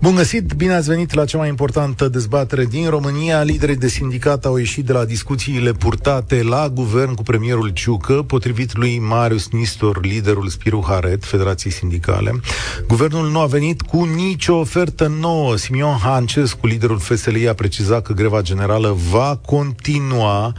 Bun 0.00 0.14
găsit, 0.14 0.52
bine 0.52 0.74
ați 0.74 0.88
venit 0.88 1.14
la 1.14 1.24
cea 1.24 1.38
mai 1.38 1.48
importantă 1.48 2.08
dezbatere 2.08 2.64
din 2.64 2.88
România. 2.88 3.42
Liderii 3.42 3.76
de 3.76 3.88
sindicat 3.88 4.44
au 4.44 4.56
ieșit 4.56 4.84
de 4.86 4.92
la 4.92 5.04
discuțiile 5.04 5.72
purtate 5.72 6.42
la 6.42 6.68
guvern 6.68 7.14
cu 7.14 7.22
premierul 7.22 7.68
Ciucă, 7.68 8.12
potrivit 8.12 8.76
lui 8.76 8.98
Marius 8.98 9.48
Nistor, 9.48 10.04
liderul 10.04 10.48
Spiru 10.48 10.84
Haret, 10.86 11.24
Federației 11.24 11.72
Sindicale. 11.72 12.40
Guvernul 12.86 13.30
nu 13.30 13.38
a 13.38 13.46
venit 13.46 13.82
cu 13.82 14.04
nicio 14.04 14.54
ofertă 14.54 15.12
nouă. 15.20 15.56
Simion 15.56 15.96
Hancescu, 15.96 16.66
liderul 16.66 16.98
FSLI, 16.98 17.48
a 17.48 17.54
precizat 17.54 18.02
că 18.02 18.12
greva 18.12 18.40
generală 18.40 18.96
va 19.10 19.40
continua. 19.46 20.52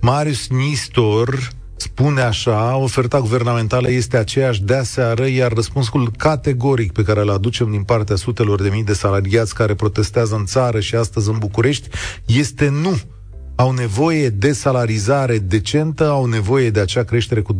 Marius 0.00 0.48
Nistor 0.48 1.38
spune 1.76 2.20
așa, 2.20 2.76
oferta 2.76 3.20
guvernamentală 3.20 3.90
este 3.90 4.16
aceeași 4.16 4.62
de 4.62 4.74
aseară, 4.74 5.26
iar 5.26 5.52
răspunsul 5.52 6.10
categoric 6.16 6.92
pe 6.92 7.02
care 7.02 7.20
îl 7.20 7.30
aducem 7.30 7.70
din 7.70 7.82
partea 7.82 8.16
sutelor 8.16 8.62
de 8.62 8.68
mii 8.68 8.84
de 8.84 8.92
salariați 8.92 9.54
care 9.54 9.74
protestează 9.74 10.34
în 10.34 10.44
țară 10.44 10.80
și 10.80 10.94
astăzi 10.94 11.28
în 11.28 11.38
București 11.38 11.88
este 12.26 12.68
nu. 12.68 13.00
Au 13.54 13.70
nevoie 13.70 14.28
de 14.28 14.52
salarizare 14.52 15.38
decentă, 15.38 16.08
au 16.08 16.26
nevoie 16.26 16.70
de 16.70 16.80
acea 16.80 17.02
creștere 17.02 17.40
cu 17.40 17.54
25%, 17.54 17.58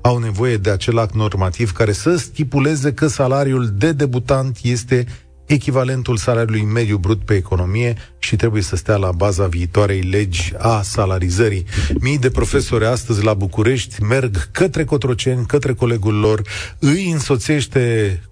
au 0.00 0.18
nevoie 0.18 0.56
de 0.56 0.70
acel 0.70 0.98
act 0.98 1.14
normativ 1.14 1.72
care 1.72 1.92
să 1.92 2.16
stipuleze 2.16 2.92
că 2.92 3.06
salariul 3.06 3.70
de 3.74 3.92
debutant 3.92 4.58
este 4.62 5.06
echivalentul 5.46 6.16
salariului 6.16 6.64
mediu 6.64 6.96
brut 6.96 7.24
pe 7.24 7.34
economie 7.34 7.94
și 8.18 8.36
trebuie 8.36 8.62
să 8.62 8.76
stea 8.76 8.96
la 8.96 9.10
baza 9.16 9.46
viitoarei 9.46 10.00
legi 10.00 10.52
a 10.58 10.80
salarizării. 10.82 11.64
Mii 12.00 12.18
de 12.18 12.30
profesori 12.30 12.84
astăzi 12.84 13.24
la 13.24 13.34
București 13.34 14.02
merg 14.02 14.36
către 14.52 14.84
Cotroceni, 14.84 15.46
către 15.46 15.72
colegul 15.72 16.14
lor, 16.14 16.40
îi 16.80 17.10
însoțește 17.10 17.82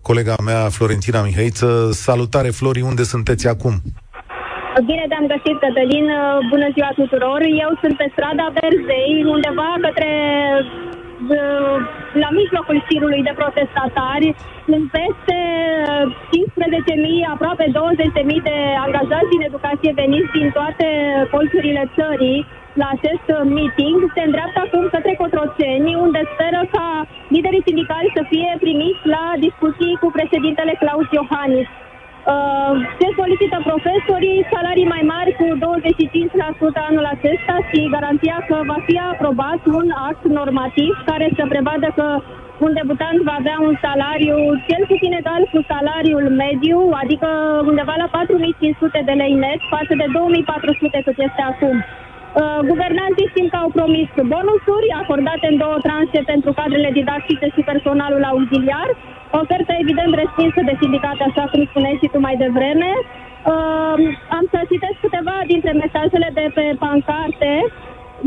colega 0.03 0.35
mea 0.45 0.69
Florentina 0.69 1.23
Mihaiță. 1.23 1.91
Salutare, 1.93 2.51
Flori, 2.51 2.81
unde 2.81 3.03
sunteți 3.03 3.49
acum? 3.49 3.75
Bine 4.91 5.05
te-am 5.09 5.27
găsit, 5.35 5.57
Cătălin. 5.65 6.07
Bună 6.53 6.69
ziua 6.75 6.91
tuturor. 7.01 7.41
Eu 7.65 7.71
sunt 7.83 7.95
pe 8.01 8.07
strada 8.15 8.47
Verzei, 8.57 9.15
undeva 9.35 9.71
către 9.87 10.11
la 12.23 12.29
mijlocul 12.41 12.79
șirului 12.89 13.23
de 13.29 13.35
protestatari, 13.41 14.29
sunt 14.69 14.85
peste 14.99 15.39
15.000, 16.33 17.35
aproape 17.35 17.67
20.000 17.69 18.49
de 18.49 18.57
angajați 18.87 19.33
din 19.35 19.43
educație 19.51 19.93
veniți 20.03 20.31
din 20.39 20.49
toate 20.59 20.89
colțurile 21.35 21.83
țării 21.99 22.47
la 22.81 22.87
acest 22.97 23.27
meeting. 23.57 23.99
Se 24.15 24.23
îndreaptă 24.25 24.59
acum 24.67 24.85
către 24.95 25.13
Cotroceni, 25.23 26.01
unde 26.05 26.21
speră 26.33 26.61
ca 26.75 26.87
liderii 27.35 27.67
sindicali 27.69 28.15
să 28.17 28.23
fie 28.33 28.51
primiți 28.65 29.03
la 29.15 29.25
discuții 29.47 29.99
cu 30.03 30.09
președintele 30.17 30.73
Claus 30.83 31.07
Iohannis. 31.19 31.69
Uh, 32.33 32.73
se 32.99 33.09
solicită 33.21 33.59
profesorii 33.71 34.47
salarii 34.53 34.93
mai 34.95 35.03
mari 35.15 35.31
cu 35.41 35.47
25% 35.65 36.89
anul 36.89 37.07
acesta 37.15 37.55
și 37.69 37.89
garanția 37.95 38.39
că 38.49 38.57
va 38.71 38.79
fi 38.87 38.97
aprobat 39.13 39.61
un 39.81 39.89
act 40.09 40.23
normativ 40.39 40.93
care 41.11 41.27
să 41.39 41.45
prevadă 41.55 41.89
că 41.99 42.07
un 42.67 42.73
debutant 42.79 43.19
va 43.29 43.37
avea 43.39 43.59
un 43.69 43.75
salariu 43.87 44.37
cel 44.69 44.83
puțin 44.91 45.13
egal 45.21 45.43
cu 45.53 45.59
salariul 45.73 46.27
mediu, 46.45 46.79
adică 47.03 47.29
undeva 47.71 47.95
la 48.03 48.09
4500 48.11 49.03
de 49.09 49.15
lei 49.21 49.35
net 49.45 49.61
față 49.75 49.93
de 50.01 50.07
2400 50.13 51.01
cât 51.05 51.19
este 51.27 51.43
acum. 51.53 51.77
Uh, 52.35 52.61
guvernanții 52.71 53.31
știm 53.33 53.49
că 53.53 53.59
au 53.61 53.71
promis 53.79 54.09
bonusuri 54.33 54.89
acordate 55.03 55.47
în 55.53 55.57
două 55.65 55.77
tranșe 55.87 56.21
pentru 56.33 56.51
cadrele 56.61 56.91
didactice 57.01 57.47
și 57.55 57.69
personalul 57.71 58.25
auxiliar, 58.33 58.89
ofertă 59.41 59.73
evident 59.83 60.13
respinsă 60.23 60.61
de 60.69 60.75
sindicate, 60.81 61.23
așa 61.27 61.45
cum 61.51 61.61
spuneai 61.71 62.01
și 62.01 62.11
tu 62.13 62.19
mai 62.27 62.37
devreme. 62.45 62.91
Uh, 63.01 63.97
am 64.37 64.45
să 64.53 64.59
citesc 64.71 64.97
câteva 65.05 65.37
dintre 65.53 65.73
mesajele 65.83 66.29
de 66.39 66.47
pe 66.57 66.67
pancarte. 66.85 67.53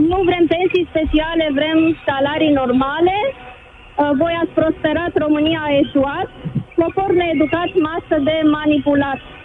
Nu 0.10 0.20
vrem 0.30 0.46
pensii 0.56 0.90
speciale, 0.92 1.46
vrem 1.60 1.80
salarii 2.08 2.58
normale. 2.62 3.18
Uh, 3.28 4.12
voi 4.22 4.34
ați 4.42 4.58
prosperat, 4.60 5.12
România 5.26 5.62
a 5.66 5.76
eșuat. 5.82 6.30
Popor 6.80 7.10
needucat, 7.22 7.70
masă 7.90 8.16
de 8.30 8.38
manipulat. 8.58 9.22
Uh, 9.24 9.37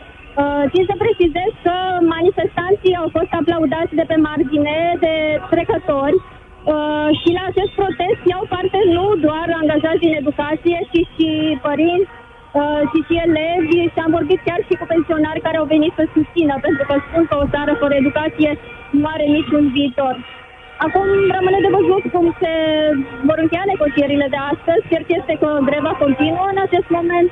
țin 0.72 0.84
să 0.90 0.94
precizez 1.04 1.50
că 1.66 1.74
manifestanții 2.16 2.98
au 3.02 3.08
fost 3.16 3.32
aplaudați 3.40 3.94
de 4.00 4.04
pe 4.10 4.16
margine 4.28 4.76
de 5.04 5.14
trecători 5.52 6.16
uh, 6.20 7.08
și 7.20 7.28
la 7.38 7.44
acest 7.50 7.72
protest 7.80 8.20
iau 8.32 8.44
parte 8.54 8.78
nu 8.96 9.06
doar 9.26 9.46
angajați 9.60 10.04
din 10.04 10.14
educație, 10.22 10.78
ci 10.92 11.00
și 11.14 11.28
părinți, 11.66 12.10
uh, 12.60 12.80
și 12.90 12.98
și 13.06 13.14
elevi 13.26 13.78
și 13.92 13.98
am 14.04 14.12
vorbit 14.18 14.40
chiar 14.46 14.60
și 14.68 14.74
cu 14.80 14.86
pensionari 14.92 15.44
care 15.46 15.56
au 15.58 15.68
venit 15.74 15.92
să 15.98 16.04
susțină, 16.16 16.54
pentru 16.66 16.84
că 16.88 16.94
spun 17.06 17.22
că 17.30 17.34
o 17.42 17.50
țară 17.54 17.72
fără 17.82 17.94
educație 18.02 18.50
nu 18.96 19.04
are 19.14 19.26
niciun 19.38 19.64
viitor. 19.76 20.14
Acum 20.86 21.06
rămâne 21.36 21.58
de 21.64 21.74
văzut 21.78 22.04
cum 22.14 22.26
se 22.40 22.52
vor 23.28 23.38
încheia 23.42 23.70
negocierile 23.72 24.26
de 24.34 24.40
astăzi. 24.52 24.88
Cert 24.90 25.08
este 25.18 25.34
că 25.42 25.48
greva 25.70 25.92
continuă 26.02 26.46
în 26.54 26.58
acest 26.66 26.88
moment 26.98 27.28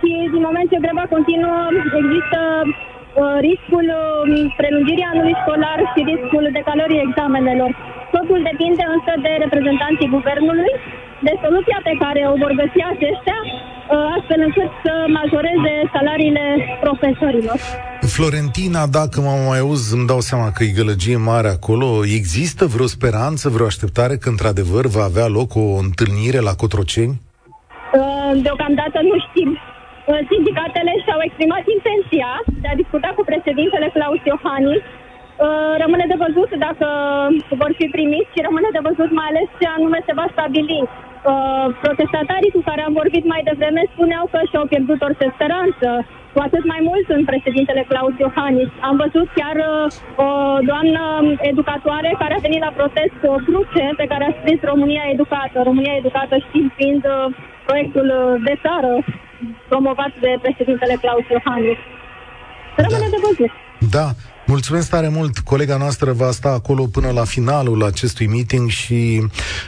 și 0.00 0.12
din 0.34 0.42
moment 0.48 0.66
ce 0.72 0.84
greva 0.86 1.04
continuă 1.14 1.58
există 2.00 2.40
uh, 2.66 3.36
riscul 3.48 3.86
uh, 3.90 4.52
prelungirii 4.60 5.10
anului 5.12 5.40
școlar 5.42 5.78
și 5.92 6.00
riscul 6.10 6.44
decalării 6.58 7.04
examenelor. 7.06 7.70
Totul 8.16 8.40
depinde 8.50 8.84
însă 8.94 9.12
de 9.24 9.32
reprezentanții 9.44 10.12
guvernului, 10.16 10.72
de 11.26 11.34
soluția 11.44 11.78
pe 11.88 11.94
care 12.02 12.20
o 12.32 12.34
vor 12.42 12.52
găsi 12.60 12.80
aceștia, 12.92 13.38
uh, 13.44 14.14
astfel 14.16 14.40
încât 14.46 14.70
să 14.84 14.92
majoreze 15.18 15.74
salariile 15.94 16.44
profesorilor. 16.84 17.58
Florentina, 18.16 18.82
dacă 19.00 19.16
mă 19.26 19.34
mai 19.48 19.60
auz, 19.64 19.82
îmi 19.96 20.08
dau 20.12 20.20
seama 20.28 20.48
că 20.54 20.60
e 20.64 20.78
gălăgie 20.80 21.18
mare 21.32 21.50
acolo. 21.58 21.88
Există 22.20 22.62
vreo 22.74 22.88
speranță, 22.96 23.44
vreo 23.54 23.68
așteptare 23.72 24.14
că 24.22 24.28
într-adevăr 24.34 24.84
va 24.96 25.04
avea 25.10 25.28
loc 25.38 25.50
o 25.64 25.66
întâlnire 25.86 26.40
la 26.48 26.54
Cotroceni? 26.60 27.14
Uh, 27.98 28.32
deocamdată 28.46 28.98
nu 29.10 29.16
știm. 29.26 29.50
Uh, 30.10 30.20
sindicatele 30.30 30.92
și-au 31.04 31.20
exprimat 31.24 31.64
intenția 31.76 32.30
de 32.62 32.68
a 32.70 32.80
discuta 32.82 33.10
cu 33.16 33.22
președintele 33.30 33.88
Claus 33.96 34.20
Iohannis. 34.30 34.82
Uh, 34.86 35.72
rămâne 35.82 36.06
de 36.12 36.20
văzut 36.24 36.50
dacă 36.66 36.86
vor 37.60 37.70
fi 37.78 37.86
primiți 37.96 38.32
și 38.34 38.44
rămâne 38.46 38.68
de 38.76 38.86
văzut 38.88 39.10
mai 39.18 39.28
ales 39.30 39.48
ce 39.58 39.66
anume 39.76 40.00
se 40.06 40.16
va 40.18 40.26
stabili. 40.34 40.80
Uh, 40.88 41.66
protestatarii 41.84 42.54
cu 42.56 42.62
care 42.68 42.82
am 42.84 42.94
vorbit 43.00 43.24
mai 43.32 43.42
devreme 43.50 43.82
spuneau 43.92 44.24
că 44.32 44.38
și-au 44.50 44.66
pierdut 44.72 45.00
orice 45.06 45.26
speranță, 45.36 45.88
cu 46.34 46.38
atât 46.46 46.64
mai 46.72 46.80
mult 46.88 47.06
în 47.16 47.22
președintele 47.30 47.82
Claus 47.90 48.14
Iohannis. 48.18 48.70
Am 48.88 48.96
văzut 49.04 49.28
chiar 49.38 49.56
o 50.26 50.30
doamnă 50.70 51.02
educatoare 51.50 52.10
care 52.22 52.34
a 52.34 52.44
venit 52.46 52.62
la 52.66 52.76
protest 52.78 53.14
cu 53.20 53.26
o 53.36 53.42
cruce 53.46 53.84
pe 54.00 54.06
care 54.12 54.24
a 54.26 54.36
scris 54.38 54.60
România 54.72 55.04
Educată. 55.14 55.56
România 55.68 55.94
Educată 56.00 56.34
știind 56.46 56.70
fiind 56.78 57.02
proiectul 57.66 58.06
de 58.48 58.54
țară 58.64 58.92
promovat 59.70 60.12
de 60.24 60.30
președintele 60.44 60.94
Claus 61.02 61.26
Iohannis. 61.34 61.80
Rămâne 62.84 63.08
da. 63.08 63.14
de 63.14 63.20
văzut. 63.26 63.52
Da. 63.96 64.06
Mulțumesc 64.50 64.88
tare 64.88 65.08
mult. 65.08 65.38
Colega 65.38 65.76
noastră 65.76 66.12
va 66.12 66.30
sta 66.30 66.48
acolo 66.48 66.84
până 66.86 67.10
la 67.10 67.24
finalul 67.24 67.84
acestui 67.84 68.26
meeting 68.26 68.68
și 68.70 69.26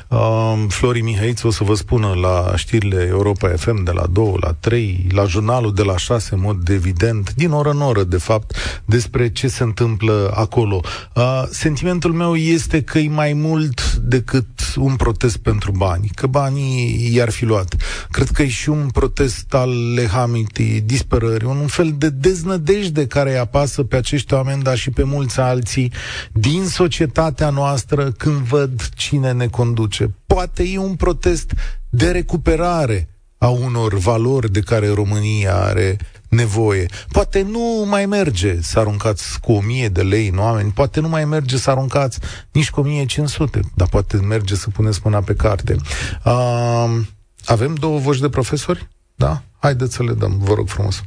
uh, 0.09 0.65
Flori 0.69 1.01
Mihaiț 1.01 1.43
o 1.43 1.51
să 1.51 1.65
vă 1.65 1.75
spună 1.75 2.13
la 2.21 2.57
știrile 2.57 3.07
Europa 3.09 3.49
FM 3.49 3.83
de 3.85 3.91
la 3.91 4.07
2 4.13 4.35
la 4.41 4.53
3, 4.61 5.07
la 5.11 5.25
jurnalul 5.25 5.75
de 5.75 5.83
la 5.83 5.97
6, 5.97 6.35
în 6.35 6.41
mod 6.41 6.69
evident, 6.69 7.33
din 7.35 7.51
oră 7.51 7.71
în 7.71 7.81
oră, 7.81 8.03
de 8.05 8.17
fapt, 8.17 8.57
despre 8.85 9.31
ce 9.31 9.49
se 9.49 9.63
întâmplă 9.63 10.33
acolo. 10.35 10.81
Uh, 11.15 11.43
sentimentul 11.51 12.13
meu 12.13 12.37
este 12.37 12.83
că 12.83 12.99
e 12.99 13.09
mai 13.09 13.33
mult 13.33 13.95
decât 13.95 14.47
un 14.77 14.97
protest 14.97 15.37
pentru 15.37 15.73
bani, 15.77 16.11
că 16.15 16.27
banii 16.27 17.11
i-ar 17.15 17.31
fi 17.31 17.45
luat. 17.45 17.77
Cred 18.11 18.29
că 18.29 18.43
e 18.43 18.49
și 18.49 18.69
un 18.69 18.89
protest 18.93 19.55
al 19.55 19.93
lehamitii, 19.95 20.81
disperării, 20.81 21.49
un 21.49 21.67
fel 21.67 21.95
de 21.99 22.11
deznădejde 22.11 23.07
care 23.07 23.31
îi 23.31 23.39
apasă 23.39 23.83
pe 23.83 23.97
acești 23.97 24.35
oameni, 24.35 24.63
dar 24.63 24.72
și 24.75 24.91
pe 24.91 25.03
mulți 25.03 25.41
alții 25.41 25.93
din 26.33 26.67
societatea 26.67 27.51
noastră 27.51 28.11
când 28.11 28.37
văd 28.37 28.89
cine 28.95 29.33
ne 29.33 29.47
conduce. 29.47 30.15
Poate 30.27 30.63
e 30.63 30.79
un 30.79 30.95
protest 30.95 31.53
de 31.91 32.11
recuperare 32.11 33.09
a 33.39 33.49
unor 33.49 33.95
valori 33.95 34.53
de 34.53 34.61
care 34.61 34.89
România 34.89 35.55
are 35.55 35.99
nevoie. 36.29 36.87
Poate 37.09 37.43
nu 37.43 37.85
mai 37.89 38.07
merge 38.07 38.61
să 38.61 38.79
aruncați 38.79 39.41
cu 39.41 39.53
1000 39.53 39.89
de 39.89 40.03
lei 40.03 40.29
în 40.29 40.39
oameni, 40.39 40.71
poate 40.71 41.01
nu 41.01 41.09
mai 41.09 41.25
merge 41.25 41.57
să 41.57 41.71
aruncați 41.71 42.19
nici 42.53 42.71
cu 42.71 42.81
1500, 42.81 43.61
dar 43.75 43.89
poate 43.89 44.17
merge 44.17 44.55
să 44.55 44.71
puneți 44.71 45.01
mâna 45.05 45.21
pe 45.21 45.35
carte. 45.35 45.77
Uh, 46.25 47.01
avem 47.45 47.75
două 47.75 47.99
voci 47.99 48.19
de 48.19 48.29
profesori? 48.29 48.89
Da? 49.15 49.43
Haideți 49.59 49.95
să 49.95 50.03
le 50.03 50.13
dăm, 50.13 50.39
vă 50.39 50.55
rog 50.55 50.69
frumos. 50.69 51.03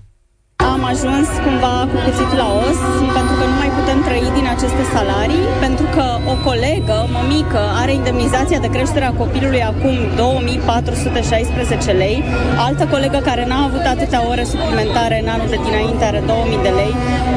Am 0.78 0.84
ajuns 0.94 1.30
cumva 1.46 1.76
cu 1.90 1.98
cuțitul 2.06 2.38
la 2.44 2.48
os, 2.66 2.80
pentru 3.18 3.34
că 3.40 3.44
nu 3.52 3.56
mai 3.62 3.70
putem 3.78 3.86
putem 3.96 4.00
trăi 4.08 4.28
din 4.38 4.46
aceste 4.56 4.84
salarii, 4.96 5.46
pentru 5.66 5.86
că 5.96 6.06
o 6.34 6.36
colegă, 6.48 6.98
mămică, 7.16 7.62
are 7.82 7.94
indemnizația 7.94 8.60
de 8.66 8.70
creștere 8.76 9.06
a 9.06 9.20
copilului 9.22 9.64
acum 9.72 9.96
2416 10.16 11.92
lei, 11.92 12.24
altă 12.68 12.84
colegă 12.94 13.20
care 13.30 13.44
n-a 13.50 13.64
avut 13.70 13.86
atâtea 13.94 14.22
ore 14.32 14.44
suplimentare 14.54 15.16
în 15.24 15.28
anul 15.36 15.50
de 15.54 15.60
dinainte 15.66 16.04
are 16.12 16.22
2000 16.26 16.60
de 16.68 16.72
lei 16.80 16.94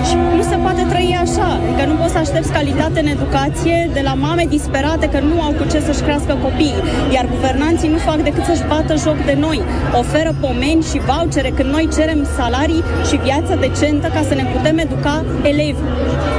și 0.08 0.14
nu 0.38 0.42
se 0.50 0.56
poate 0.64 0.82
trăi 0.92 1.18
așa. 1.24 1.48
Adică 1.64 1.82
nu 1.90 1.94
poți 2.00 2.12
să 2.14 2.18
aștepți 2.18 2.52
calitate 2.58 2.98
în 3.00 3.10
educație 3.16 3.78
de 3.96 4.02
la 4.08 4.14
mame 4.24 4.44
disperate 4.56 5.06
că 5.14 5.18
nu 5.30 5.36
au 5.46 5.52
cu 5.58 5.64
ce 5.72 5.78
să-și 5.86 6.04
crească 6.06 6.32
copiii, 6.46 6.82
iar 7.16 7.24
guvernanții 7.34 7.88
nu 7.94 7.98
fac 8.08 8.18
decât 8.28 8.44
să-și 8.50 8.66
bată 8.72 8.94
joc 9.06 9.18
de 9.30 9.36
noi. 9.46 9.58
Oferă 10.02 10.30
pomeni 10.44 10.82
și 10.90 10.98
vouchere 11.08 11.50
când 11.56 11.70
noi 11.76 11.88
cerem 11.96 12.20
salarii 12.38 12.82
și 13.08 13.16
viață 13.28 13.52
decentă 13.64 14.06
ca 14.16 14.22
să 14.28 14.34
ne 14.34 14.44
putem 14.54 14.76
educa 14.86 15.16
elevi. 15.52 15.82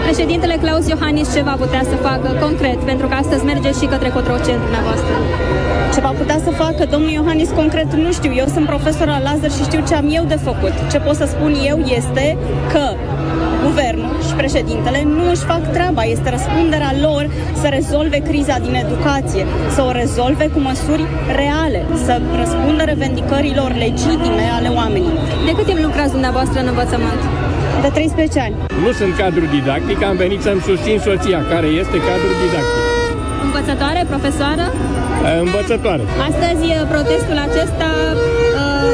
Președintele 0.06 0.56
Claus 0.70 0.88
Iohannis 0.88 1.34
ce 1.34 1.42
va 1.42 1.56
putea 1.64 1.84
să 1.92 1.96
facă 1.96 2.30
concret, 2.46 2.80
pentru 2.92 3.08
că 3.08 3.14
astăzi 3.14 3.46
merge 3.46 3.72
și 3.80 3.86
către 3.94 4.10
Cotroceni 4.10 4.64
dumneavoastră? 4.66 5.14
Ce 5.94 6.00
va 6.08 6.14
putea 6.22 6.40
să 6.46 6.52
facă 6.64 6.82
domnul 6.94 7.10
Iohannis 7.10 7.50
concret 7.62 7.94
nu 7.94 8.12
știu. 8.12 8.34
Eu 8.42 8.48
sunt 8.56 8.66
profesor 8.66 9.08
la 9.08 9.20
Lazar 9.28 9.52
și 9.58 9.64
știu 9.70 9.82
ce 9.88 9.94
am 9.96 10.08
eu 10.18 10.24
de 10.34 10.40
făcut. 10.48 10.74
Ce 10.92 11.00
pot 11.00 11.16
să 11.16 11.26
spun 11.34 11.54
eu 11.72 11.78
este 11.98 12.38
că 12.74 12.86
guvernul 13.66 14.14
și 14.28 14.34
președintele 14.42 15.00
nu 15.18 15.30
își 15.30 15.48
fac 15.52 15.72
treaba. 15.76 16.04
Este 16.04 16.30
răspunderea 16.30 16.94
lor 17.02 17.24
să 17.62 17.68
rezolve 17.68 18.18
criza 18.18 18.58
din 18.66 18.74
educație, 18.86 19.44
să 19.76 19.82
o 19.88 19.92
rezolve 19.92 20.46
cu 20.54 20.60
măsuri 20.60 21.06
reale, 21.42 21.82
să 22.06 22.22
răspundă 22.42 22.84
revendicărilor 22.84 23.70
legitime 23.86 24.46
ale 24.58 24.70
oamenilor. 24.80 25.26
De 25.46 25.52
cât 25.56 25.66
timp 25.66 25.80
lucrați 25.88 26.12
dumneavoastră 26.12 26.60
în 26.60 26.68
învățământ? 26.68 27.39
De 27.86 27.90
13 27.94 28.40
ani. 28.46 28.56
Nu 28.86 28.92
sunt 29.00 29.14
cadru 29.22 29.46
didactic, 29.58 30.00
am 30.12 30.18
venit 30.26 30.42
să-mi 30.48 30.62
susțin 30.70 30.98
soția, 31.08 31.40
care 31.54 31.68
este 31.82 31.98
cadru 32.10 32.32
didactic. 32.44 32.78
Învățătoare, 33.48 34.02
profesoară? 34.14 34.66
Învățătoare. 35.46 36.04
Astăzi 36.30 36.66
protestul 36.94 37.38
acesta 37.48 37.90
uh, 38.60 38.94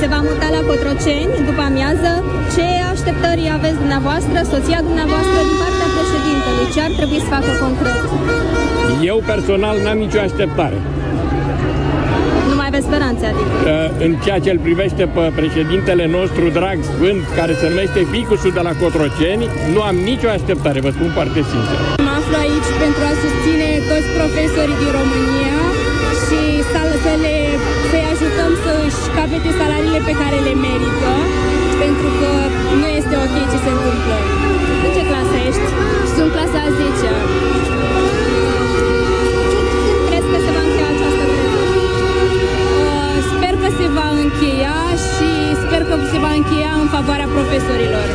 se 0.00 0.06
va 0.12 0.20
muta 0.28 0.48
la 0.56 0.60
Cotroceni 0.68 1.32
după 1.48 1.62
amiază. 1.70 2.10
Ce 2.54 2.66
așteptări 2.92 3.44
aveți 3.58 3.78
dumneavoastră, 3.82 4.38
soția 4.52 4.80
dumneavoastră, 4.88 5.38
din 5.48 5.58
partea 5.62 5.88
președintelui? 5.96 6.66
Ce 6.74 6.80
ar 6.86 6.92
trebui 6.98 7.20
să 7.24 7.28
facă 7.36 7.50
concret? 7.64 8.02
Eu 9.10 9.18
personal 9.32 9.76
n-am 9.84 9.98
nicio 10.04 10.20
așteptare. 10.28 10.78
Nu 12.76 12.82
mai 12.82 12.88
aveți 12.88 12.94
speranțe, 12.94 13.26
adică? 13.32 13.54
În 14.06 14.12
ceea 14.24 14.40
ce 14.44 14.50
îl 14.54 14.60
privește 14.66 15.02
pe 15.14 15.24
președintele 15.40 16.04
nostru 16.18 16.44
drag 16.58 16.78
sfânt, 16.92 17.22
care 17.38 17.52
se 17.60 17.66
numește 17.72 18.00
Ficusul 18.14 18.52
de 18.58 18.62
la 18.68 18.72
Cotroceni, 18.82 19.44
nu 19.74 19.80
am 19.90 19.96
nicio 20.10 20.28
așteptare, 20.36 20.78
vă 20.86 20.90
spun 20.96 21.10
foarte 21.16 21.40
sincer. 21.52 21.78
Mă 22.06 22.12
aflu 22.18 22.36
aici 22.44 22.70
pentru 22.84 23.02
a 23.10 23.12
susține 23.22 23.68
toți 23.90 24.08
profesorii 24.18 24.78
din 24.82 24.92
România 25.00 25.56
și 26.24 26.40
să, 26.70 26.80
să 27.04 27.12
le, 27.24 27.36
să-i 27.90 28.06
ajutăm 28.12 28.52
să-și 28.64 29.02
capete 29.16 29.50
salariile 29.60 30.00
pe 30.08 30.14
care 30.20 30.36
le 30.46 30.54
merită, 30.66 31.12
pentru 31.82 32.08
că 32.20 32.30
nu 32.80 32.88
este 32.98 33.14
ok 33.24 33.36
ce 33.50 33.58
se 33.64 33.70
întâmplă. 33.76 34.16
În 34.84 34.90
ce 34.96 35.02
clasă 35.10 35.36
ești? 35.48 35.66
Sunt 36.14 36.30
clasa 36.34 36.58
a 36.66 36.70
10 36.78 37.10
-a. 37.12 37.55
Încheia 46.46 46.74
în 46.82 46.88
favoarea 46.96 47.28
profesorilor. 47.36 48.06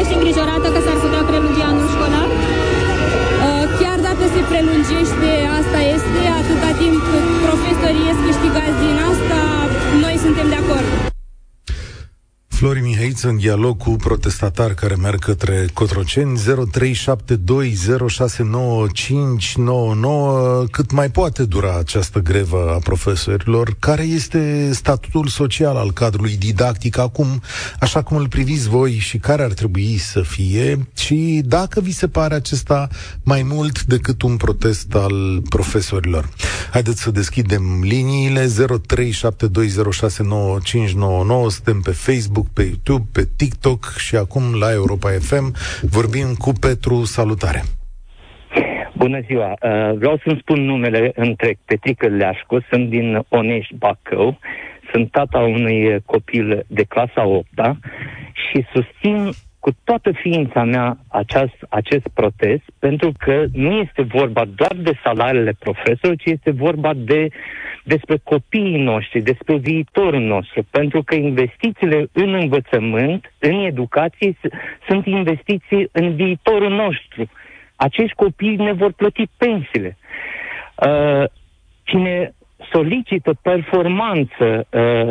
Ești 0.00 0.14
îngrijorată 0.16 0.66
că 0.74 0.80
s-ar 0.86 0.98
putea 1.04 1.22
prelungi 1.28 1.62
anul 1.70 1.88
școlar? 1.94 2.28
Uh, 2.32 3.64
chiar 3.80 3.98
dacă 4.08 4.24
se 4.34 4.40
prelungește, 4.50 5.30
asta 5.58 5.80
este, 5.96 6.20
atâta 6.40 6.70
timp 6.80 6.98
cât 7.08 7.26
profesorii 7.46 8.06
ies 8.08 8.18
câștigați 8.26 8.78
din 8.84 8.96
asta, 9.10 9.40
noi 10.04 10.14
suntem 10.24 10.46
de 10.52 10.58
acord. 10.62 10.86
Flori 12.58 12.80
Mihaiță 12.80 13.28
în 13.28 13.36
dialog 13.36 13.76
cu 13.76 13.90
protestatari 13.90 14.74
care 14.74 14.94
merg 14.94 15.18
către 15.18 15.66
Cotroceni 15.72 16.38
0372069599 16.38 16.42
cât 20.70 20.90
mai 20.90 21.10
poate 21.10 21.44
dura 21.44 21.78
această 21.78 22.18
grevă 22.18 22.72
a 22.74 22.78
profesorilor? 22.78 23.76
Care 23.78 24.02
este 24.02 24.70
statutul 24.72 25.26
social 25.26 25.76
al 25.76 25.92
cadrului 25.92 26.36
didactic 26.36 26.98
acum 26.98 27.42
așa 27.80 28.02
cum 28.02 28.16
îl 28.16 28.28
priviți 28.28 28.68
voi 28.68 28.92
și 28.92 29.18
care 29.18 29.42
ar 29.42 29.52
trebui 29.52 29.98
să 29.98 30.20
fie? 30.20 30.88
Și 30.96 31.42
dacă 31.44 31.80
vi 31.80 31.92
se 31.92 32.08
pare 32.08 32.34
acesta 32.34 32.88
mai 33.22 33.42
mult 33.42 33.82
decât 33.82 34.22
un 34.22 34.36
protest 34.36 34.94
al 34.94 35.42
profesorilor. 35.48 36.28
Haideți 36.70 37.02
să 37.02 37.10
deschidem 37.10 37.80
liniile 37.82 38.46
0372069599 38.46 38.50
suntem 41.48 41.80
pe 41.80 41.90
Facebook 41.90 42.46
pe 42.54 42.62
YouTube, 42.62 43.04
pe 43.12 43.22
TikTok 43.36 43.94
și 43.96 44.16
acum 44.16 44.42
la 44.60 44.72
Europa 44.72 45.08
FM. 45.10 45.54
Vorbim 45.82 46.34
cu 46.38 46.52
Petru. 46.60 47.04
Salutare! 47.04 47.62
Bună 48.96 49.20
ziua! 49.26 49.48
Uh, 49.50 49.96
vreau 49.96 50.20
să-mi 50.24 50.38
spun 50.40 50.64
numele 50.64 51.12
întreg. 51.14 51.56
Petrică 51.64 52.06
Leașcu, 52.06 52.58
sunt 52.70 52.88
din 52.88 53.24
Onești, 53.28 53.74
Bacău. 53.74 54.38
Sunt 54.92 55.10
tata 55.10 55.38
unui 55.38 56.02
copil 56.04 56.64
de 56.66 56.82
clasa 56.82 57.26
8 57.26 57.46
și 58.32 58.66
susțin 58.72 59.30
cu 59.58 59.70
toată 59.84 60.10
ființa 60.12 60.64
mea 60.64 60.98
aceast, 61.08 61.56
acest 61.68 62.08
protest, 62.14 62.62
pentru 62.78 63.12
că 63.18 63.44
nu 63.52 63.70
este 63.70 64.02
vorba 64.02 64.44
doar 64.44 64.74
de 64.76 64.92
salariile 65.04 65.54
profesorilor, 65.58 66.16
ci 66.16 66.24
este 66.24 66.50
vorba 66.50 66.92
de 66.94 67.28
despre 67.88 68.16
copiii 68.24 68.82
noștri, 68.82 69.20
despre 69.20 69.56
viitorul 69.56 70.20
nostru, 70.20 70.66
pentru 70.70 71.02
că 71.02 71.14
investițiile 71.14 72.08
în 72.12 72.34
învățământ, 72.34 73.32
în 73.38 73.64
educație, 73.64 74.36
sunt 74.88 75.06
investiții 75.06 75.88
în 75.92 76.14
viitorul 76.14 76.70
nostru. 76.70 77.30
Acești 77.76 78.14
copii 78.14 78.56
ne 78.56 78.72
vor 78.72 78.92
plăti 78.92 79.24
pensiile. 79.36 79.96
Uh, 80.86 81.24
cine 81.82 82.34
solicită 82.72 83.32
performanță 83.42 84.66
uh, 84.70 85.10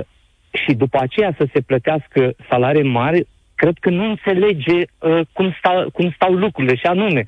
și 0.65 0.73
după 0.73 0.97
aceea 1.01 1.33
să 1.38 1.45
se 1.53 1.62
plătească 1.62 2.33
salarii 2.50 2.89
mari, 2.89 3.27
cred 3.56 3.77
că 3.80 3.89
nu 3.89 4.03
înțelege 4.09 4.80
uh, 5.00 5.19
cum, 5.33 5.56
stau, 5.57 5.89
cum 5.94 6.12
stau 6.15 6.33
lucrurile. 6.33 6.75
Și 6.75 6.85
anume, 6.85 7.23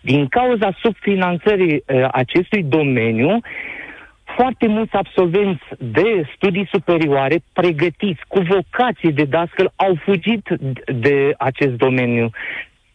din 0.00 0.26
cauza 0.28 0.76
subfinanțării 0.82 1.74
uh, 1.86 2.08
acestui 2.12 2.62
domeniu, 2.62 3.40
foarte 4.36 4.66
mulți 4.66 4.94
absolvenți 4.94 5.62
de 5.78 6.24
studii 6.36 6.68
superioare 6.72 7.42
pregătiți 7.52 8.20
cu 8.28 8.40
vocații 8.40 9.12
de 9.12 9.24
dascăl 9.24 9.72
au 9.76 9.94
fugit 10.04 10.48
de 10.86 11.34
acest 11.38 11.72
domeniu 11.72 12.30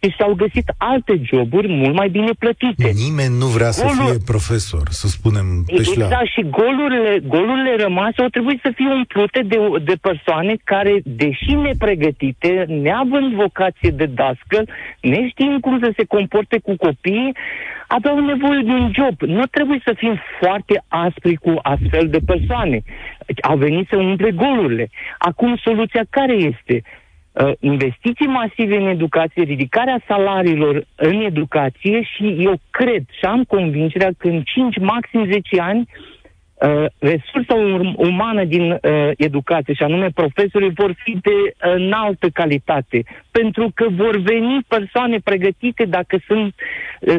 și 0.01 0.15
s-au 0.17 0.33
găsit 0.33 0.67
alte 0.77 1.21
joburi 1.23 1.67
mult 1.67 1.95
mai 1.95 2.09
bine 2.09 2.31
plătite. 2.39 2.91
Nimeni 3.05 3.37
nu 3.37 3.45
vrea 3.45 3.71
să 3.71 3.85
Golul... 3.85 4.11
fie 4.11 4.17
profesor, 4.25 4.85
să 4.89 5.07
spunem 5.07 5.63
pe 5.65 5.73
Exact, 5.73 5.95
șleau. 5.95 6.25
și 6.33 6.41
golurile, 6.49 7.19
golurile 7.27 7.75
rămase 7.77 8.21
au 8.21 8.27
trebuit 8.27 8.59
să 8.61 8.71
fie 8.75 8.91
umplute 8.93 9.39
de, 9.45 9.57
de 9.83 9.95
persoane 10.01 10.55
care, 10.63 10.93
deși 11.03 11.51
nepregătite, 11.53 12.65
neavând 12.67 13.33
vocație 13.33 13.89
de 13.89 14.05
dascăl, 14.05 14.69
neștiind 15.01 15.61
cum 15.61 15.79
să 15.79 15.93
se 15.97 16.03
comporte 16.05 16.59
cu 16.63 16.75
copiii, 16.75 17.35
aveau 17.87 18.19
nevoie 18.19 18.61
de 18.63 18.71
un 18.71 18.91
job. 18.97 19.21
Nu 19.21 19.45
trebuie 19.45 19.79
să 19.83 19.93
fim 19.97 20.19
foarte 20.39 20.83
aspri 20.87 21.35
cu 21.35 21.53
astfel 21.61 22.09
de 22.09 22.19
persoane. 22.25 22.81
Au 23.41 23.57
venit 23.57 23.87
să 23.89 23.97
umple 23.97 24.31
golurile. 24.31 24.89
Acum, 25.17 25.55
soluția 25.63 26.03
care 26.09 26.33
este? 26.33 26.83
Uh, 27.43 27.51
investiții 27.59 28.25
masive 28.27 28.75
în 28.75 28.87
educație, 28.87 29.43
ridicarea 29.43 30.01
salariilor 30.07 30.85
în 30.95 31.21
educație 31.21 32.01
și 32.01 32.35
eu 32.39 32.53
cred 32.69 33.03
și 33.09 33.25
am 33.25 33.43
convingerea 33.43 34.09
că 34.17 34.27
în 34.27 34.41
5, 34.41 34.77
maxim 34.79 35.25
10 35.31 35.61
ani, 35.61 35.87
uh, 36.53 36.85
resursa 36.99 37.53
umană 37.95 38.43
din 38.43 38.71
uh, 38.71 38.79
educație, 39.17 39.73
și 39.73 39.83
anume 39.83 40.09
profesorii, 40.13 40.71
vor 40.75 40.95
fi 41.03 41.17
de 41.21 41.53
înaltă 41.57 42.29
calitate, 42.29 43.03
pentru 43.31 43.71
că 43.75 43.87
vor 43.89 44.17
veni 44.17 44.59
persoane 44.67 45.17
pregătite 45.23 45.85
dacă, 45.85 46.19
sunt, 46.27 46.55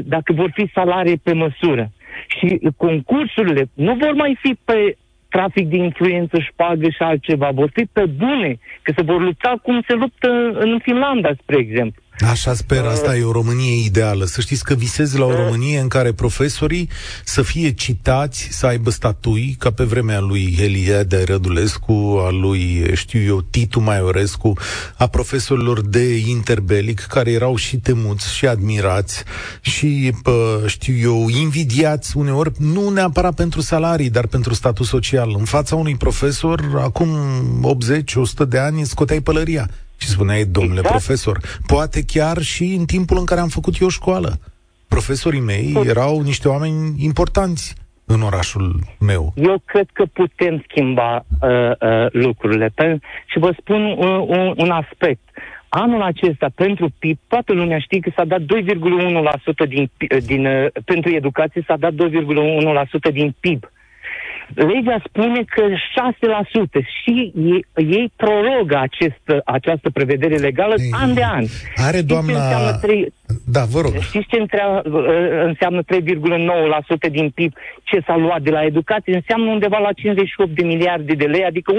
dacă 0.05 0.33
vor 0.33 0.51
fi 0.55 0.71
salarii 0.75 1.17
pe 1.17 1.33
măsură. 1.33 1.91
Și 2.39 2.61
concursurile 2.77 3.69
nu 3.75 3.95
vor 3.95 4.13
mai 4.13 4.39
fi 4.41 4.57
pe 4.65 4.97
trafic 5.29 5.69
de 5.69 5.77
influență, 5.77 6.39
șpagă 6.39 6.89
și 6.89 7.03
altceva. 7.03 7.51
Vor 7.51 7.71
fi 7.73 7.85
pe 7.93 8.05
bune, 8.07 8.59
că 8.83 8.93
se 8.97 9.03
vor 9.03 9.21
lupta 9.21 9.55
cum 9.63 9.83
se 9.87 9.95
luptă 9.95 10.29
în 10.53 10.79
Finlanda, 10.83 11.31
spre 11.43 11.57
exemplu. 11.59 12.03
Așa 12.21 12.55
sper, 12.55 12.85
asta 12.85 13.17
e 13.17 13.25
o 13.25 13.33
Românie 13.33 13.85
ideală. 13.85 14.25
Să 14.25 14.41
știți 14.41 14.65
că 14.65 14.75
visez 14.75 15.15
la 15.15 15.25
o 15.25 15.35
Românie 15.35 15.79
în 15.79 15.89
care 15.89 16.13
profesorii 16.13 16.89
să 17.25 17.43
fie 17.43 17.73
citați, 17.73 18.49
să 18.51 18.67
aibă 18.67 18.91
statui, 18.91 19.57
ca 19.59 19.71
pe 19.71 19.85
vremea 19.85 20.21
lui 20.21 20.57
Eliade 20.61 21.25
Rădulescu, 21.25 22.23
a 22.27 22.31
lui, 22.31 22.91
știu 22.95 23.21
eu, 23.21 23.41
Titu 23.41 23.81
Maiorescu, 23.81 24.53
a 24.97 25.07
profesorilor 25.07 25.81
de 25.81 26.17
interbelic, 26.17 27.01
care 27.01 27.31
erau 27.31 27.57
și 27.57 27.77
temuți 27.77 28.35
și 28.35 28.47
admirați 28.47 29.23
și, 29.61 30.13
pă, 30.23 30.63
știu 30.67 30.95
eu, 30.97 31.29
invidiați 31.29 32.17
uneori, 32.17 32.53
nu 32.59 32.89
neapărat 32.89 33.35
pentru 33.35 33.61
salarii, 33.61 34.11
dar 34.11 34.27
pentru 34.27 34.55
status 34.55 34.89
social. 34.89 35.35
În 35.39 35.45
fața 35.45 35.77
unui 35.77 35.97
profesor, 35.97 36.81
acum 36.83 37.09
80-100 38.45 38.49
de 38.49 38.59
ani, 38.59 38.85
scoteai 38.85 39.21
pălăria 39.21 39.71
și 39.99 40.09
spuneai, 40.09 40.45
domnule 40.45 40.81
exact. 40.81 40.97
profesor, 40.97 41.39
poate 41.67 42.05
chiar 42.05 42.39
și 42.43 42.65
în 42.65 42.85
timpul 42.85 43.19
în 43.19 43.25
care 43.25 43.41
am 43.41 43.49
făcut 43.49 43.81
eu 43.81 43.89
școală. 43.89 44.39
Profesorii 44.89 45.41
mei 45.41 45.77
erau 45.85 46.21
niște 46.21 46.49
oameni 46.49 46.95
importanți 46.99 47.75
în 48.07 48.23
orașul 48.23 48.81
meu. 49.01 49.33
Eu 49.37 49.63
cred 49.65 49.89
că 49.93 50.05
putem 50.13 50.65
schimba 50.69 51.25
uh, 51.41 51.51
uh, 51.51 52.07
lucrurile. 52.13 52.71
Pe, 52.75 52.99
și 53.27 53.39
vă 53.39 53.55
spun 53.61 53.85
uh, 53.85 54.25
un, 54.27 54.55
un 54.57 54.71
aspect. 54.71 55.21
Anul 55.69 56.03
acesta, 56.03 56.49
pentru 56.55 56.89
PIB, 56.99 57.19
toată 57.27 57.53
lumea 57.53 57.79
știe 57.79 58.01
că 58.01 58.11
s-a 58.17 58.25
dat 58.25 58.41
2,1% 58.41 58.47
din, 59.69 59.91
din, 60.25 60.47
uh, 60.47 60.67
pentru 60.85 61.11
educație, 61.15 61.65
s-a 61.67 61.77
dat 61.77 61.93
2,1% 61.93 63.13
din 63.13 63.35
PIB 63.41 63.65
legea 64.55 65.03
spune 65.05 65.43
că 65.45 65.63
6% 66.81 66.85
și 67.03 67.33
ei, 67.35 67.67
ei 67.75 68.13
prorogă 68.17 68.79
acest, 68.79 69.23
această 69.45 69.91
prevedere 69.91 70.37
legală 70.37 70.75
Ei, 70.79 70.91
an 70.93 71.15
de 71.15 71.23
an. 71.23 71.45
Are 71.77 72.01
doamna... 72.01 72.73
3... 72.73 73.13
Da, 73.47 73.63
vă 73.65 73.81
rog. 73.81 73.93
Știți 74.01 74.29
ce 74.29 74.37
înseamnă 75.45 75.83
3,9% 75.83 77.11
din 77.11 77.31
PIB 77.31 77.53
ce 77.83 78.01
s-a 78.07 78.17
luat 78.17 78.43
de 78.43 78.51
la 78.51 78.63
educație? 78.65 79.15
Înseamnă 79.15 79.51
undeva 79.51 79.79
la 79.79 79.93
58 79.93 80.51
de 80.51 80.65
miliarde 80.65 81.15
de 81.15 81.25
lei, 81.25 81.45
adică 81.45 81.73
11,5 81.73 81.79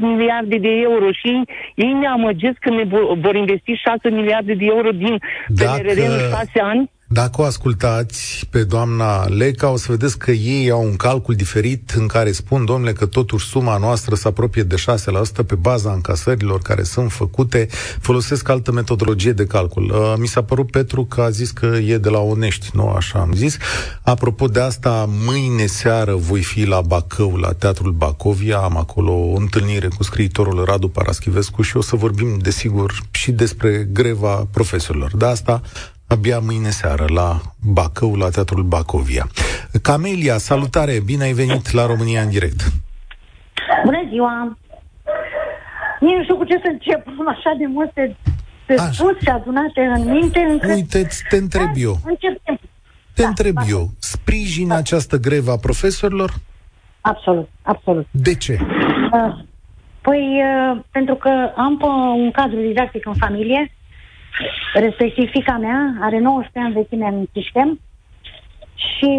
miliarde 0.00 0.56
de 0.56 0.68
euro 0.68 1.10
și 1.10 1.30
ei 1.74 1.92
ne 1.92 2.06
amăgesc 2.06 2.58
că 2.58 2.70
ne 2.70 2.84
vor 3.24 3.34
investi 3.34 3.72
6 3.72 4.08
miliarde 4.10 4.54
de 4.54 4.64
euro 4.64 4.90
din 4.90 5.18
Dacă... 5.48 5.80
PNRR 5.82 5.98
în 5.98 6.18
6 6.30 6.60
ani? 6.60 6.90
Dacă 7.08 7.40
o 7.40 7.44
ascultați 7.44 8.46
pe 8.50 8.64
doamna 8.64 9.26
Leca, 9.26 9.68
o 9.68 9.76
să 9.76 9.86
vedeți 9.88 10.18
că 10.18 10.30
ei 10.30 10.70
au 10.70 10.84
un 10.84 10.96
calcul 10.96 11.34
diferit 11.34 11.90
în 11.90 12.06
care 12.06 12.32
spun, 12.32 12.64
domnule, 12.64 12.92
că 12.92 13.06
totuși 13.06 13.46
suma 13.46 13.76
noastră 13.76 14.14
se 14.14 14.28
apropie 14.28 14.62
de 14.62 14.76
6% 15.42 15.46
pe 15.46 15.54
baza 15.54 15.92
încasărilor 15.92 16.60
care 16.60 16.82
sunt 16.82 17.12
făcute, 17.12 17.68
folosesc 18.00 18.48
altă 18.48 18.72
metodologie 18.72 19.32
de 19.32 19.46
calcul. 19.46 19.84
Uh, 19.84 20.14
mi 20.18 20.26
s-a 20.26 20.42
părut, 20.42 20.70
Petru, 20.70 21.04
că 21.04 21.20
a 21.20 21.30
zis 21.30 21.50
că 21.50 21.66
e 21.66 21.98
de 21.98 22.08
la 22.08 22.18
Onești, 22.18 22.70
nu 22.72 22.88
așa 22.88 23.18
am 23.18 23.32
zis. 23.34 23.56
Apropo 24.02 24.46
de 24.46 24.60
asta, 24.60 25.04
mâine 25.08 25.66
seară 25.66 26.14
voi 26.14 26.42
fi 26.42 26.64
la 26.64 26.80
Bacău, 26.80 27.36
la 27.36 27.52
Teatrul 27.52 27.92
Bacovia, 27.92 28.58
am 28.58 28.76
acolo 28.76 29.12
o 29.12 29.36
întâlnire 29.36 29.88
cu 29.96 30.02
scriitorul 30.02 30.64
Radu 30.64 30.88
Paraschivescu 30.88 31.62
și 31.62 31.76
o 31.76 31.80
să 31.80 31.96
vorbim, 31.96 32.38
desigur, 32.38 33.00
și 33.10 33.32
despre 33.32 33.88
greva 33.92 34.46
profesorilor. 34.50 35.16
De 35.16 35.24
asta 35.24 35.62
abia 36.06 36.38
mâine 36.38 36.70
seară 36.70 37.04
la 37.08 37.40
Bacău, 37.72 38.14
la 38.14 38.28
Teatrul 38.28 38.62
Bacovia. 38.62 39.26
Camelia, 39.82 40.38
salutare, 40.38 41.00
bine 41.04 41.24
ai 41.24 41.32
venit 41.32 41.70
la 41.70 41.86
România 41.86 42.22
în 42.22 42.30
direct. 42.30 42.60
Bună 43.84 44.02
ziua! 44.08 44.58
Nici 46.00 46.16
nu 46.16 46.22
știu 46.22 46.36
cu 46.36 46.44
ce 46.44 46.60
să 46.62 46.68
încep, 46.72 47.06
am 47.06 47.28
așa 47.28 47.54
de 47.58 47.66
multe 47.66 48.16
de 48.66 48.76
spus 48.76 49.20
și 49.20 49.28
adunate 49.28 49.80
în 49.80 50.10
minte 50.10 50.40
încât... 50.40 50.74
Uite, 50.74 51.06
te 51.28 51.36
întreb 51.36 51.70
eu. 51.74 51.96
Începem. 52.04 52.58
Te 53.14 53.22
da, 53.22 53.28
întreb 53.28 53.54
da. 53.54 53.62
eu, 53.68 53.88
sprijin 53.98 54.68
da. 54.68 54.74
această 54.74 55.16
grevă 55.16 55.50
a 55.50 55.56
profesorilor? 55.56 56.32
Absolut, 57.00 57.48
absolut. 57.62 58.06
De 58.10 58.34
ce? 58.34 58.58
Uh, 58.60 59.38
păi, 60.00 60.42
uh, 60.42 60.80
pentru 60.90 61.14
că 61.14 61.52
am 61.56 61.80
un 62.16 62.30
cadru 62.30 62.60
didactic 62.60 63.06
în 63.06 63.14
familie, 63.14 63.75
respectiv 64.74 65.30
fica 65.30 65.56
mea 65.56 65.94
are 66.00 66.18
19 66.18 66.58
ani 66.58 66.72
vechime 66.72 67.06
în 67.06 67.26
Chiștem 67.32 67.80
și 68.74 69.10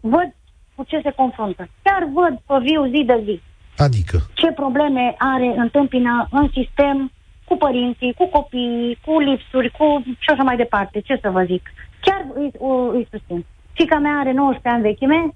văd 0.00 0.34
cu 0.74 0.84
ce 0.86 1.00
se 1.02 1.12
confruntă. 1.16 1.68
Chiar 1.82 2.08
văd 2.12 2.38
pe 2.46 2.54
viu 2.62 2.84
zi 2.86 3.04
de 3.04 3.20
zi. 3.24 3.40
Adică? 3.76 4.18
Ce 4.34 4.52
probleme 4.52 5.14
are, 5.18 5.54
întâmpină 5.56 6.28
în 6.30 6.48
sistem 6.52 7.12
cu 7.44 7.56
părinții, 7.56 8.14
cu 8.16 8.26
copiii, 8.26 8.98
cu 9.04 9.20
lipsuri, 9.20 9.70
cu 9.70 10.02
și 10.18 10.30
așa 10.30 10.42
mai 10.42 10.56
departe. 10.56 11.00
Ce 11.00 11.18
să 11.22 11.30
vă 11.30 11.42
zic? 11.42 11.72
Chiar 12.00 12.26
îi, 12.34 12.50
îi 12.92 13.08
susțin. 13.10 13.44
Fica 13.72 13.98
mea 13.98 14.18
are 14.18 14.32
19 14.32 14.68
ani 14.68 14.82
vechime, 14.82 15.34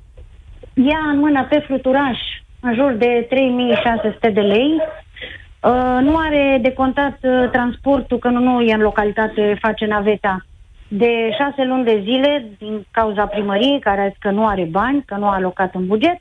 ia 0.74 0.98
în 1.12 1.18
mână 1.18 1.46
pe 1.50 1.58
fluturaș 1.58 2.18
în 2.60 2.74
jur 2.74 2.92
de 2.92 3.26
3600 3.28 4.30
de 4.30 4.40
lei, 4.40 4.72
Uh, 4.76 5.03
nu 6.00 6.16
are 6.16 6.58
de 6.62 6.72
contat 6.72 7.18
uh, 7.22 7.50
transportul, 7.50 8.18
că 8.18 8.28
nu, 8.28 8.40
nu 8.40 8.60
e 8.60 8.74
în 8.74 8.80
localitate, 8.80 9.58
face 9.60 9.86
naveta. 9.86 10.46
De 10.88 11.30
șase 11.38 11.64
luni 11.64 11.84
de 11.84 12.00
zile, 12.02 12.48
din 12.58 12.86
cauza 12.90 13.26
primăriei, 13.26 13.80
care 13.80 14.00
a 14.00 14.08
zis 14.08 14.16
că 14.18 14.30
nu 14.30 14.46
are 14.46 14.64
bani, 14.70 15.02
că 15.06 15.14
nu 15.14 15.26
a 15.26 15.34
alocat 15.34 15.74
în 15.74 15.86
buget, 15.86 16.16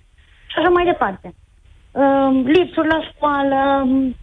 și 0.47 0.57
așa 0.57 0.69
mai 0.69 0.85
departe. 0.85 1.33
Uh, 1.91 2.43
lipsuri 2.45 2.87
la 2.87 2.99
școală, 3.13 3.83
um, 3.85 4.15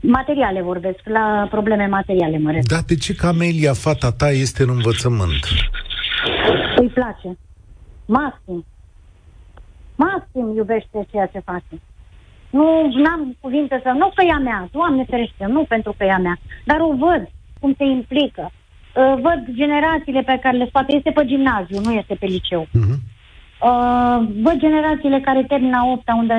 materiale 0.00 0.62
vorbesc, 0.62 1.00
la 1.04 1.46
probleme 1.50 1.86
materiale 1.86 2.38
mă 2.38 2.50
refer. 2.50 2.66
Dar 2.66 2.82
de 2.86 2.94
ce 2.94 3.14
Camelia, 3.14 3.72
fata 3.72 4.12
ta, 4.12 4.30
este 4.30 4.62
în 4.62 4.68
învățământ? 4.68 5.44
Îi 6.76 6.88
place. 6.88 7.38
Maxim. 8.06 8.64
Maxim 9.96 10.56
iubește 10.56 11.06
ceea 11.10 11.26
ce 11.26 11.38
face. 11.38 11.80
Nu 12.50 12.90
am 13.12 13.36
cuvinte 13.40 13.80
să... 13.82 13.90
Nu 13.90 14.10
că 14.14 14.24
ea 14.24 14.38
mea, 14.38 14.68
Doamne 14.72 15.04
ferește, 15.04 15.46
nu 15.46 15.64
pentru 15.68 15.94
că 15.98 16.04
ea 16.04 16.18
mea, 16.18 16.36
dar 16.64 16.80
o 16.80 16.94
văd 16.94 17.28
cum 17.60 17.74
se 17.78 17.84
implică. 17.84 18.50
Uh, 18.94 19.14
văd 19.20 19.44
generațiile 19.52 20.22
pe 20.22 20.38
care 20.42 20.56
le 20.56 20.66
scoate. 20.68 20.94
Este 20.94 21.10
pe 21.10 21.24
gimnaziu, 21.24 21.80
nu 21.80 21.92
este 21.92 22.14
pe 22.14 22.26
liceu. 22.26 22.66
Uh-huh. 22.66 22.98
Uh, 23.62 24.26
văd 24.42 24.56
generațiile 24.58 25.20
care 25.20 25.42
termină 25.42 25.76
a 25.76 25.86
opta, 25.86 26.14
unde 26.14 26.34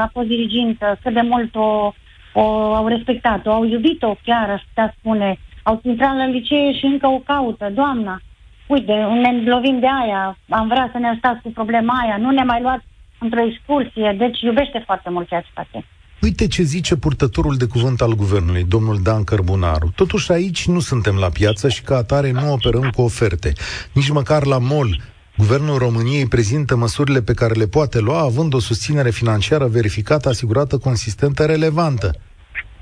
a 0.00 0.08
fost 0.12 0.26
dirigintă, 0.26 0.98
cât 1.02 1.14
de 1.14 1.20
mult 1.20 1.54
o, 1.54 1.92
o 2.32 2.42
au 2.74 2.86
respectat-o, 2.86 3.52
au 3.52 3.64
iubit-o 3.64 4.16
chiar, 4.24 4.50
aș 4.50 4.62
putea 4.68 4.94
spune. 4.98 5.38
Au 5.62 5.80
intrat 5.82 6.16
la 6.16 6.26
licee 6.26 6.72
și 6.72 6.84
încă 6.84 7.06
o 7.06 7.18
caută. 7.18 7.70
Doamna, 7.74 8.20
uite, 8.66 8.92
ne 8.92 9.50
lovim 9.50 9.78
de 9.78 9.88
aia, 10.02 10.38
am 10.48 10.68
vrea 10.68 10.88
să 10.92 10.98
ne 10.98 11.14
stați 11.18 11.42
cu 11.42 11.48
problema 11.48 11.94
aia, 12.02 12.16
nu 12.16 12.30
ne 12.30 12.42
mai 12.42 12.60
luați 12.60 12.84
într-o 13.18 13.40
excursie, 13.50 14.14
deci 14.18 14.40
iubește 14.40 14.82
foarte 14.86 15.10
mult 15.10 15.28
ceea 15.28 15.40
ce 15.40 15.50
face. 15.54 15.84
Uite 16.22 16.46
ce 16.46 16.62
zice 16.62 16.96
purtătorul 16.96 17.56
de 17.56 17.66
cuvânt 17.66 18.00
al 18.00 18.14
guvernului, 18.14 18.64
domnul 18.64 19.02
Dan 19.02 19.24
Cărbunaru. 19.24 19.92
Totuși 19.94 20.32
aici 20.32 20.66
nu 20.66 20.80
suntem 20.80 21.16
la 21.16 21.28
piață 21.28 21.68
și 21.68 21.82
ca 21.82 21.96
atare 21.96 22.30
nu 22.30 22.52
operăm 22.52 22.90
cu 22.90 23.02
oferte. 23.02 23.52
Nici 23.92 24.10
măcar 24.10 24.46
la 24.46 24.58
mol. 24.58 25.00
Guvernul 25.36 25.78
României 25.78 26.26
prezintă 26.26 26.76
măsurile 26.76 27.22
pe 27.22 27.34
care 27.34 27.54
le 27.54 27.66
poate 27.66 28.00
lua, 28.00 28.20
având 28.20 28.54
o 28.54 28.58
susținere 28.58 29.10
financiară 29.10 29.66
verificată, 29.66 30.28
asigurată, 30.28 30.78
consistentă, 30.78 31.44
relevantă. 31.44 32.10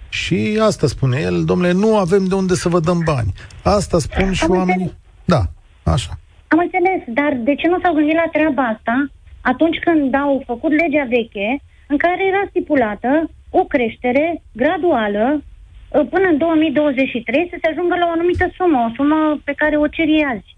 Și 0.09 0.59
asta 0.63 0.87
spune 0.87 1.19
el, 1.21 1.45
domnule, 1.45 1.73
nu 1.73 1.97
avem 1.97 2.25
de 2.25 2.35
unde 2.35 2.55
să 2.55 2.69
vă 2.69 2.81
dăm 2.81 3.01
bani. 3.05 3.33
Asta 3.63 3.99
spun 3.99 4.33
și 4.33 4.45
oamenii. 4.49 4.93
Da, 5.25 5.43
așa. 5.83 6.19
Am 6.49 6.59
înțeles, 6.59 7.01
dar 7.15 7.33
de 7.45 7.55
ce 7.55 7.69
nu 7.69 7.79
s-au 7.83 7.95
gândit 7.95 8.15
la 8.15 8.29
treaba 8.33 8.63
asta 8.63 9.07
atunci 9.51 9.79
când 9.79 10.15
au 10.15 10.43
făcut 10.47 10.71
legea 10.71 11.05
veche, 11.09 11.51
în 11.87 11.97
care 11.97 12.27
era 12.27 12.43
stipulată 12.49 13.31
o 13.51 13.65
creștere 13.65 14.43
graduală 14.53 15.43
uh, 15.43 16.07
până 16.11 16.27
în 16.29 16.39
2023 16.39 17.49
să 17.51 17.57
se 17.61 17.69
ajungă 17.71 17.95
la 17.97 18.07
o 18.07 18.11
anumită 18.11 18.47
sumă, 18.57 18.79
o 18.89 18.95
sumă 18.95 19.41
pe 19.45 19.53
care 19.53 19.77
o 19.77 19.87
ceri 19.87 20.27
azi. 20.33 20.57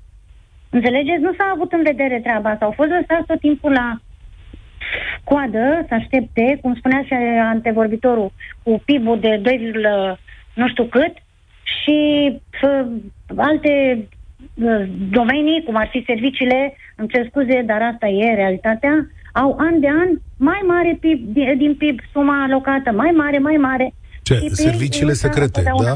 Înțelegeți? 0.71 1.23
Nu 1.23 1.33
s-a 1.33 1.51
avut 1.55 1.73
în 1.73 1.83
vedere 1.83 2.21
treaba 2.21 2.51
asta. 2.51 2.65
Au 2.65 2.71
fost 2.71 2.91
lăsați 2.91 3.27
tot 3.27 3.41
timpul 3.41 3.73
la 3.73 3.97
coadă 5.25 5.85
să 5.89 5.95
aștepte, 5.95 6.59
cum 6.63 6.75
spunea 6.75 7.03
și 7.03 7.13
antevorbitorul, 7.43 8.33
cu 8.63 8.83
PIB-ul 8.85 9.21
de 9.21 9.37
2, 9.43 9.73
nu 10.55 10.69
știu 10.69 10.85
cât 10.85 11.15
și 11.63 11.99
uh, 12.63 12.87
alte 13.37 13.99
uh, 13.99 14.16
domenii, 15.11 15.63
cum 15.65 15.77
ar 15.77 15.89
fi 15.93 16.03
serviciile 16.07 16.77
îmi 16.97 17.09
cer 17.09 17.27
scuze, 17.31 17.63
dar 17.67 17.83
asta 17.83 18.07
e 18.07 18.35
realitatea, 18.35 19.11
au 19.33 19.57
an 19.59 19.81
de 19.81 19.89
an 19.89 20.09
mai 20.37 20.61
mare 20.67 20.97
PIB, 21.01 21.33
din, 21.33 21.59
din 21.59 21.75
PIB 21.75 21.99
suma 22.13 22.43
alocată, 22.43 22.91
mai 22.91 23.11
mare, 23.11 23.39
mai 23.39 23.57
mare. 23.57 23.95
Ce? 24.23 24.35
Și 24.35 24.49
Serviciile 24.49 25.13
secrete, 25.13 25.63
da? 25.83 25.95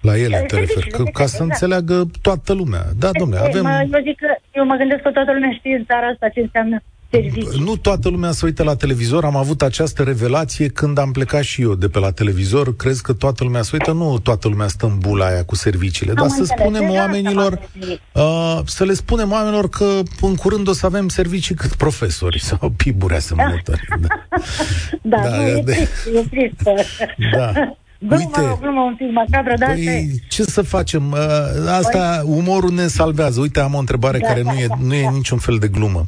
La 0.00 0.18
ele 0.18 0.44
te 0.46 0.58
referi, 0.58 0.90
că, 0.90 1.02
ca 1.02 1.26
să 1.26 1.42
exact. 1.42 1.50
înțeleagă 1.50 2.10
toată 2.22 2.52
lumea. 2.52 2.82
Da, 2.98 3.10
domnule, 3.18 3.40
avem... 3.40 3.62
Mă, 3.62 3.88
eu 3.92 4.02
zic 4.02 4.16
că 4.16 4.30
eu 4.52 4.64
mă 4.64 4.74
gândesc 4.74 5.02
că 5.02 5.10
toată 5.10 5.32
lumea 5.32 5.52
știe 5.58 5.76
în 5.76 5.84
țara 5.84 6.06
asta 6.06 6.28
ce 6.28 6.40
înseamnă 6.40 6.76
servicii. 7.10 7.62
Nu 7.64 7.76
toată 7.76 8.08
lumea 8.08 8.30
se 8.30 8.44
uită 8.46 8.62
la 8.62 8.74
televizor. 8.76 9.24
Am 9.24 9.36
avut 9.36 9.62
această 9.62 10.02
revelație 10.02 10.68
când 10.68 10.98
am 10.98 11.10
plecat 11.12 11.42
și 11.42 11.62
eu 11.62 11.74
de 11.74 11.88
pe 11.88 11.98
la 11.98 12.10
televizor. 12.10 12.76
Crezi 12.76 13.02
că 13.02 13.12
toată 13.12 13.44
lumea 13.44 13.62
se 13.62 13.70
uită? 13.72 13.92
Nu 13.92 14.18
toată 14.18 14.48
lumea 14.48 14.68
stă 14.68 14.86
în 14.86 14.98
bula 14.98 15.26
aia 15.26 15.44
cu 15.44 15.54
serviciile. 15.54 16.10
Am 16.10 16.16
dar 16.16 16.28
să 16.28 16.36
înțeles. 16.40 16.60
spunem 16.60 16.80
Deja 16.88 17.00
oamenilor, 17.00 17.52
asta 17.52 17.68
m-am 17.74 17.80
referit. 17.80 18.00
uh, 18.12 18.60
să 18.66 18.84
le 18.84 18.92
spunem 18.92 19.32
oamenilor 19.32 19.68
că 19.68 20.00
în 20.20 20.34
curând 20.34 20.68
o 20.68 20.72
să 20.72 20.86
avem 20.86 21.08
servicii 21.08 21.54
cât 21.54 21.74
profesori 21.74 22.40
sau 22.40 22.72
piburi 22.76 23.14
asemănătoare. 23.14 23.80
Da. 25.02 25.16
Da, 25.16 25.28
Da, 25.28 25.36
nu, 25.36 25.42
e 25.46 25.62
de- 25.64 25.72
trist, 25.72 26.16
e 26.16 26.26
trist. 26.30 26.62
Da. 27.36 27.52
Glumă, 28.02 28.22
Uite. 28.24 28.40
o 28.40 28.56
glumă 28.60 28.80
un 28.80 28.94
pic 28.96 29.06
macabră, 29.12 29.54
dar 29.58 29.68
asta 29.68 29.80
e. 29.80 29.84
Păi, 29.84 30.22
ce 30.28 30.42
să 30.42 30.62
facem? 30.62 31.10
Uh, 31.10 31.18
Asta, 31.70 32.22
umorul 32.24 32.72
ne 32.72 32.86
salvează. 32.86 33.40
Uite, 33.40 33.60
am 33.60 33.74
o 33.74 33.78
întrebare 33.78 34.18
Da, 34.18 34.26
care 34.26 34.42
da, 34.42 34.52
nu 34.52 34.58
e, 34.58 34.66
da, 34.66 34.74
nu 34.80 34.94
e 34.94 35.02
da. 35.02 35.10
niciun 35.10 35.38
fel 35.38 35.58
de 35.58 35.68
glumă. 35.68 36.04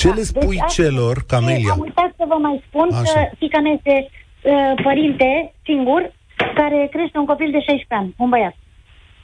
Ce 0.00 0.08
le 0.18 0.22
spui 0.22 0.46
Deci, 0.56 0.60
asta- 0.60 0.82
celor, 0.82 1.14
Camelia? 1.26 1.72
Am 1.72 1.78
uitat 1.88 2.10
să 2.16 2.24
vă 2.28 2.34
mai 2.46 2.62
spun 2.66 2.88
Așa. 2.92 3.12
că 3.12 3.20
fica 3.38 3.58
mea 3.60 3.72
este 3.72 3.96
uh, 4.10 4.72
părinte 4.82 5.52
singur 5.64 6.12
care 6.54 6.88
crește 6.90 7.18
un 7.18 7.24
copil 7.32 7.50
de 7.50 7.58
16 7.58 7.94
ani, 8.00 8.14
un 8.18 8.28
băiat. 8.28 8.56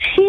Și 0.08 0.24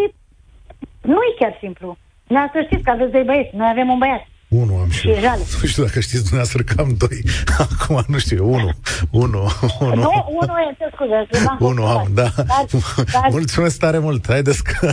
nu 1.00 1.18
e 1.28 1.38
chiar 1.38 1.56
simplu. 1.60 1.96
Dumneavoastră 2.26 2.62
știți 2.62 2.84
că 2.84 2.90
aveți 2.90 3.12
doi 3.12 3.22
băieți, 3.30 3.56
noi 3.56 3.68
avem 3.70 3.88
un 3.90 3.98
băiat. 3.98 4.26
Unu 4.60 4.76
am 4.76 4.90
și 4.90 4.98
Și 4.98 5.08
e 5.08 5.18
jale. 5.20 5.42
Nu 5.62 5.68
știu 5.68 5.82
dacă 5.84 6.00
știți 6.00 6.22
dumneavoastră 6.22 6.62
că 6.62 6.74
am 6.80 6.94
doi. 6.98 7.24
Acum 7.80 8.04
nu 8.06 8.18
știu, 8.18 8.36
eu, 8.36 8.52
unu. 8.52 8.70
Unu. 9.10 9.50
Unu. 9.80 9.94
Nu, 9.94 10.10
unul 10.40 10.56
e, 10.70 10.74
ce 10.78 10.90
scuze, 10.94 11.44
v-am 11.44 11.56
Unu 11.60 11.86
am, 11.86 12.08
da. 12.14 12.32
Dar, 12.36 12.46
dar, 13.12 13.28
Mulțumesc 13.30 13.78
tare 13.78 13.98
mult. 13.98 14.26
Haideți 14.26 14.62
că 14.62 14.92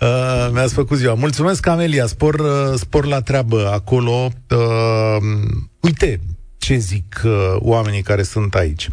uh, 0.00 0.48
mi-ați 0.52 0.74
făcut 0.74 0.96
ziua. 0.98 1.14
Mulțumesc, 1.14 1.66
Amelia. 1.66 2.06
Spor, 2.06 2.34
uh, 2.34 2.74
spor 2.74 3.06
la 3.06 3.20
treabă 3.20 3.70
acolo. 3.72 4.28
Uh, 4.50 5.22
uite, 5.80 6.20
ce 6.64 6.76
zic 6.76 7.22
uh, 7.24 7.30
oamenii 7.58 8.02
care 8.02 8.22
sunt 8.22 8.54
aici. 8.54 8.88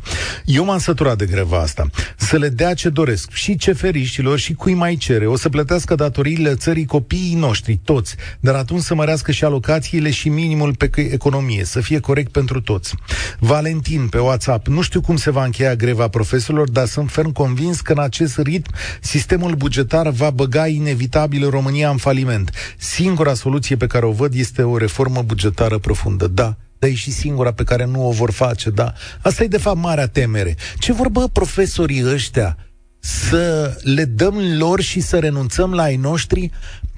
Eu 0.46 0.66
m-am 0.66 0.78
săturat 0.78 1.18
de 1.18 1.26
greva 1.26 1.60
asta. 1.60 1.90
Să 2.18 2.38
le 2.38 2.50
dea 2.50 2.74
ce 2.74 2.90
doresc 2.90 3.32
și 3.32 3.56
ceferiștilor 3.58 4.40
și 4.40 4.54
cui 4.54 4.74
mai 4.74 4.96
cere. 4.96 5.26
O 5.26 5.36
să 5.36 5.50
plătească 5.50 5.96
datoriile 5.96 6.56
țării 6.56 6.86
copiii 6.86 7.36
noștri, 7.36 7.80
toți, 7.84 8.16
dar 8.40 8.56
atunci 8.56 8.82
să 8.82 8.96
mărească 8.96 9.32
și 9.32 9.44
alocațiile 9.44 10.12
și 10.12 10.30
minimul 10.30 10.76
pe 10.76 10.90
economie, 10.96 11.64
să 11.64 11.82
fie 11.82 12.00
corect 12.00 12.32
pentru 12.32 12.62
toți. 12.62 12.96
Valentin 13.40 14.08
pe 14.08 14.20
WhatsApp, 14.20 14.68
nu 14.68 14.82
știu 14.82 15.02
cum 15.02 15.16
se 15.16 15.32
va 15.32 15.44
încheia 15.44 15.76
greva 15.76 16.08
profesorilor, 16.08 16.70
dar 16.70 16.88
sunt 16.88 17.12
ferm 17.12 17.32
convins 17.32 17.82
că 17.82 17.92
în 17.92 18.00
acest 18.00 18.38
ritm 18.38 18.74
sistemul 19.02 19.56
bugetar 19.56 20.10
va 20.10 20.30
băga 20.30 20.68
inevitabil 20.68 21.50
România 21.50 21.90
în 21.90 21.98
faliment. 21.98 22.52
Singura 22.78 23.34
soluție 23.34 23.76
pe 23.76 23.88
care 23.88 24.06
o 24.06 24.12
văd 24.12 24.34
este 24.34 24.62
o 24.62 24.78
reformă 24.78 25.22
bugetară 25.22 25.78
profundă. 25.78 26.28
Da, 26.28 26.56
dar 26.82 26.90
e 26.90 26.94
și 26.94 27.12
singura 27.12 27.52
pe 27.52 27.64
care 27.64 27.86
nu 27.86 28.08
o 28.08 28.12
vor 28.12 28.32
face, 28.32 28.70
da. 28.70 28.94
Asta 29.22 29.44
e 29.44 29.48
de 29.48 29.58
fapt 29.58 29.78
marea 29.78 30.08
temere. 30.08 30.56
Ce 30.78 30.94
vorbă 30.94 31.28
profesorii 31.28 32.06
ăștia? 32.06 32.58
Să 33.00 33.78
le 33.82 34.06
dăm 34.06 34.38
lor 34.58 34.82
și 34.82 35.00
să 35.00 35.20
renunțăm 35.20 35.74
la 35.74 35.84
ai 35.84 35.96
noștri? 35.96 36.52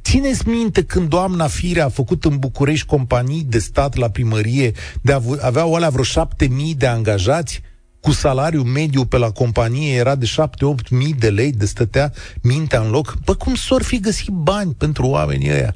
Țineți 0.04 0.48
minte 0.48 0.84
când 0.84 1.10
doamna 1.10 1.48
Firea 1.48 1.86
a 1.86 1.90
făcut 1.90 2.24
în 2.26 2.38
București 2.38 2.86
companii 2.86 3.44
de 3.44 3.60
stat 3.60 3.96
la 3.96 4.10
primărie, 4.10 4.72
de 5.02 5.12
avu- 5.12 5.38
aveau 5.42 5.76
alea 5.76 5.90
vreo 5.90 6.04
șapte 6.04 6.48
mii 6.48 6.76
de 6.76 6.88
angajați? 6.88 7.62
cu 8.00 8.12
salariu 8.12 8.62
mediu 8.64 9.06
pe 9.06 9.18
la 9.18 9.32
companie 9.32 9.96
era 9.96 10.16
de 10.16 10.26
7-8 10.26 10.90
mii 10.90 11.14
de 11.14 11.30
lei, 11.30 11.52
de 11.52 11.66
stătea 11.66 12.14
mintea 12.42 12.80
în 12.80 12.90
loc. 12.90 13.18
Bă, 13.26 13.36
cum 13.36 13.56
s-or 13.56 13.84
fi 13.84 14.00
găsit 14.00 14.30
bani 14.30 14.74
pentru 14.74 15.06
oamenii 15.06 15.52
ăia? 15.52 15.76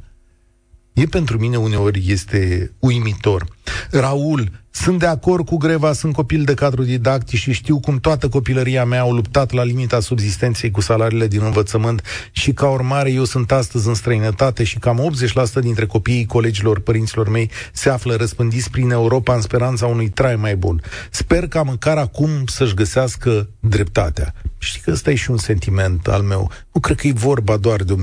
E 0.97 1.05
pentru 1.05 1.37
mine 1.37 1.57
uneori 1.57 2.03
este 2.07 2.71
uimitor. 2.79 3.45
Raul, 3.91 4.51
sunt 4.71 4.99
de 4.99 5.05
acord 5.05 5.45
cu 5.45 5.57
greva, 5.57 5.93
sunt 5.93 6.13
copil 6.13 6.43
de 6.43 6.53
cadru 6.53 6.83
didactic 6.83 7.39
și 7.39 7.51
știu 7.51 7.79
cum 7.79 7.99
toată 7.99 8.29
copilăria 8.29 8.85
mea 8.85 8.99
au 8.99 9.13
luptat 9.13 9.51
la 9.51 9.63
limita 9.63 9.99
subzistenței 9.99 10.71
cu 10.71 10.81
salariile 10.81 11.27
din 11.27 11.41
învățământ 11.41 12.01
și 12.31 12.53
ca 12.53 12.69
urmare 12.69 13.11
eu 13.11 13.23
sunt 13.23 13.51
astăzi 13.51 13.87
în 13.87 13.93
străinătate 13.93 14.63
și 14.63 14.79
cam 14.79 15.11
80% 15.59 15.61
dintre 15.61 15.85
copiii 15.85 16.25
colegilor 16.25 16.79
părinților 16.79 17.29
mei 17.29 17.51
se 17.73 17.89
află 17.89 18.15
răspândiți 18.15 18.69
prin 18.71 18.91
Europa 18.91 19.35
în 19.35 19.41
speranța 19.41 19.85
unui 19.85 20.09
trai 20.09 20.35
mai 20.35 20.55
bun. 20.55 20.81
Sper 21.11 21.47
ca 21.47 21.61
măcar 21.61 21.97
acum 21.97 22.29
să-și 22.45 22.73
găsească 22.73 23.49
dreptatea. 23.59 24.33
Știi 24.57 24.81
că 24.81 24.91
ăsta 24.91 25.11
e 25.11 25.15
și 25.15 25.31
un 25.31 25.37
sentiment 25.37 26.07
al 26.07 26.21
meu. 26.21 26.51
Nu 26.73 26.79
cred 26.79 26.97
că 26.97 27.07
e 27.07 27.11
vorba 27.11 27.57
doar 27.57 27.83
de 27.83 27.95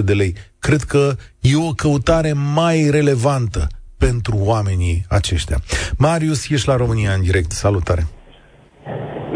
1000-1500 0.00 0.04
de 0.04 0.12
lei. 0.12 0.34
Cred 0.60 0.80
că 0.80 1.12
e 1.40 1.56
o 1.68 1.72
căutare 1.82 2.32
mai 2.54 2.88
relevantă 2.90 3.66
pentru 3.98 4.34
oamenii 4.52 5.04
aceștia. 5.08 5.56
Marius, 5.98 6.50
ești 6.50 6.68
la 6.68 6.76
România 6.76 7.12
în 7.12 7.22
direct. 7.22 7.50
Salutare! 7.50 8.02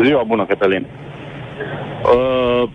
Ziua 0.04 0.22
bună, 0.22 0.46
Cătălin. 0.46 0.86
Uh, 0.86 2.70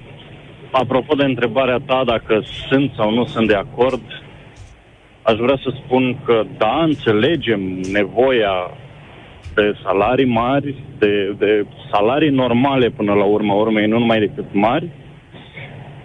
apropo 0.72 1.16
de 1.16 1.24
întrebarea 1.24 1.80
ta 1.86 2.04
dacă 2.06 2.44
sunt 2.70 2.92
sau 2.96 3.14
nu 3.14 3.26
sunt 3.26 3.48
de 3.48 3.56
acord, 3.56 4.02
aș 5.22 5.38
vrea 5.38 5.60
să 5.64 5.74
spun 5.84 6.20
că 6.26 6.44
da, 6.58 6.84
înțelegem 6.84 7.62
nevoia 7.92 8.72
de 9.54 9.74
salarii 9.84 10.26
mari, 10.26 10.84
de, 11.00 11.36
de 11.38 11.66
salarii 11.92 12.30
normale 12.30 12.90
până 12.90 13.14
la 13.14 13.24
urma 13.24 13.54
urmei, 13.54 13.88
nu 13.88 14.00
numai 14.00 14.20
decât 14.20 14.46
mari, 14.52 14.90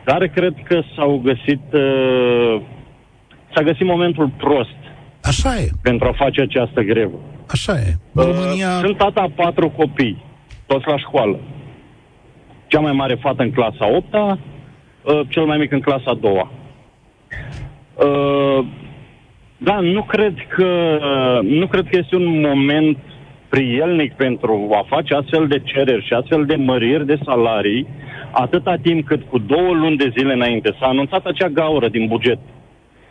dar 0.04 0.26
cred 0.26 0.54
că 0.64 0.80
s-au 0.96 1.20
găsit, 1.24 1.60
uh, 1.72 2.60
s-a 3.54 3.62
găsit 3.62 3.86
momentul 3.86 4.28
prost 4.36 4.76
Așa 5.22 5.56
e, 5.56 5.68
pentru 5.82 6.08
a 6.08 6.12
face 6.12 6.40
această 6.40 6.80
grevă. 6.80 7.18
așa 7.46 7.72
e. 7.72 7.94
În 8.12 8.24
România... 8.24 8.68
Uh, 8.68 8.84
Sunt 8.84 8.96
tata 8.96 9.20
a 9.20 9.30
patru 9.34 9.70
copii, 9.70 10.24
toți 10.66 10.86
la 10.86 10.98
școală. 10.98 11.40
Cea 12.66 12.80
mai 12.80 12.92
mare 12.92 13.14
fată 13.14 13.42
în 13.42 13.50
clasa 13.50 13.94
8 13.94 14.14
uh, 14.14 15.20
cel 15.28 15.44
mai 15.44 15.58
mic 15.58 15.72
în 15.72 15.80
clasa 15.80 16.14
2 16.20 16.32
uh, 17.94 18.66
Da, 19.58 19.80
nu 19.80 20.02
cred 20.02 20.34
că 20.48 20.98
nu 21.42 21.66
cred 21.66 21.86
că 21.90 21.96
este 21.98 22.16
un 22.16 22.40
moment 22.40 22.98
prielnic 23.48 24.12
pentru 24.12 24.68
a 24.72 24.86
face 24.88 25.14
astfel 25.14 25.46
de 25.46 25.62
cereri 25.64 26.06
și 26.06 26.12
astfel 26.12 26.44
de 26.44 26.54
măriri 26.54 27.06
de 27.06 27.18
salarii, 27.24 27.86
atâta 28.34 28.76
timp 28.82 29.06
cât 29.06 29.22
cu 29.30 29.38
două 29.38 29.72
luni 29.72 29.96
de 29.96 30.12
zile 30.16 30.32
înainte 30.32 30.76
s-a 30.78 30.86
anunțat 30.86 31.24
acea 31.24 31.48
gaură 31.48 31.88
din 31.88 32.06
buget. 32.06 32.38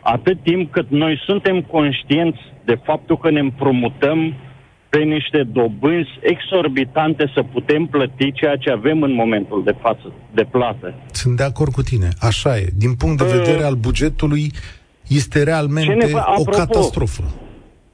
Atât 0.00 0.42
timp 0.42 0.72
cât 0.72 0.90
noi 0.90 1.22
suntem 1.26 1.60
conștienți 1.62 2.38
de 2.64 2.78
faptul 2.84 3.18
că 3.18 3.30
ne 3.30 3.40
împrumutăm 3.40 4.34
pe 4.88 4.98
niște 4.98 5.42
dobânzi 5.52 6.10
exorbitante 6.20 7.30
să 7.34 7.42
putem 7.52 7.86
plăti 7.86 8.32
ceea 8.32 8.56
ce 8.56 8.70
avem 8.70 9.02
în 9.02 9.12
momentul 9.14 9.62
de 9.64 9.74
față, 9.80 10.12
de 10.34 10.42
plată. 10.50 10.94
Sunt 11.10 11.36
de 11.36 11.42
acord 11.42 11.72
cu 11.72 11.82
tine. 11.82 12.08
Așa 12.20 12.56
e. 12.56 12.66
Din 12.76 12.94
punct 12.94 13.16
de 13.18 13.24
Uh, 13.24 13.30
vedere 13.30 13.64
al 13.64 13.74
bugetului, 13.74 14.52
este 15.08 15.38
ce 15.38 15.44
realmente 15.44 15.92
ne 15.92 16.06
fa- 16.06 16.12
o 16.12 16.40
apropo, 16.40 16.50
catastrofă. 16.50 17.22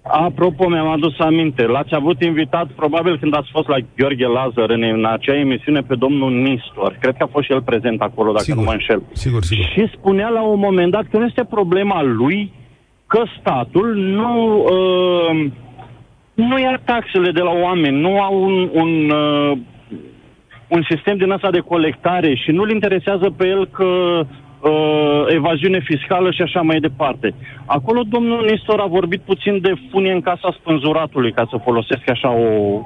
Apropo, 0.03 0.69
mi-am 0.69 0.89
adus 0.89 1.19
aminte, 1.19 1.63
l-ați 1.63 1.95
avut 1.95 2.23
invitat 2.23 2.67
probabil 2.67 3.19
când 3.19 3.37
ați 3.37 3.51
fost 3.51 3.69
la 3.69 3.77
Gheorghe 3.97 4.27
Lazar 4.27 4.71
în, 4.71 4.83
în 4.83 5.05
acea 5.05 5.37
emisiune 5.37 5.81
pe 5.81 5.95
domnul 5.95 6.33
Nistor. 6.33 6.97
Cred 7.01 7.15
că 7.17 7.23
a 7.23 7.31
fost 7.33 7.45
și 7.45 7.53
el 7.53 7.63
prezent 7.63 8.01
acolo, 8.01 8.31
dacă 8.31 8.43
Sigur. 8.43 8.59
nu 8.59 8.65
mă 8.65 8.73
înșel. 8.73 9.03
Sigur, 9.13 9.43
sigur. 9.43 9.65
Și 9.65 9.91
spunea 9.97 10.29
la 10.29 10.43
un 10.43 10.59
moment 10.59 10.91
dat 10.91 11.05
că 11.11 11.19
nu 11.19 11.25
este 11.25 11.45
problema 11.45 12.03
lui 12.03 12.53
că 13.07 13.23
statul 13.41 13.95
nu, 13.95 14.59
uh, 14.59 15.51
nu 16.35 16.59
ia 16.59 16.81
taxele 16.85 17.31
de 17.31 17.41
la 17.41 17.51
oameni, 17.51 18.01
nu 18.01 18.21
au 18.21 18.43
un, 18.43 18.71
un, 18.73 19.11
uh, 19.11 19.59
un 20.69 20.83
sistem 20.89 21.17
din 21.17 21.31
ăsta 21.31 21.51
de 21.51 21.59
colectare 21.59 22.35
și 22.35 22.51
nu-l 22.51 22.71
interesează 22.71 23.35
pe 23.37 23.47
el 23.47 23.67
că 23.67 24.23
uh, 24.61 25.25
evaziune 25.29 25.81
fiscală 25.81 26.31
și 26.31 26.43
așa 26.43 26.61
mai 26.61 26.81
departe. 26.81 27.35
Acolo 27.65 28.03
domnul 28.09 28.47
Nistor 28.51 28.81
a 28.81 28.87
vorbit 28.87 29.21
puțin 29.21 29.61
de 29.61 29.73
funie 29.91 30.13
în 30.13 30.21
casa 30.21 30.57
spânzuratului, 30.61 31.33
ca 31.33 31.47
să 31.51 31.57
folosesc 31.65 32.11
așa 32.11 32.31
o, 32.31 32.81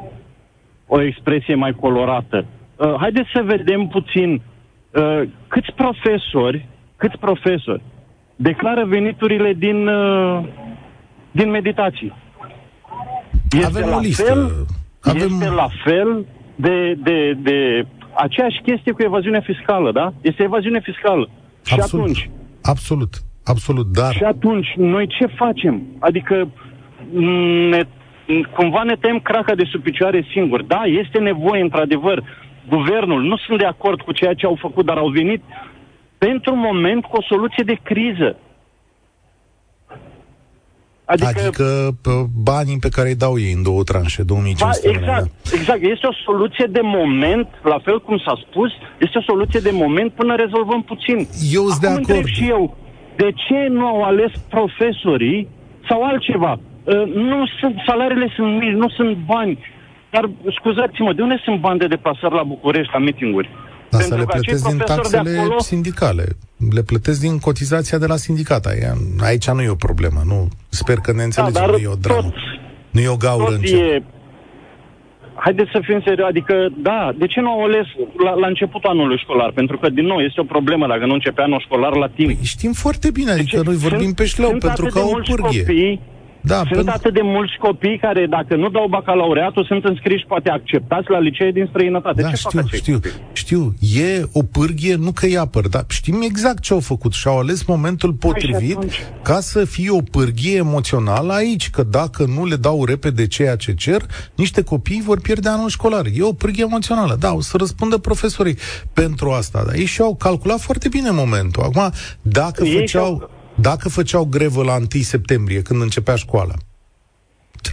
o 0.87 1.01
expresie 1.03 1.55
mai 1.55 1.73
colorată. 1.73 2.45
Uh, 2.77 2.95
haideți 2.99 3.29
să 3.33 3.43
vedem 3.45 3.87
puțin 3.87 4.43
uh, 4.91 5.23
câți 5.49 5.73
profesori, 5.75 6.67
câți 6.97 7.19
profesori 7.19 7.83
declară 8.37 8.85
veniturile 8.85 9.53
din, 9.53 9.87
uh, 9.87 10.45
din 11.31 11.51
meditații. 11.51 12.13
Este 13.51 13.67
Avem 13.67 13.89
la 13.89 13.97
o 13.97 13.99
listă. 13.99 14.23
Fel, 14.23 14.67
Avem- 15.01 15.17
Este 15.17 15.49
la 15.49 15.69
fel 15.85 16.27
de, 16.55 16.95
de, 17.03 17.33
de 17.33 17.87
aceeași 18.15 18.61
chestie 18.63 18.93
cu 18.93 19.03
evaziunea 19.03 19.41
fiscală, 19.41 19.93
da? 19.93 20.13
Este 20.21 20.43
evaziune 20.43 20.81
fiscală. 20.81 21.29
Și 21.65 21.75
Absolut. 21.75 22.05
atunci, 22.05 22.31
Absolut. 22.63 23.15
Absolut. 23.45 23.87
Dar 23.87 24.15
și 24.15 24.23
atunci, 24.23 24.69
noi 24.77 25.07
ce 25.07 25.27
facem? 25.27 25.83
Adică 25.99 26.49
m, 27.13 27.25
ne, 27.69 27.81
m, 28.27 28.41
cumva 28.57 28.83
ne 28.83 28.95
tem 28.95 29.19
craca 29.19 29.55
de 29.55 29.65
sub 29.71 29.83
picioare 29.83 30.27
singuri. 30.33 30.67
Da, 30.67 30.83
este 30.85 31.19
nevoie, 31.19 31.63
într-adevăr. 31.63 32.23
Guvernul, 32.69 33.23
nu 33.23 33.37
sunt 33.37 33.59
de 33.59 33.65
acord 33.65 34.01
cu 34.01 34.13
ceea 34.13 34.35
ce 34.35 34.47
au 34.47 34.57
făcut, 34.61 34.85
dar 34.85 34.97
au 34.97 35.09
venit 35.09 35.43
pentru 36.19 36.53
un 36.53 36.59
moment 36.59 37.05
cu 37.05 37.17
o 37.17 37.23
soluție 37.23 37.65
de 37.65 37.79
criză. 37.83 38.39
Adică, 41.07 41.29
adică 41.29 41.67
banii 42.43 42.79
pe 42.79 42.89
care 42.89 43.09
îi 43.09 43.15
dau 43.15 43.39
ei 43.39 43.53
în 43.53 43.63
două 43.63 43.83
tranșe, 43.83 44.23
2500 44.23 44.89
ba, 44.89 44.99
Exact, 44.99 45.31
da. 45.51 45.57
exact. 45.59 45.83
Este 45.83 46.07
o 46.07 46.15
soluție 46.25 46.67
de 46.71 46.81
moment, 46.83 47.49
la 47.63 47.79
fel 47.85 48.01
cum 48.01 48.19
s-a 48.19 48.35
spus, 48.49 48.71
este 48.99 49.19
o 49.19 49.23
soluție 49.31 49.61
de 49.61 49.71
moment 49.73 50.13
până 50.13 50.35
rezolvăm 50.37 50.83
puțin. 50.83 51.19
Eu 51.59 51.65
sunt 51.69 51.81
de 51.81 51.87
acord. 51.87 51.99
întreb 52.09 52.25
și 52.27 52.49
eu, 52.49 52.77
de 53.17 53.31
ce 53.47 53.67
nu 53.71 53.87
au 53.87 54.03
ales 54.03 54.33
profesorii 54.49 55.49
sau 55.89 56.03
altceva? 56.03 56.53
Uh, 56.85 57.05
nu 57.15 57.47
sunt, 57.61 57.75
salariile 57.87 58.33
sunt 58.37 58.59
mici, 58.59 58.79
nu 58.85 58.89
sunt 58.89 59.17
bani. 59.27 59.59
Dar, 60.11 60.31
scuzați-mă, 60.59 61.13
de 61.13 61.23
unde 61.23 61.41
sunt 61.45 61.61
bani 61.61 61.79
de 61.79 61.87
deplasări 61.87 62.35
la 62.35 62.43
București, 62.43 62.93
la 62.93 62.99
mitinguri? 62.99 63.51
Asta 63.97 64.17
le 64.17 64.25
plătesc 64.25 64.69
din 64.69 64.79
taxele 64.79 65.39
acolo... 65.39 65.59
sindicale. 65.59 66.25
Le 66.71 66.83
plătesc 66.83 67.21
din 67.21 67.39
cotizația 67.39 67.99
de 67.99 68.07
la 68.07 68.17
sindicat. 68.17 68.67
Aici 69.21 69.51
nu 69.51 69.63
e 69.63 69.69
o 69.69 69.75
problemă. 69.75 70.21
Nu, 70.25 70.49
sper 70.69 70.97
că 70.97 71.11
ne 71.11 71.17
da, 71.17 71.25
înțelegem, 71.25 71.67
da, 71.67 71.67
nu 71.67 71.77
e 71.77 71.87
o 71.87 71.95
dramă. 71.95 72.21
Tot, 72.21 72.35
nu 72.91 73.01
e 73.01 73.09
o 73.09 73.17
gaură 73.17 73.55
în 73.55 73.63
e... 73.63 74.03
Haideți 75.35 75.71
să 75.73 75.81
fim 75.83 76.01
serioși, 76.05 76.29
adică, 76.29 76.55
da, 76.83 77.13
de 77.19 77.27
ce 77.27 77.41
nu 77.41 77.51
au 77.51 77.65
ales 77.65 77.87
la, 78.25 78.33
la 78.35 78.47
începutul 78.47 78.91
anului 78.91 79.19
școlar? 79.19 79.51
Pentru 79.53 79.79
că, 79.79 79.89
din 79.89 80.05
nou, 80.05 80.19
este 80.19 80.41
o 80.41 80.45
problemă 80.45 80.87
dacă 80.87 81.07
nu 81.07 81.13
începe 81.13 81.43
anul 81.43 81.61
școlar 81.61 81.97
la 81.97 82.09
timp. 82.09 82.29
Păi 82.29 82.39
știm 82.43 82.73
foarte 82.73 83.11
bine, 83.11 83.31
adică 83.31 83.61
noi 83.65 83.75
vorbim 83.75 84.13
peș 84.13 84.29
șleau, 84.29 84.57
pentru 84.59 84.87
că 84.87 84.99
au 84.99 85.11
o 85.11 85.21
pârghie. 85.35 85.61
Copii 85.61 86.01
da, 86.47 86.57
sunt 86.57 86.69
pentru... 86.69 86.93
atât 86.97 87.15
de 87.15 87.21
mulți 87.23 87.57
copii 87.61 87.99
care, 87.99 88.27
dacă 88.27 88.57
nu 88.57 88.69
dau 88.69 88.87
bacalaureatul, 88.89 89.65
sunt 89.65 89.85
înscriși, 89.85 90.25
poate 90.27 90.51
acceptați 90.51 91.11
la 91.11 91.19
licee 91.19 91.51
din 91.51 91.67
străinătate. 91.71 92.23
Da, 92.23 92.29
ce 92.29 92.37
știu, 92.37 92.61
fac 92.61 92.73
știu, 92.73 92.95
copii? 92.95 93.11
știu. 93.33 93.75
E 93.81 94.23
o 94.33 94.43
pârghie, 94.43 94.95
nu 94.95 95.13
că 95.13 95.27
îi 95.27 95.39
apăr, 95.39 95.69
dar 95.69 95.85
știm 95.89 96.21
exact 96.23 96.61
ce 96.63 96.73
au 96.73 96.81
făcut 96.81 97.13
și 97.13 97.29
au 97.29 97.39
ales 97.39 97.65
momentul 97.65 98.13
potrivit 98.13 98.79
ca 99.23 99.41
să 99.41 99.65
fie 99.65 99.91
o 99.91 100.01
pârghie 100.11 100.57
emoțională 100.57 101.33
aici, 101.33 101.71
că 101.71 101.83
dacă 101.83 102.25
nu 102.37 102.47
le 102.47 102.57
dau 102.57 102.85
repede 102.85 103.27
ceea 103.27 103.57
ce 103.57 103.75
cer, 103.75 104.03
niște 104.35 104.63
copii 104.63 105.03
vor 105.05 105.21
pierde 105.21 105.49
anul 105.49 105.69
școlar. 105.69 106.05
E 106.15 106.23
o 106.23 106.33
pârghie 106.33 106.65
emoțională. 106.65 107.17
Da, 107.21 107.33
o 107.33 107.41
să 107.41 107.57
răspundă 107.57 107.99
profesorii 107.99 108.59
pentru 108.93 109.31
asta, 109.31 109.63
dar 109.67 109.75
ei 109.75 109.85
și-au 109.85 110.15
calculat 110.15 110.61
foarte 110.61 110.89
bine 110.89 111.11
momentul. 111.11 111.63
Acum, 111.63 111.91
dacă 112.23 112.65
ei 112.65 112.79
făceau 112.79 113.31
dacă 113.55 113.89
făceau 113.89 114.25
grevă 114.25 114.63
la 114.63 114.75
1 114.77 114.87
septembrie, 114.89 115.63
când 115.63 115.83
începea 115.83 116.15
școala, 116.15 116.55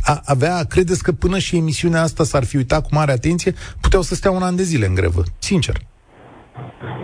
a, 0.03 0.21
avea, 0.25 0.63
credeți 0.69 1.03
că 1.03 1.11
până 1.11 1.37
și 1.37 1.57
emisiunea 1.57 2.01
asta 2.01 2.23
s-ar 2.23 2.43
fi 2.43 2.55
uitat 2.55 2.81
cu 2.81 2.89
mare 2.91 3.11
atenție, 3.11 3.53
puteau 3.81 4.01
să 4.01 4.15
stea 4.15 4.31
un 4.31 4.41
an 4.41 4.55
de 4.55 4.63
zile 4.63 4.85
în 4.85 4.95
grevă, 4.95 5.23
sincer. 5.39 5.75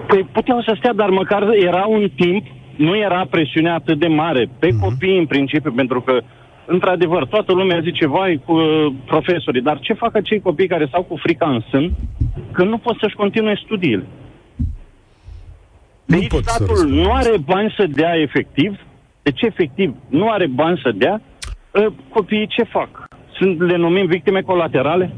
Păi 0.08 0.30
puteau 0.32 0.62
să 0.62 0.76
stea, 0.78 0.94
dar 0.94 1.10
măcar 1.10 1.42
era 1.70 1.86
un 1.86 2.10
timp, 2.16 2.46
nu 2.76 2.98
era 2.98 3.28
presiunea 3.30 3.74
atât 3.74 4.00
de 4.00 4.08
mare 4.08 4.50
pe 4.60 4.68
mm-hmm. 4.68 4.80
copii 4.80 5.18
în 5.18 5.26
principiu, 5.26 5.72
pentru 5.72 6.02
că 6.02 6.22
într-adevăr, 6.66 7.26
toată 7.26 7.54
lumea 7.54 7.80
zice, 7.80 8.08
vai, 8.08 8.42
cu 8.46 8.54
uh, 8.54 8.94
profesorii, 9.06 9.62
dar 9.62 9.80
ce 9.80 9.94
fac 9.94 10.16
acei 10.16 10.40
copii 10.40 10.68
care 10.68 10.86
stau 10.88 11.04
cu 11.04 11.16
frica 11.16 11.50
în 11.50 11.62
sân, 11.70 11.92
că 12.52 12.63
nu 12.63 12.78
pot 12.78 12.98
să-și 13.00 13.16
continue 13.16 13.62
studiile? 13.63 14.06
Nu 16.08 16.17
deci 16.17 16.32
statul 16.41 16.89
nu 16.89 17.12
are 17.12 17.38
bani 17.46 17.74
să 17.78 17.86
dea 17.88 18.15
efectiv, 18.15 18.80
deci 19.22 19.41
efectiv 19.41 19.96
nu 20.10 20.30
are 20.30 20.48
bani 20.48 20.80
să 20.84 20.91
dea, 20.96 21.22
ă, 21.76 21.93
copiii 22.10 22.48
ce 22.48 22.63
fac? 22.63 22.89
Sunt, 23.38 23.62
le 23.62 23.76
numim 23.76 24.06
victime 24.06 24.41
colaterale? 24.41 25.12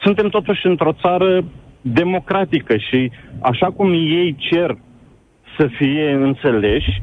Suntem 0.00 0.28
totuși 0.28 0.66
într-o 0.66 0.92
țară 0.92 1.44
democratică 1.80 2.76
și 2.76 3.10
așa 3.40 3.70
cum 3.70 3.92
ei 3.92 4.36
cer 4.38 4.78
să 5.58 5.68
fie 5.78 6.10
înțeleși, 6.10 7.02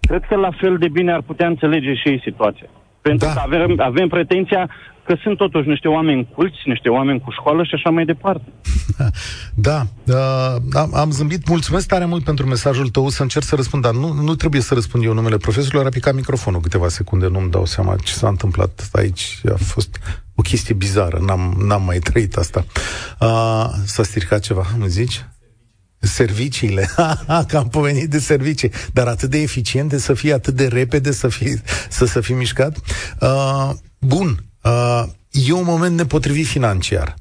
cred 0.00 0.24
că 0.28 0.36
la 0.36 0.50
fel 0.60 0.76
de 0.76 0.88
bine 0.88 1.12
ar 1.12 1.20
putea 1.20 1.46
înțelege 1.46 1.94
și 1.94 2.08
ei 2.08 2.20
situația. 2.20 2.66
Pentru 3.00 3.26
da. 3.26 3.32
că 3.32 3.40
avem, 3.44 3.74
avem 3.78 4.08
pretenția 4.08 4.70
că 5.04 5.16
sunt 5.22 5.36
totuși 5.36 5.68
niște 5.68 5.88
oameni 5.88 6.28
culți, 6.34 6.58
niște 6.64 6.88
oameni 6.88 7.20
cu 7.20 7.30
școală 7.30 7.64
și 7.64 7.74
așa 7.74 7.90
mai 7.90 8.04
departe. 8.04 8.52
Da, 9.54 9.82
uh, 10.06 10.56
am, 10.72 10.94
am 10.94 11.10
zâmbit. 11.10 11.48
Mulțumesc 11.48 11.88
tare 11.88 12.04
mult 12.04 12.24
pentru 12.24 12.46
mesajul 12.46 12.88
tău, 12.88 13.08
să 13.08 13.22
încerc 13.22 13.44
să 13.44 13.54
răspund, 13.54 13.82
dar 13.82 13.94
nu, 13.94 14.12
nu 14.12 14.34
trebuie 14.34 14.60
să 14.60 14.74
răspund 14.74 15.04
eu 15.04 15.12
numele 15.12 15.36
profesorului, 15.36 15.86
a 15.86 15.88
picat 15.88 16.14
microfonul 16.14 16.60
câteva 16.60 16.88
secunde, 16.88 17.26
nu-mi 17.26 17.50
dau 17.50 17.64
seama 17.64 17.96
ce 18.04 18.12
s-a 18.12 18.28
întâmplat 18.28 18.88
aici. 18.92 19.40
A 19.52 19.56
fost 19.56 19.98
o 20.34 20.42
chestie 20.42 20.74
bizară, 20.74 21.18
n-am, 21.26 21.54
n-am 21.66 21.84
mai 21.84 21.98
trăit 21.98 22.36
asta. 22.36 22.64
Uh, 23.20 23.70
s-a 23.84 24.02
stricat 24.02 24.40
ceva, 24.40 24.66
nu 24.78 24.86
zici? 24.86 25.24
Serviciile, 25.98 26.88
că 27.48 27.56
am 27.56 27.68
pomenit 27.68 28.10
de 28.10 28.18
servicii, 28.18 28.70
dar 28.92 29.06
atât 29.06 29.30
de 29.30 29.38
eficiente 29.38 29.98
să 29.98 30.14
fie, 30.14 30.32
atât 30.32 30.54
de 30.54 30.66
repede 30.66 31.12
să 31.12 31.28
fie, 31.28 31.62
să, 31.88 32.04
să 32.04 32.20
fie 32.20 32.34
mișcat. 32.34 32.76
Uh, 33.20 33.70
bun, 33.98 34.51
Uh, 34.64 35.10
e 35.32 35.52
un 35.52 35.64
moment 35.64 35.96
nepotrivit 35.96 36.46
financiar. 36.46 37.14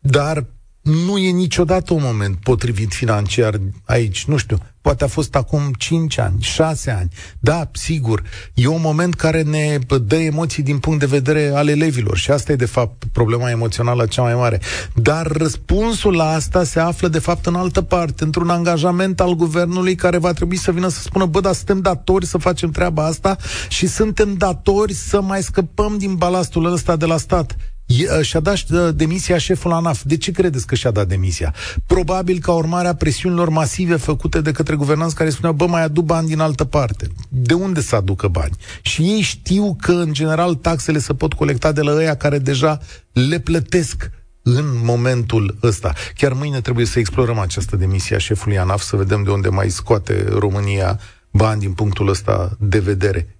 Dar 0.00 0.44
nu 0.82 1.18
e 1.18 1.30
niciodată 1.30 1.94
un 1.94 2.00
moment 2.02 2.36
potrivit 2.36 2.92
financiar 2.92 3.60
aici, 3.84 4.24
nu 4.24 4.36
știu, 4.36 4.58
poate 4.80 5.04
a 5.04 5.06
fost 5.06 5.34
acum 5.34 5.72
5 5.78 6.18
ani, 6.18 6.40
6 6.40 6.90
ani. 6.90 7.08
Da, 7.38 7.70
sigur, 7.72 8.22
e 8.54 8.66
un 8.66 8.80
moment 8.80 9.14
care 9.14 9.42
ne 9.42 9.78
dă 10.04 10.16
emoții 10.16 10.62
din 10.62 10.78
punct 10.78 10.98
de 10.98 11.06
vedere 11.06 11.52
al 11.54 11.68
elevilor 11.68 12.16
și 12.16 12.30
asta 12.30 12.52
e 12.52 12.56
de 12.56 12.64
fapt 12.64 13.02
problema 13.12 13.50
emoțională 13.50 14.06
cea 14.06 14.22
mai 14.22 14.34
mare. 14.34 14.60
Dar 14.94 15.26
răspunsul 15.26 16.14
la 16.14 16.28
asta 16.28 16.64
se 16.64 16.80
află 16.80 17.08
de 17.08 17.18
fapt 17.18 17.46
în 17.46 17.54
altă 17.54 17.82
parte, 17.82 18.24
într-un 18.24 18.48
angajament 18.48 19.20
al 19.20 19.34
guvernului 19.34 19.94
care 19.94 20.18
va 20.18 20.32
trebui 20.32 20.56
să 20.56 20.72
vină 20.72 20.88
să 20.88 21.00
spună, 21.00 21.24
bă, 21.26 21.40
dar 21.40 21.54
suntem 21.54 21.80
datori 21.80 22.26
să 22.26 22.38
facem 22.38 22.70
treaba 22.70 23.04
asta 23.04 23.36
și 23.68 23.86
suntem 23.86 24.34
datori 24.34 24.94
să 24.94 25.20
mai 25.20 25.42
scăpăm 25.42 25.98
din 25.98 26.14
balastul 26.14 26.72
ăsta 26.72 26.96
de 26.96 27.06
la 27.06 27.16
stat. 27.16 27.56
Uh, 27.86 28.20
și-a 28.20 28.40
dat 28.40 28.64
uh, 28.70 28.88
demisia 28.94 29.38
șeful 29.38 29.72
ANAF. 29.72 30.02
De 30.02 30.16
ce 30.16 30.30
credeți 30.30 30.66
că 30.66 30.74
și-a 30.74 30.90
dat 30.90 31.08
demisia? 31.08 31.54
Probabil 31.86 32.38
ca 32.38 32.52
urmare 32.52 32.88
a 32.88 32.94
presiunilor 32.94 33.48
masive 33.48 33.96
făcute 33.96 34.40
de 34.40 34.52
către 34.52 34.74
guvernanți 34.74 35.14
care 35.14 35.30
spuneau, 35.30 35.54
bă, 35.54 35.66
mai 35.66 35.82
aduc 35.82 36.04
bani 36.04 36.28
din 36.28 36.40
altă 36.40 36.64
parte. 36.64 37.06
De 37.28 37.54
unde 37.54 37.80
să 37.80 37.96
aducă 37.96 38.28
bani? 38.28 38.56
Și 38.82 39.02
ei 39.02 39.20
știu 39.20 39.76
că, 39.80 39.92
în 39.92 40.12
general, 40.12 40.54
taxele 40.54 40.98
se 40.98 41.14
pot 41.14 41.32
colecta 41.32 41.72
de 41.72 41.80
la 41.80 41.92
ăia 41.92 42.16
care 42.16 42.38
deja 42.38 42.78
le 43.12 43.38
plătesc 43.38 44.10
în 44.42 44.64
momentul 44.84 45.58
ăsta. 45.62 45.92
Chiar 46.14 46.32
mâine 46.32 46.60
trebuie 46.60 46.86
să 46.86 46.98
explorăm 46.98 47.38
această 47.38 47.76
demisie 47.76 48.16
a 48.16 48.18
șefului 48.18 48.58
ANAF, 48.58 48.82
să 48.82 48.96
vedem 48.96 49.22
de 49.22 49.30
unde 49.30 49.48
mai 49.48 49.70
scoate 49.70 50.24
România 50.28 51.00
bani 51.30 51.60
din 51.60 51.72
punctul 51.72 52.08
ăsta 52.08 52.56
de 52.58 52.78
vedere. 52.78 53.36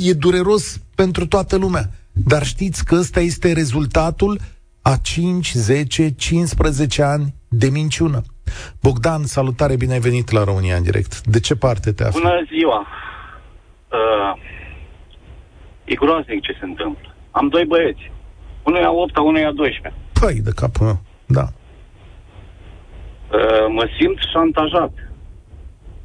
E 0.00 0.12
dureros 0.12 0.76
pentru 0.94 1.26
toată 1.26 1.56
lumea. 1.56 1.90
Dar 2.14 2.42
știți 2.42 2.84
că 2.84 2.94
ăsta 2.94 3.20
este 3.20 3.52
rezultatul 3.52 4.38
a 4.82 4.96
5, 5.02 5.52
10, 5.52 6.14
15 6.14 7.02
ani 7.02 7.34
de 7.48 7.68
minciună. 7.68 8.22
Bogdan, 8.82 9.22
salutare, 9.22 9.76
bine 9.76 9.92
ai 9.92 9.98
venit 10.00 10.30
la 10.30 10.44
România 10.44 10.76
în 10.76 10.82
direct. 10.82 11.26
De 11.26 11.40
ce 11.40 11.56
parte 11.56 11.92
te 11.92 12.04
afli? 12.04 12.20
Bună 12.20 12.44
ziua! 12.56 12.86
Uh, 13.92 14.40
e 15.84 15.94
groaznic 15.94 16.42
ce 16.42 16.52
se 16.52 16.64
întâmplă. 16.64 17.14
Am 17.30 17.48
doi 17.48 17.64
băieți. 17.64 18.10
Unul 18.62 18.78
e 18.78 18.84
a 18.84 18.90
8 18.90 19.16
unul 19.16 19.36
e 19.36 19.46
a 19.46 19.52
12 19.52 20.00
Păi, 20.20 20.40
de 20.40 20.50
capul 20.54 20.86
meu, 20.86 21.00
da. 21.26 21.46
Uh, 23.32 23.66
mă 23.68 23.88
simt 23.98 24.18
șantajat. 24.32 24.92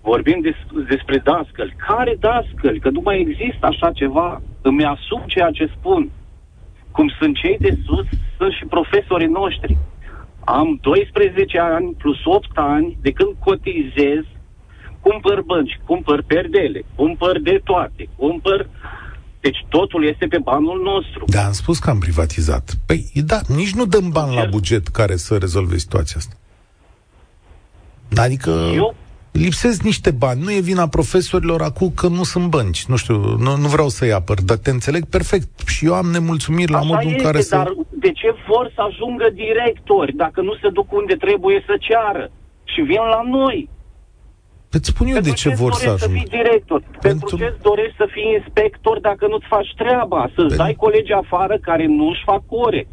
Vorbim 0.02 0.40
des- 0.42 0.88
despre 0.88 1.18
dascăli. 1.18 1.76
Care 1.88 2.16
dascăli? 2.20 2.80
Că 2.80 2.90
nu 2.90 3.02
mai 3.04 3.20
există 3.20 3.66
așa 3.66 3.92
ceva 3.92 4.42
îmi 4.62 4.86
asum 4.86 5.24
ceea 5.28 5.52
ce 5.52 5.72
spun. 5.78 6.12
Cum 6.92 7.12
sunt 7.20 7.36
cei 7.36 7.58
de 7.60 7.78
sus, 7.86 8.08
sunt 8.38 8.54
și 8.54 8.66
profesorii 8.66 9.28
noștri. 9.28 9.78
Am 10.40 10.80
12 10.82 11.60
ani 11.60 11.94
plus 11.98 12.18
8 12.26 12.48
ani 12.54 12.98
de 13.02 13.12
când 13.12 13.36
cotizez, 13.40 14.24
cumpăr 15.02 15.42
bănci, 15.42 15.80
cumpăr 15.86 16.24
perdele, 16.28 16.82
cumpăr 16.96 17.40
de 17.40 17.62
toate, 17.64 18.10
cumpăr 18.16 18.68
deci 19.42 19.66
totul 19.70 20.06
este 20.06 20.26
pe 20.26 20.38
banul 20.38 20.82
nostru. 20.84 21.26
Da, 21.28 21.46
am 21.46 21.52
spus 21.52 21.80
că 21.80 21.90
am 21.90 22.00
privatizat. 22.00 22.74
Păi, 22.86 23.12
da, 23.14 23.40
nici 23.48 23.74
nu 23.74 23.86
dăm 23.86 24.10
bani 24.10 24.36
la 24.36 24.46
buget 24.46 24.88
care 24.88 25.16
să 25.16 25.38
rezolve 25.38 25.78
situația 25.78 26.16
asta. 26.18 26.36
Adică... 28.16 28.50
Eu 28.74 28.96
lipsesc 29.32 29.82
niște 29.84 30.12
bani. 30.12 30.42
Nu 30.42 30.52
e 30.52 30.60
vina 30.60 30.88
profesorilor 30.88 31.62
acum 31.62 31.92
că 31.96 32.08
nu 32.08 32.24
sunt 32.24 32.50
bănci. 32.50 32.86
Nu 32.86 32.96
știu, 32.96 33.16
nu, 33.16 33.56
nu 33.58 33.68
vreau 33.68 33.88
să-i 33.88 34.14
apăr, 34.14 34.42
dar 34.42 34.58
te 34.58 34.70
înțeleg 34.70 35.04
perfect. 35.06 35.68
Și 35.68 35.86
eu 35.86 35.94
am 35.94 36.06
nemulțumiri 36.06 36.72
la 36.72 36.78
Așa 36.78 36.88
modul 36.88 37.10
este, 37.10 37.18
în 37.18 37.26
care 37.26 37.42
să... 37.42 37.56
dar 37.56 37.74
de 37.90 38.12
ce 38.12 38.36
vor 38.48 38.72
să 38.76 38.82
ajungă 38.82 39.28
directori 39.34 40.16
dacă 40.16 40.42
nu 40.42 40.54
se 40.62 40.70
duc 40.70 40.92
unde 40.92 41.14
trebuie 41.16 41.64
să 41.66 41.74
ceară? 41.80 42.32
Și 42.64 42.82
vin 42.82 43.04
la 43.16 43.22
noi. 43.40 43.70
Îți 44.72 44.90
spun 44.90 45.08
eu 45.08 45.14
Pentru 45.14 45.32
de 45.32 45.38
ce, 45.38 45.50
ce 45.50 45.56
vor 45.56 45.74
să 45.74 45.90
ajungă. 45.90 46.06
să 46.06 46.10
fii 46.10 46.38
director? 46.38 46.80
Pentru, 46.82 47.00
Pentru 47.02 47.38
ce 47.38 47.46
îți 47.46 47.62
dorești 47.62 47.96
să 47.96 48.08
fii 48.12 48.28
inspector 48.40 49.00
dacă 49.00 49.28
nu-ți 49.28 49.52
faci 49.56 49.74
treaba? 49.76 50.22
Să-ți 50.22 50.36
Pentru... 50.36 50.58
dai 50.58 50.74
colegi 50.74 51.12
afară 51.12 51.58
care 51.58 51.86
nu-și 51.86 52.24
fac 52.26 52.44
ore. 52.48 52.88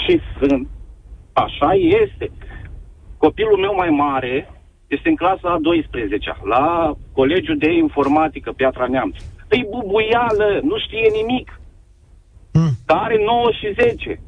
Și 0.00 0.20
sunt... 0.38 0.68
Așa 1.32 1.70
este. 2.02 2.30
Copilul 3.16 3.58
meu 3.58 3.74
mai 3.74 3.88
mare, 3.88 4.59
este 4.94 5.08
în 5.08 5.16
clasa 5.16 5.48
a 5.50 5.58
12 5.58 6.36
la 6.44 6.94
Colegiul 7.12 7.58
de 7.58 7.72
Informatică 7.72 8.52
Piatra 8.52 8.86
Neamț. 8.86 9.16
îi 9.48 9.66
bubuială, 9.70 10.60
nu 10.62 10.78
știe 10.78 11.08
nimic. 11.20 11.60
Hmm. 12.52 12.72
Dar 12.86 12.98
are 13.02 13.24
9 13.24 13.50
și 13.52 13.74
10. 13.80 14.20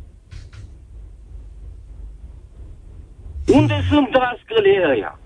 Unde 3.58 3.74
sunt 3.90 4.08
dascăle 4.10 4.88
ăia? 4.92 5.18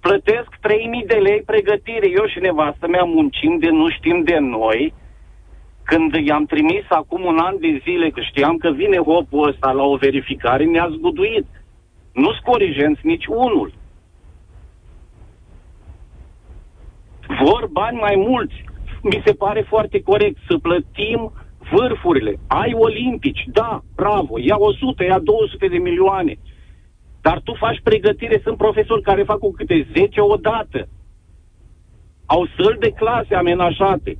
Plătesc 0.00 0.48
3000 0.60 1.04
de 1.06 1.14
lei 1.14 1.42
pregătire. 1.42 2.08
Eu 2.18 2.26
și 2.26 2.38
nevastă 2.38 2.86
mea 2.88 3.02
muncim 3.02 3.58
de 3.58 3.70
nu 3.70 3.90
știm 3.90 4.22
de 4.22 4.38
noi. 4.38 4.94
Când 5.84 6.14
i-am 6.14 6.44
trimis 6.44 6.84
acum 6.88 7.24
un 7.24 7.38
an 7.38 7.56
de 7.60 7.80
zile, 7.82 8.10
că 8.10 8.20
știam 8.20 8.56
că 8.56 8.70
vine 8.70 8.96
hopul 8.96 9.48
ăsta 9.48 9.70
la 9.70 9.82
o 9.82 9.96
verificare, 9.96 10.64
ne-a 10.64 10.88
zguduit. 10.90 11.46
Nu-s 12.12 12.38
corigenți 12.38 13.06
nici 13.06 13.26
unul. 13.26 13.72
Vor 17.44 17.68
bani 17.72 17.98
mai 17.98 18.14
mulți. 18.28 18.64
Mi 19.02 19.22
se 19.24 19.32
pare 19.32 19.66
foarte 19.68 20.00
corect 20.02 20.38
să 20.48 20.58
plătim 20.58 21.32
vârfurile. 21.70 22.40
Ai 22.46 22.72
olimpici, 22.74 23.44
da, 23.52 23.82
bravo, 23.94 24.38
ia 24.38 24.56
100, 24.58 25.02
ia 25.02 25.18
200 25.18 25.68
de 25.68 25.76
milioane. 25.76 26.34
Dar 27.20 27.40
tu 27.44 27.52
faci 27.58 27.80
pregătire, 27.82 28.40
sunt 28.44 28.56
profesori 28.56 29.02
care 29.02 29.22
fac 29.22 29.38
cu 29.38 29.52
câte 29.52 29.86
10 29.92 30.20
odată. 30.20 30.88
Au 32.26 32.46
săli 32.56 32.78
de 32.78 32.90
clase 32.90 33.34
amenajate. 33.34 34.18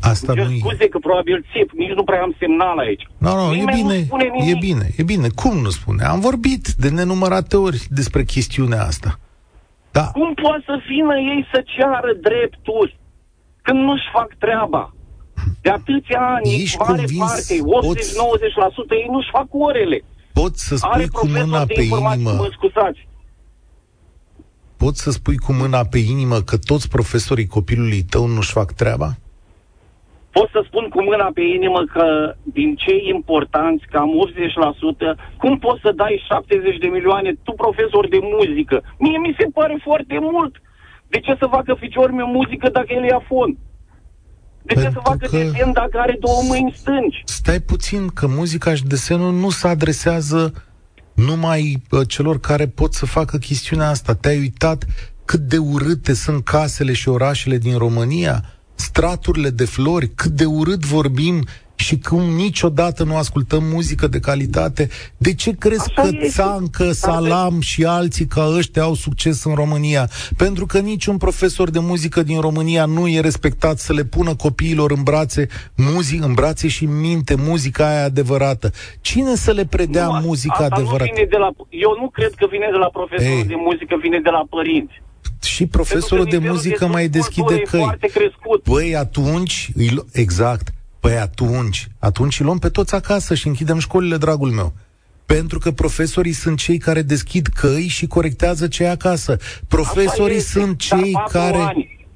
Asta 0.00 0.32
Cer 0.34 0.46
nu 0.46 0.56
scuze 0.58 0.88
că 0.88 0.98
probabil 0.98 1.44
țip, 1.52 1.70
nici 1.70 1.90
nu 1.90 2.04
prea 2.04 2.22
am 2.22 2.34
semnal 2.38 2.78
aici. 2.78 3.08
Nu, 3.18 3.34
nu, 3.34 3.52
e 3.52 3.56
Nimeni 3.56 3.82
nu 3.82 3.88
bine, 3.88 4.02
spune 4.04 4.24
e 4.24 4.28
nimic. 4.28 4.60
bine, 4.60 4.86
e 4.96 5.02
bine. 5.02 5.28
Cum 5.34 5.56
nu 5.56 5.70
spune? 5.70 6.04
Am 6.04 6.20
vorbit 6.20 6.68
de 6.68 6.88
nenumărate 6.88 7.56
ori 7.56 7.86
despre 7.90 8.24
chestiunea 8.24 8.82
asta. 8.82 9.18
Da, 9.92 10.06
Cum 10.18 10.34
poate 10.42 10.62
să 10.66 10.76
vină 10.88 11.14
ei 11.32 11.46
să 11.52 11.58
ceară 11.76 12.12
drepturi 12.28 12.98
când 13.62 13.78
nu-și 13.88 14.08
fac 14.12 14.28
treaba? 14.38 14.94
De 15.62 15.70
atâția 15.70 16.20
ani, 16.34 16.54
Ești 16.62 16.78
mare 16.78 16.92
convins, 16.96 17.18
parte, 17.32 17.54
80-90% 17.58 18.74
poți- 18.76 18.94
ei 19.00 19.06
nu-și 19.10 19.28
fac 19.32 19.46
orele. 19.50 19.98
poți 20.32 20.66
să 20.68 20.74
Are 20.80 20.92
spui 21.04 21.08
cu 21.08 21.20
profesor 21.26 21.44
mâna 21.46 21.64
de 21.64 21.72
pe 21.74 21.82
informații, 21.82 22.20
inimă, 22.22 22.36
mă 22.42 22.48
scuzați. 22.52 23.08
poți 24.76 25.02
să 25.02 25.10
spui 25.10 25.36
cu 25.36 25.52
mâna 25.52 25.84
pe 25.84 25.98
inimă 25.98 26.40
că 26.40 26.56
toți 26.58 26.88
profesorii 26.88 27.46
copilului 27.46 28.02
tău 28.02 28.26
nu-și 28.26 28.50
fac 28.52 28.72
treaba? 28.72 29.16
Pot 30.36 30.48
să 30.54 30.60
spun 30.68 30.84
cu 30.94 31.00
mâna 31.08 31.28
pe 31.34 31.40
inimă 31.56 31.80
că 31.94 32.06
din 32.58 32.70
cei 32.84 33.00
importanți, 33.14 33.84
cam 33.94 34.08
80%, 34.10 35.36
cum 35.42 35.58
poți 35.58 35.80
să 35.84 35.90
dai 36.02 36.24
70 36.28 36.76
de 36.84 36.86
milioane 36.86 37.30
tu 37.46 37.52
profesor 37.52 38.04
de 38.08 38.18
muzică? 38.36 38.76
Mie 38.98 39.18
mi 39.18 39.34
se 39.38 39.46
pare 39.58 39.76
foarte 39.88 40.16
mult. 40.20 40.52
De 41.12 41.18
ce 41.20 41.32
să 41.38 41.46
facă 41.56 41.74
ficior 41.82 42.10
meu 42.10 42.26
muzică 42.26 42.68
dacă 42.68 42.86
el 42.96 43.04
e 43.04 43.14
afon? 43.14 43.50
De 44.62 44.74
ce 44.74 44.80
Pentru 44.80 45.00
să 45.04 45.08
facă 45.10 45.26
că- 45.26 45.36
desen 45.36 45.72
dacă 45.72 45.98
are 45.98 46.16
două 46.20 46.40
mâini 46.48 46.72
stângi? 46.76 47.22
Stai 47.24 47.60
puțin, 47.60 48.08
că 48.08 48.26
muzica 48.26 48.74
și 48.74 48.84
desenul 48.84 49.32
nu 49.32 49.50
se 49.50 49.68
adresează 49.68 50.52
numai 51.14 51.82
uh, 51.90 52.00
celor 52.08 52.40
care 52.40 52.66
pot 52.66 52.92
să 52.94 53.06
facă 53.06 53.36
chestiunea 53.36 53.88
asta. 53.88 54.14
Te-ai 54.14 54.38
uitat 54.38 54.84
cât 55.24 55.40
de 55.40 55.58
urâte 55.58 56.12
sunt 56.14 56.44
casele 56.44 56.92
și 56.92 57.08
orașele 57.08 57.56
din 57.58 57.78
România? 57.78 58.34
Straturile 58.82 59.50
de 59.50 59.64
flori, 59.64 60.08
cât 60.14 60.30
de 60.30 60.44
urât 60.44 60.84
vorbim 60.84 61.44
și 61.74 61.98
cum 61.98 62.20
niciodată 62.20 63.04
nu 63.04 63.16
ascultăm 63.16 63.62
muzică 63.64 64.06
de 64.06 64.20
calitate. 64.20 64.88
De 65.16 65.34
ce 65.34 65.50
crezi 65.58 65.80
Așa 65.88 66.02
că 66.02 66.08
este. 66.12 66.28
Țancă, 66.28 66.92
Salam 66.92 67.60
și 67.60 67.84
alții 67.84 68.26
ca 68.26 68.52
ăștia 68.56 68.82
au 68.82 68.94
succes 68.94 69.44
în 69.44 69.54
România? 69.54 70.08
Pentru 70.36 70.66
că 70.66 70.78
niciun 70.78 71.16
profesor 71.16 71.70
de 71.70 71.78
muzică 71.78 72.22
din 72.22 72.40
România 72.40 72.84
nu 72.84 73.08
e 73.08 73.20
respectat 73.20 73.78
să 73.78 73.92
le 73.92 74.04
pună 74.04 74.34
copiilor 74.34 74.90
în 74.90 75.02
brațe, 75.02 75.46
muzic, 75.76 76.24
în 76.24 76.32
brațe 76.32 76.68
și 76.68 76.84
în 76.84 77.00
minte 77.00 77.34
muzica 77.38 77.86
aia 77.88 78.04
adevărată. 78.04 78.70
Cine 79.00 79.34
să 79.34 79.52
le 79.52 79.64
predea 79.64 80.06
Nu, 80.06 80.20
muzica 80.20 80.54
asta 80.54 80.74
adevărată? 80.74 81.04
Nu 81.04 81.14
vine 81.14 81.26
de 81.30 81.36
la, 81.36 81.50
eu 81.68 81.96
nu 82.00 82.08
cred 82.08 82.32
că 82.34 82.46
vine 82.50 82.68
de 82.70 82.78
la 82.78 82.90
profesorul 82.98 83.38
Ei. 83.38 83.44
de 83.44 83.54
muzică, 83.56 83.96
vine 84.00 84.20
de 84.22 84.30
la 84.30 84.46
părinți. 84.50 85.02
Și 85.54 85.66
profesorul 85.66 86.24
Pentru 86.24 86.38
de 86.40 86.46
că 86.46 86.52
muzică 86.52 86.68
nivelul 86.72 86.92
mai 86.92 87.08
de 87.08 87.18
deschide 87.18 87.40
cultură 87.42 87.62
e 87.66 87.70
căi. 87.70 87.80
foarte 87.80 88.06
crescut. 88.06 88.62
Păi 88.62 88.96
atunci, 88.96 89.70
îi 89.74 89.88
lu- 89.90 90.06
exact, 90.12 90.72
păi 91.00 91.16
atunci, 91.16 91.88
atunci 91.98 92.38
îi 92.40 92.44
luăm 92.44 92.58
pe 92.58 92.68
toți 92.68 92.94
acasă 92.94 93.34
și 93.34 93.46
închidem 93.46 93.78
școlile, 93.78 94.16
dragul 94.16 94.50
meu. 94.50 94.72
Pentru 95.26 95.58
că 95.58 95.70
profesorii 95.70 96.32
sunt 96.32 96.58
cei 96.58 96.78
care 96.78 97.02
deschid 97.02 97.46
căi 97.46 97.86
și 97.86 98.06
corectează 98.06 98.68
cei 98.68 98.88
acasă. 98.88 99.36
Profesorii 99.68 100.36
Așa 100.36 100.44
este, 100.46 100.58
sunt 100.60 100.88
dar 100.88 100.98
cei 101.00 101.12
patru 101.12 101.38
care, 101.38 101.56
ani. 101.56 102.06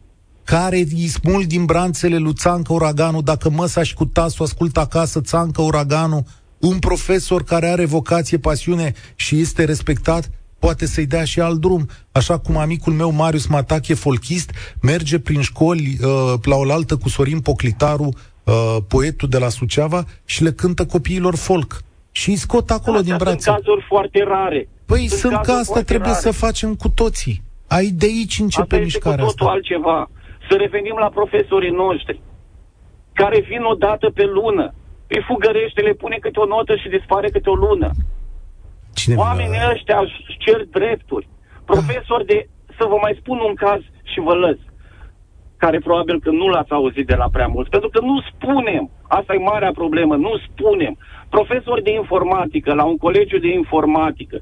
care 0.45 0.77
îi 0.77 1.07
smul 1.07 1.45
din 1.47 1.65
branțele 1.65 2.17
lui 2.17 2.35
Țancă 2.35 2.73
Uraganul. 2.73 3.23
Dacă 3.23 3.51
măsa 3.51 3.83
și 3.83 3.95
cu 3.95 4.05
tasul 4.05 4.45
ascultă 4.45 4.81
acasă 4.81 5.21
Țancă 5.21 5.63
Uraganul, 5.63 6.23
un 6.59 6.79
profesor 6.79 7.45
care 7.45 7.69
are 7.69 7.85
vocație, 7.85 8.39
pasiune 8.39 8.95
și 9.15 9.41
este 9.41 9.65
respectat, 9.65 10.31
poate 10.59 10.87
să-i 10.87 11.07
dea 11.07 11.25
și 11.25 11.41
alt 11.41 11.61
drum. 11.61 11.89
Așa 12.13 12.39
cum 12.39 12.57
amicul 12.57 12.93
meu, 12.93 13.11
Marius 13.11 13.47
Matache, 13.47 13.95
folchist, 13.95 14.51
merge 14.83 15.19
prin 15.19 15.41
școli 15.41 15.97
uh, 16.03 16.33
la 16.45 16.57
oaltă 16.57 16.97
cu 16.97 17.09
Sorin 17.09 17.41
Poclitaru, 17.41 18.09
uh, 18.45 18.77
poetul 18.89 19.29
de 19.29 19.39
la 19.39 19.49
Suceava, 19.49 20.05
și 20.25 20.43
le 20.43 20.53
cântă 20.53 20.87
copiilor 20.87 21.37
folk. 21.37 21.83
Și 22.13 22.31
îi 22.31 22.37
scot 22.37 22.71
acolo 22.71 23.01
din 23.01 23.13
Astea 23.13 23.27
brațe. 23.27 23.41
Sunt 23.41 23.57
cazuri 23.57 23.85
foarte 23.89 24.25
rare. 24.29 24.69
Păi 24.87 25.09
sunt, 25.09 25.33
că 25.33 25.39
cazuri 25.39 25.59
asta 25.59 25.73
foarte 25.73 25.93
trebuie 25.93 26.11
rare. 26.11 26.21
să 26.21 26.31
facem 26.31 26.75
cu 26.75 26.89
toții. 26.89 27.43
Ai 27.67 27.87
de 27.87 28.07
aici 28.07 28.39
începe 28.39 28.63
Asta 28.63 28.77
este 28.77 28.99
cu 28.99 29.09
mișcarea 29.09 29.25
totul 29.25 29.47
asta. 29.47 29.53
altceva. 29.57 30.11
Să 30.49 30.57
revenim 30.57 30.97
la 30.99 31.09
profesorii 31.09 31.71
noștri, 31.71 32.21
care 33.13 33.39
vin 33.49 33.63
o 33.73 33.75
dată 33.75 34.11
pe 34.15 34.25
lună, 34.25 34.75
îi 35.09 35.25
fugărește, 35.29 35.81
le 35.81 35.93
pune 35.93 36.17
câte 36.21 36.39
o 36.41 36.47
notă 36.47 36.77
și 36.77 36.89
dispare 36.89 37.29
câte 37.31 37.51
o 37.51 37.55
lună. 37.55 37.91
Cine 38.97 39.15
Oamenii 39.17 39.61
ăștia 39.73 39.99
își 40.01 40.37
cer 40.39 40.65
drepturi. 40.71 41.29
Profesori 41.65 42.27
de, 42.27 42.49
să 42.79 42.85
vă 42.91 42.97
mai 43.01 43.17
spun 43.21 43.39
un 43.49 43.55
caz 43.55 43.81
și 44.13 44.21
vă 44.21 44.35
lăs, 44.35 44.59
care 45.57 45.79
probabil 45.79 46.21
că 46.21 46.31
nu 46.31 46.47
l-ați 46.49 46.73
auzit 46.73 47.07
de 47.07 47.15
la 47.15 47.29
prea 47.33 47.47
mulți, 47.47 47.71
pentru 47.71 47.89
că 47.89 48.01
nu 48.01 48.21
spunem, 48.33 48.91
asta 49.09 49.35
e 49.35 49.39
marea 49.53 49.73
problemă, 49.73 50.17
nu 50.17 50.33
spunem. 50.49 50.99
Profesori 51.29 51.83
de 51.83 51.93
informatică, 51.93 52.75
la 52.75 52.85
un 52.85 52.97
colegiu 52.97 53.39
de 53.39 53.49
informatică, 53.53 54.39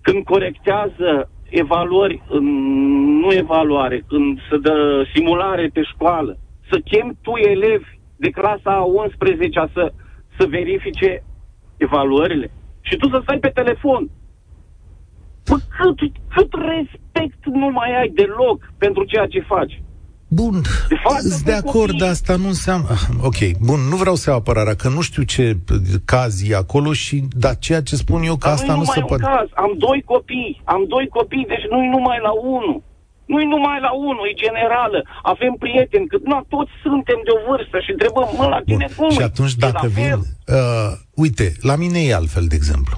când 0.00 0.24
corectează 0.24 1.30
evaluări, 1.48 2.22
în- 2.28 3.18
nu 3.18 3.32
evaluare, 3.32 4.04
când 4.08 4.38
se 4.50 4.56
dă 4.58 5.04
simulare 5.14 5.70
pe 5.72 5.82
școală, 5.82 6.38
să 6.70 6.78
chem 6.84 7.18
tu 7.22 7.32
elevi 7.36 7.98
de 8.16 8.30
clasa 8.30 8.70
a 8.70 8.82
11 8.82 9.70
să, 9.72 9.92
să 10.38 10.46
verifice 10.48 11.22
evaluările 11.76 12.50
și 12.88 12.96
tu 12.96 13.08
să 13.08 13.18
stai 13.22 13.38
pe 13.38 13.48
telefon. 13.48 14.10
Bă, 15.48 15.56
cât, 15.78 15.98
cât 16.34 16.50
respect 16.72 17.40
nu 17.46 17.70
mai 17.70 17.90
ai 18.00 18.08
deloc 18.08 18.72
pentru 18.78 19.04
ceea 19.04 19.26
ce 19.26 19.40
faci. 19.40 19.82
Bun, 20.28 20.60
De 20.88 20.94
fapt, 21.04 21.20
sunt 21.20 21.42
de 21.42 21.52
sunt 21.52 21.64
acord, 21.66 21.86
copii. 21.86 21.98
dar 21.98 22.08
asta 22.08 22.36
nu 22.36 22.46
înseamnă... 22.46 22.86
Ah, 22.90 23.02
Ok, 23.22 23.40
bun, 23.60 23.80
nu 23.90 23.96
vreau 23.96 24.14
să 24.14 24.30
iau 24.30 24.38
apărarea, 24.38 24.74
că 24.74 24.88
nu 24.88 25.00
știu 25.00 25.22
ce 25.22 25.56
caz 26.04 26.48
e 26.50 26.54
acolo, 26.56 26.92
și 26.92 27.24
dar 27.30 27.56
ceea 27.58 27.82
ce 27.82 27.96
spun 27.96 28.22
eu 28.22 28.36
că 28.36 28.46
Dar 28.46 28.52
asta 28.52 28.72
nu-i 28.72 28.78
nu 28.78 28.84
se 28.84 29.00
numai 29.00 29.08
poate... 29.08 29.24
un 29.24 29.36
caz. 29.36 29.48
Am 29.64 29.74
doi 29.78 30.02
copii. 30.04 30.60
Am 30.64 30.84
doi 30.88 31.08
copii, 31.08 31.44
deci 31.48 31.66
nu-i 31.70 31.88
numai 31.88 32.18
la 32.22 32.30
unul. 32.30 32.82
Nu-i 33.32 33.46
numai 33.54 33.78
la 33.86 33.92
unul, 34.08 34.24
e 34.30 34.42
generală. 34.46 34.98
Avem 35.32 35.52
prieteni, 35.64 36.06
că 36.10 36.16
nu, 36.30 36.36
toți 36.54 36.72
suntem 36.86 37.18
de 37.26 37.32
o 37.36 37.40
vârstă 37.48 37.76
și 37.84 37.90
întrebăm, 37.96 38.28
mă, 38.38 38.46
la 38.54 38.60
tine 38.68 38.88
cum 38.96 39.10
și 39.10 39.20
e? 39.20 39.30
atunci 39.30 39.52
E 39.52 39.62
dacă 39.66 39.86
la 39.86 39.88
vin... 39.96 40.04
fel? 40.08 40.22
Uh, 40.56 40.92
uite, 41.24 41.46
la 41.70 41.76
mine 41.82 42.00
e 42.04 42.14
altfel, 42.14 42.46
de 42.52 42.56
exemplu. 42.60 42.96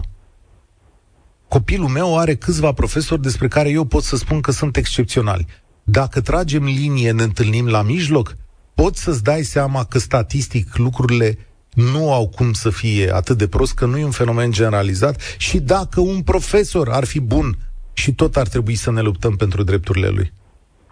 Copilul 1.49 1.89
meu 1.89 2.19
are 2.19 2.35
câțiva 2.35 2.73
profesori 2.73 3.23
despre 3.23 3.49
care 3.49 3.69
eu 3.69 3.85
pot 3.85 4.03
să 4.03 4.17
spun 4.17 4.41
că 4.41 4.51
sunt 4.51 4.77
excepționali. 4.77 5.47
Dacă 5.83 6.21
tragem 6.21 6.65
linie, 6.65 7.11
ne 7.11 7.23
întâlnim 7.23 7.67
la 7.69 7.83
mijloc, 7.83 8.37
poți 8.75 9.03
să-ți 9.03 9.23
dai 9.23 9.43
seama 9.43 9.85
că 9.85 9.99
statistic 9.99 10.77
lucrurile 10.77 11.39
nu 11.75 12.13
au 12.13 12.29
cum 12.29 12.53
să 12.53 12.71
fie 12.71 13.15
atât 13.15 13.39
de 13.39 13.49
prost, 13.49 13.75
că 13.75 13.87
nu 13.87 13.99
e 13.99 14.05
un 14.05 14.11
fenomen 14.11 14.51
generalizat 14.51 15.21
și 15.39 15.59
dacă 15.59 16.01
un 16.01 16.23
profesor 16.23 16.89
ar 16.89 17.05
fi 17.05 17.21
bun 17.21 17.57
și 17.95 18.15
tot 18.15 18.37
ar 18.37 18.49
trebui 18.49 18.75
să 18.75 18.91
ne 18.91 19.01
luptăm 19.01 19.37
pentru 19.37 19.63
drepturile 19.63 20.09
lui. 20.09 20.33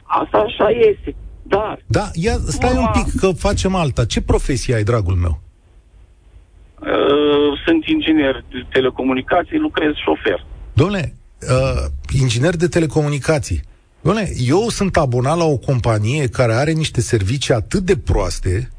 Asta 0.02 0.38
așa 0.38 0.68
este. 0.68 1.14
Dar 1.42 1.82
Da, 1.86 2.10
ia, 2.12 2.36
stai 2.46 2.76
un 2.76 2.86
pic 2.92 3.20
că 3.20 3.30
facem 3.30 3.74
alta. 3.74 4.04
Ce 4.04 4.20
profesie 4.22 4.74
ai, 4.74 4.82
dragul 4.82 5.14
meu? 5.14 5.40
uh, 6.82 7.60
sunt 7.64 7.84
inginer 7.84 8.44
de 8.50 8.66
telecomunicații, 8.72 9.58
lucrez 9.58 9.92
șofer. 10.04 10.46
Domnule, 10.72 11.14
uh, 11.40 11.84
inginer 12.20 12.56
de 12.56 12.68
telecomunicații, 12.68 13.60
domnule, 14.00 14.32
eu 14.46 14.68
sunt 14.68 14.96
abonat 14.96 15.36
la 15.36 15.44
o 15.44 15.56
companie 15.56 16.28
care 16.28 16.52
are 16.52 16.72
niște 16.72 17.00
servicii 17.00 17.54
atât 17.54 17.82
de 17.82 17.96
proaste, 17.96 18.70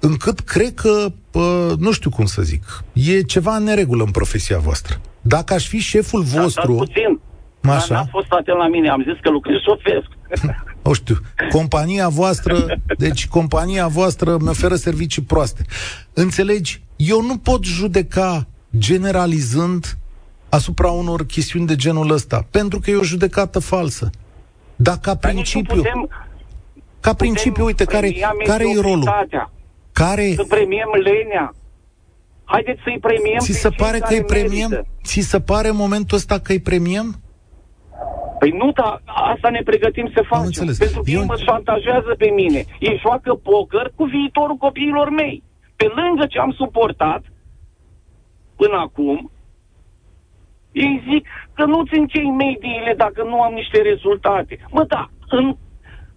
încât 0.00 0.40
cred 0.40 0.74
că, 0.74 1.12
uh, 1.32 1.72
nu 1.78 1.92
știu 1.92 2.10
cum 2.10 2.24
să 2.24 2.42
zic, 2.42 2.84
e 2.92 3.22
ceva 3.22 3.56
în 3.56 3.62
neregulă 3.62 4.04
în 4.04 4.10
profesia 4.10 4.58
voastră. 4.58 5.00
Dacă 5.20 5.54
aș 5.54 5.68
fi 5.68 5.78
șeful 5.78 6.24
Dar 6.32 6.42
vostru... 6.42 6.72
stați 6.72 6.92
puțin. 6.92 7.20
Dar 7.60 7.76
Așa. 7.76 7.94
n-a 7.94 8.06
fost 8.10 8.30
atent 8.30 8.56
la 8.56 8.68
mine, 8.68 8.88
am 8.88 9.02
zis 9.02 9.20
că 9.22 9.30
lucrez 9.30 9.56
șofer. 9.60 10.08
nu 10.82 10.92
știu, 11.00 11.16
compania 11.50 12.08
voastră, 12.08 12.80
deci 12.98 13.28
compania 13.28 13.86
voastră 13.86 14.36
mi 14.40 14.48
oferă 14.48 14.74
servicii 14.74 15.22
proaste. 15.22 15.64
Înțelegi? 16.12 16.82
Eu 16.96 17.22
nu 17.22 17.36
pot 17.36 17.64
judeca 17.64 18.46
generalizând 18.78 19.98
asupra 20.48 20.90
unor 20.90 21.26
chestiuni 21.26 21.66
de 21.66 21.76
genul 21.76 22.10
ăsta, 22.10 22.46
pentru 22.50 22.78
că 22.78 22.90
e 22.90 22.96
o 22.96 23.02
judecată 23.02 23.58
falsă. 23.58 24.10
Dar 24.76 24.98
ca 24.98 25.14
principiu, 25.14 25.76
putem, 25.76 26.08
ca 27.00 27.14
principiu, 27.14 27.64
uite, 27.64 27.84
care, 27.84 28.14
care 28.44 28.64
e 28.68 28.80
rolul? 28.80 29.28
Care... 29.92 30.32
Să 30.34 30.44
premiem 30.48 30.88
lenea. 31.02 31.54
Haideți 32.44 32.80
să-i 32.84 32.98
premiem 33.00 33.38
Ți 33.38 33.52
se 33.52 33.68
pare 33.68 33.98
că 33.98 34.14
îi 34.14 34.24
premiem? 34.24 34.86
Ți 35.04 35.20
se 35.20 35.40
pare 35.40 35.68
în 35.68 35.76
momentul 35.76 36.16
ăsta 36.16 36.38
că 36.38 36.52
îi 36.52 36.60
premiem? 36.60 37.19
Păi 38.40 38.50
nu, 38.50 38.72
dar 38.72 39.02
asta 39.04 39.48
ne 39.50 39.62
pregătim 39.64 40.10
să 40.14 40.22
facem. 40.26 40.46
Înțeles. 40.46 40.78
Pentru 40.78 41.02
că 41.02 41.10
Eu... 41.10 41.24
mă 41.24 41.36
șantajează 41.46 42.14
pe 42.18 42.30
mine. 42.40 42.64
Ei 42.78 42.98
joacă 43.04 43.34
poker 43.34 43.92
cu 43.94 44.04
viitorul 44.04 44.56
copiilor 44.56 45.10
mei. 45.10 45.42
Pe 45.76 45.86
lângă 45.94 46.26
ce 46.26 46.38
am 46.38 46.52
suportat 46.52 47.22
până 48.56 48.76
acum, 48.76 49.30
ei 50.72 51.02
zic 51.10 51.26
că 51.54 51.64
nu-ți 51.64 51.98
închei 51.98 52.30
mediile 52.30 52.94
dacă 52.96 53.22
nu 53.22 53.42
am 53.42 53.52
niște 53.52 53.82
rezultate. 53.82 54.58
Mă, 54.70 54.84
da, 54.84 55.10
în, 55.28 55.56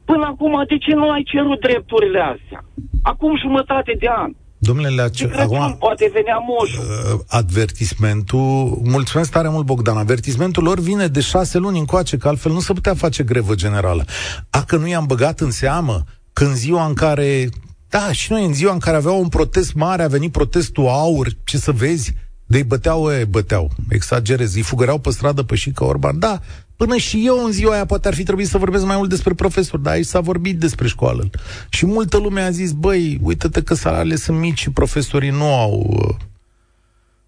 până 0.06 0.26
acum, 0.26 0.64
de 0.68 0.78
ce 0.78 0.94
nu 0.96 1.10
ai 1.10 1.24
cerut 1.24 1.60
drepturile 1.60 2.20
astea? 2.20 2.62
Acum 3.04 3.38
jumătate 3.38 3.96
de 4.00 4.08
an. 4.08 4.32
Domnule 4.64 4.90
Leace, 4.90 5.32
acum... 5.36 5.76
poate 5.80 6.10
venea 6.14 6.38
moșul. 6.48 6.84
Uh, 6.84 7.20
advertismentul... 7.28 8.80
Mulțumesc 8.84 9.32
tare 9.32 9.50
mult, 9.50 9.66
Bogdan. 9.66 9.98
Advertismentul 9.98 10.64
lor 10.64 10.80
vine 10.80 11.08
de 11.08 11.20
șase 11.22 11.58
luni 11.58 11.80
încoace, 11.80 12.18
că 12.18 12.28
altfel 12.28 12.52
nu 12.52 12.60
se 12.60 12.74
putea 12.74 12.94
face 12.94 13.24
grevă 13.24 13.56
generală. 13.56 14.06
A, 14.50 14.64
că 14.64 14.76
nu 14.76 14.88
i-am 14.88 15.06
băgat 15.06 15.40
în 15.40 15.52
seamă 15.52 16.04
când 16.34 16.54
ziua 16.54 16.86
în 16.86 16.94
care... 16.94 17.50
Da, 17.90 18.12
și 18.12 18.32
noi 18.32 18.46
în 18.46 18.54
ziua 18.54 18.74
în 18.74 18.80
care 18.80 18.98
aveau 18.98 19.20
un 19.20 19.28
protest 19.28 19.74
mare, 19.74 20.04
a 20.04 20.08
venit 20.08 20.32
protestul 20.32 20.88
aur, 20.88 21.28
ce 21.44 21.58
să 21.58 21.72
vezi, 21.72 22.14
de 22.46 22.64
băteau, 22.64 23.12
e, 23.12 23.26
băteau, 23.26 23.70
exagerez, 23.90 24.56
îi 24.56 24.62
fugăreau 24.62 24.98
pe 24.98 25.10
stradă 25.12 25.44
pe 25.44 25.56
Șica 25.56 25.86
Orban. 25.86 26.20
Da, 26.20 26.40
până 26.76 26.98
și 26.98 27.24
eu 27.26 27.46
în 27.46 27.52
ziua 27.52 27.74
aia 27.74 27.86
poate 27.86 28.08
ar 28.08 28.14
fi 28.14 28.24
trebuit 28.24 28.48
să 28.48 28.58
vorbesc 28.58 28.86
mai 28.86 28.98
mult 28.98 29.10
despre 29.10 29.34
profesor, 29.34 29.80
dar 29.80 29.94
aici 29.94 30.06
s-a 30.06 30.20
vorbit 30.20 30.60
despre 30.60 30.88
școală. 30.88 31.30
Și 31.70 31.86
multă 31.86 32.18
lume 32.18 32.42
a 32.42 32.50
zis, 32.50 32.72
băi, 32.72 33.20
uite-te 33.22 33.64
că 33.64 33.74
salariile 33.74 34.16
sunt 34.16 34.40
mici 34.40 34.60
și 34.60 34.70
profesorii 34.70 35.30
nu 35.30 35.54
au... 35.54 36.06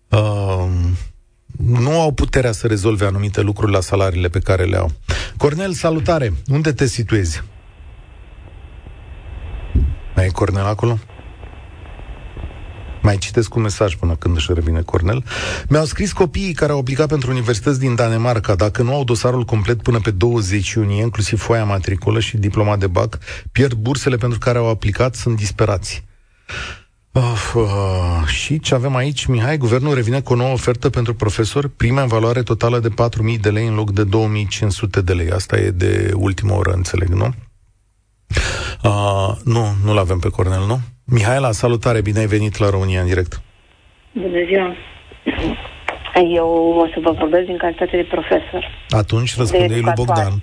Uh, 0.10 0.20
uh, 0.20 0.70
nu 1.58 2.02
au 2.02 2.12
puterea 2.12 2.52
să 2.52 2.68
rezolve 2.68 3.06
anumite 3.06 3.42
lucruri 3.42 3.72
la 3.72 3.80
salariile 3.80 4.28
pe 4.28 4.40
care 4.40 4.64
le 4.64 4.78
au. 4.78 4.92
Cornel, 5.38 5.74
salutare! 5.74 6.34
Unde 6.48 6.72
te 6.74 6.86
situezi? 6.86 7.44
Mai 10.16 10.26
e 10.26 10.30
Cornel 10.30 10.66
acolo? 10.66 11.00
Mai 13.06 13.18
citesc 13.18 13.56
un 13.56 13.62
mesaj 13.62 13.96
până 13.96 14.16
când 14.16 14.36
își 14.36 14.54
revine 14.54 14.82
Cornel. 14.82 15.24
Mi-au 15.68 15.86
scris 15.86 16.12
copiii 16.12 16.54
care 16.54 16.72
au 16.72 16.80
aplicat 16.80 17.08
pentru 17.08 17.32
universități 17.32 17.80
din 17.80 17.96
Danemarca, 17.96 18.56
dacă 18.56 18.82
nu 18.82 18.94
au 18.94 19.04
dosarul 19.04 19.44
complet 19.44 19.82
până 19.82 20.00
pe 20.00 20.12
20 20.12 20.72
iunie, 20.72 21.02
inclusiv 21.02 21.40
foaia 21.40 21.64
matricolă 21.64 22.20
și 22.20 22.38
diploma 22.38 22.78
de 22.78 22.88
bac, 22.88 23.18
pierd 23.52 23.74
bursele 23.74 24.16
pentru 24.16 24.40
care 24.40 24.58
au 24.58 24.70
aplicat, 24.70 25.16
sunt 25.16 25.36
disperați. 25.36 26.04
Of, 27.12 27.56
uh, 27.56 28.26
și 28.26 28.60
ce 28.60 28.76
avem 28.76 28.96
aici, 28.96 29.26
Mihai, 29.26 29.58
guvernul 29.58 29.94
revine 29.94 30.22
cu 30.22 30.34
o 30.34 30.36
nouă 30.36 30.54
ofertă 30.54 30.90
pentru 30.90 31.14
profesori, 31.14 31.70
prima 31.70 32.02
în 32.02 32.08
valoare 32.08 32.44
totală 32.44 32.80
de 32.80 32.90
4.000 32.90 33.40
de 33.42 33.50
lei 33.50 33.68
în 33.68 33.76
loc 33.76 33.92
de 33.92 34.04
2.500 34.04 35.04
de 35.04 35.14
lei. 35.14 35.32
Asta 35.32 35.58
e 35.58 35.70
de 35.70 36.12
ultimă 36.16 36.54
oră, 36.54 36.72
înțeleg, 36.72 37.08
nu? 37.08 37.34
Uh, 38.84 39.36
nu, 39.44 39.76
nu-l 39.84 39.98
avem 39.98 40.20
pe 40.20 40.30
Cornel, 40.30 40.66
nu? 40.66 40.82
Mihaela, 41.08 41.52
salutare, 41.52 42.02
bine 42.02 42.20
ai 42.20 42.26
venit 42.26 42.58
la 42.58 42.70
România 42.70 43.02
în 43.02 43.08
direct. 43.08 43.42
Bună 44.12 44.46
ziua. 44.48 44.76
Eu 46.34 46.48
o 46.84 46.88
să 46.88 47.00
vă 47.02 47.12
vorbesc 47.12 47.46
din 47.46 47.58
calitate 47.58 47.96
de 47.96 48.08
profesor. 48.10 48.86
Atunci 48.90 49.38
răspundei 49.38 49.82
lui 49.82 49.92
Bogdan. 49.96 50.34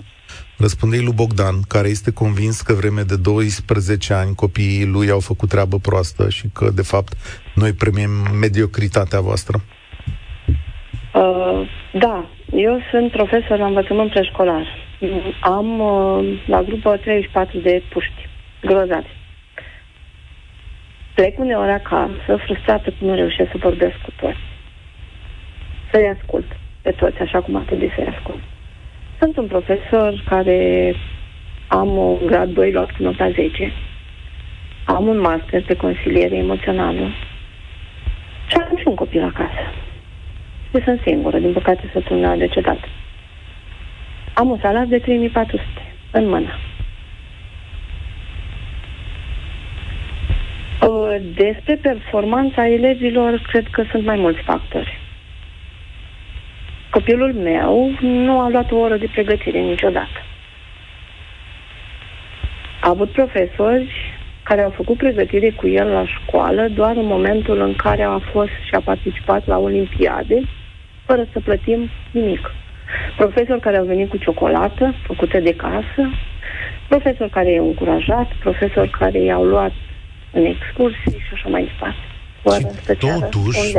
Răspundei 0.59 1.03
lui 1.03 1.13
Bogdan, 1.13 1.55
care 1.69 1.89
este 1.89 2.13
convins 2.13 2.61
că 2.61 2.73
vreme 2.73 3.03
de 3.03 3.17
12 3.17 4.13
ani 4.13 4.35
copiii 4.35 4.87
lui 4.87 5.11
au 5.11 5.21
făcut 5.21 5.49
treabă 5.49 5.79
proastă 5.79 6.29
și 6.29 6.49
că, 6.53 6.71
de 6.75 6.83
fapt, 6.83 7.13
noi 7.55 7.73
premiem 7.73 8.11
mediocritatea 8.41 9.21
voastră. 9.21 9.61
Uh, 11.15 11.69
da, 11.93 12.27
eu 12.53 12.81
sunt 12.91 13.11
profesor 13.11 13.59
la 13.59 13.67
învățământ 13.67 14.11
preșcolar. 14.11 14.67
Am 15.41 15.81
uh, 15.81 16.41
la 16.47 16.63
grupă 16.63 16.97
34 16.97 17.59
de 17.59 17.83
puști 17.93 18.29
grozați. 18.61 19.22
Plec 21.15 21.39
uneori 21.39 21.71
acasă, 21.71 22.37
frustrată 22.45 22.91
că 22.91 23.05
nu 23.05 23.15
reușesc 23.15 23.51
să 23.51 23.57
vorbesc 23.57 23.97
cu 24.05 24.11
toți. 24.21 24.39
Să-i 25.91 26.15
ascult 26.19 26.45
pe 26.83 26.91
toți, 26.91 27.21
așa 27.21 27.41
cum 27.41 27.57
ar 27.57 27.63
trebui 27.63 27.93
să-i 27.95 28.15
ascult. 28.17 28.43
Sunt 29.19 29.37
un 29.37 29.47
profesor 29.47 30.23
care 30.29 30.95
am 31.67 31.97
un 31.97 32.27
grad 32.27 32.49
2 32.49 32.73
luat 32.73 32.91
cu 32.91 33.03
nota 33.03 33.31
10. 33.31 33.73
Am 34.85 35.07
un 35.07 35.21
master 35.21 35.63
de 35.63 35.77
consiliere 35.77 36.37
emoțională. 36.37 37.09
Și 38.47 38.57
am 38.57 38.77
și 38.77 38.87
un 38.87 38.95
copil 38.95 39.23
acasă. 39.23 39.65
Și 40.75 40.83
sunt 40.85 41.01
singură, 41.05 41.39
din 41.39 41.53
păcate 41.53 41.91
să 41.93 42.27
a 42.27 42.37
decedat. 42.37 42.79
Am 44.35 44.51
un 44.51 44.59
salar 44.63 44.85
de 44.85 44.99
3400 44.99 45.63
în 46.11 46.29
mână. 46.29 46.51
Despre 51.19 51.75
performanța 51.75 52.69
elevilor, 52.69 53.43
cred 53.51 53.67
că 53.71 53.85
sunt 53.91 54.05
mai 54.05 54.17
mulți 54.17 54.41
factori. 54.41 54.99
Copilul 56.91 57.33
meu 57.33 57.91
nu 58.01 58.41
a 58.41 58.49
luat 58.49 58.71
o 58.71 58.77
oră 58.77 58.97
de 58.97 59.09
pregătire 59.13 59.59
niciodată. 59.59 60.25
A 62.81 62.89
avut 62.89 63.11
profesori 63.11 64.13
care 64.43 64.63
au 64.63 64.71
făcut 64.71 64.97
pregătire 64.97 65.51
cu 65.51 65.69
el 65.69 65.89
la 65.89 66.07
școală 66.07 66.69
doar 66.69 66.97
în 66.97 67.07
momentul 67.07 67.61
în 67.61 67.75
care 67.75 68.03
a 68.03 68.19
fost 68.19 68.51
și 68.65 68.75
a 68.75 68.81
participat 68.81 69.47
la 69.47 69.59
olimpiade, 69.59 70.43
fără 71.07 71.27
să 71.33 71.41
plătim 71.41 71.91
nimic. 72.11 72.51
Profesori 73.17 73.61
care 73.61 73.77
au 73.77 73.85
venit 73.85 74.09
cu 74.09 74.17
ciocolată 74.17 74.95
făcută 75.07 75.39
de 75.41 75.55
casă, 75.55 76.11
profesori 76.89 77.31
care 77.31 77.51
i-au 77.51 77.67
încurajat, 77.67 78.33
profesori 78.41 78.91
care 78.91 79.19
i-au 79.19 79.45
luat 79.45 79.73
în 80.33 80.45
excursii 80.45 81.19
și 81.27 81.33
așa 81.35 81.49
mai 81.49 81.65
departe. 81.65 82.05
Fără 82.43 82.59
și 82.59 82.97
totuși, 82.99 83.77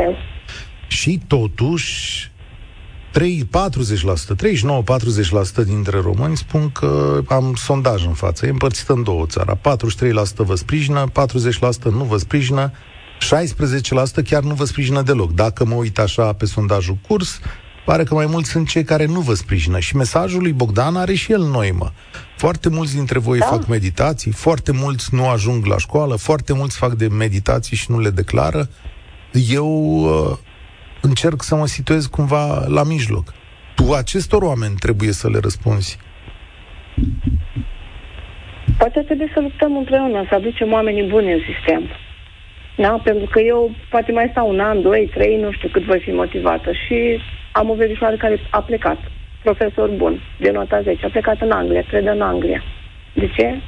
și 0.86 1.20
totuși 1.26 2.30
3, 3.10 3.48
40%, 3.48 3.50
39-40% 5.62 5.64
dintre 5.64 6.00
români 6.00 6.36
spun 6.36 6.70
că 6.70 7.20
am 7.28 7.54
sondaj 7.54 8.06
în 8.06 8.12
față, 8.12 8.46
e 8.46 8.48
împărțită 8.48 8.92
în 8.92 9.02
două 9.02 9.26
țara. 9.26 9.56
43% 9.56 9.60
vă 10.36 10.54
sprijină, 10.54 11.04
40% 11.10 11.82
nu 11.82 12.04
vă 12.04 12.16
sprijină, 12.16 12.72
16% 12.72 14.24
chiar 14.24 14.42
nu 14.42 14.54
vă 14.54 14.64
sprijină 14.64 15.02
deloc. 15.02 15.32
Dacă 15.32 15.64
mă 15.64 15.74
uit 15.74 15.98
așa 15.98 16.32
pe 16.32 16.46
sondajul 16.46 16.96
curs, 17.06 17.40
pare 17.84 18.02
că 18.02 18.14
mai 18.14 18.26
mulți 18.26 18.50
sunt 18.50 18.68
cei 18.68 18.84
care 18.84 19.06
nu 19.06 19.20
vă 19.20 19.34
sprijină. 19.34 19.78
Și 19.78 19.96
mesajul 19.96 20.42
lui 20.42 20.52
Bogdan 20.52 20.96
are 20.96 21.14
și 21.14 21.32
el 21.32 21.40
noimă. 21.40 21.92
Foarte 22.36 22.68
mulți 22.68 22.94
dintre 22.94 23.18
voi 23.18 23.38
da. 23.38 23.46
fac 23.46 23.66
meditații, 23.66 24.32
foarte 24.32 24.72
mulți 24.72 25.14
nu 25.14 25.28
ajung 25.28 25.64
la 25.66 25.78
școală, 25.78 26.16
foarte 26.16 26.52
mulți 26.52 26.78
fac 26.78 26.92
de 26.92 27.08
meditații 27.08 27.76
și 27.76 27.90
nu 27.90 28.00
le 28.00 28.10
declară. 28.10 28.68
Eu 29.50 29.68
uh, 29.68 30.36
încerc 31.00 31.42
să 31.42 31.54
mă 31.54 31.66
situez 31.66 32.06
cumva 32.06 32.66
la 32.66 32.82
mijloc. 32.82 33.34
Tu 33.74 33.92
acestor 33.92 34.42
oameni 34.42 34.74
trebuie 34.74 35.12
să 35.12 35.28
le 35.28 35.38
răspunzi. 35.38 35.98
Poate 38.78 39.00
trebuie 39.00 39.30
să 39.34 39.40
luptăm 39.40 39.76
împreună, 39.76 40.24
să 40.28 40.34
aducem 40.34 40.72
oamenii 40.72 41.08
buni 41.08 41.32
în 41.32 41.40
sistem. 41.54 41.82
Da? 42.76 43.00
Pentru 43.04 43.26
că 43.30 43.40
eu 43.40 43.74
poate 43.90 44.12
mai 44.12 44.28
stau 44.30 44.48
un 44.48 44.60
an, 44.60 44.82
doi, 44.82 45.10
trei, 45.14 45.40
nu 45.40 45.52
știu 45.52 45.68
cât 45.68 45.82
voi 45.82 46.00
fi 46.00 46.10
motivată 46.10 46.72
și 46.72 47.18
am 47.58 47.70
o 47.70 47.74
verișoară 47.74 48.16
care 48.16 48.40
a 48.50 48.62
plecat, 48.62 48.98
profesor 49.42 49.88
bun, 49.96 50.20
de 50.40 50.50
nota 50.50 50.80
10, 50.82 51.06
a 51.06 51.08
plecat 51.08 51.40
în 51.40 51.50
Anglia, 51.50 51.84
predă 51.90 52.10
în 52.10 52.20
Anglia. 52.20 52.62
De 53.14 53.30
ce? 53.36 53.62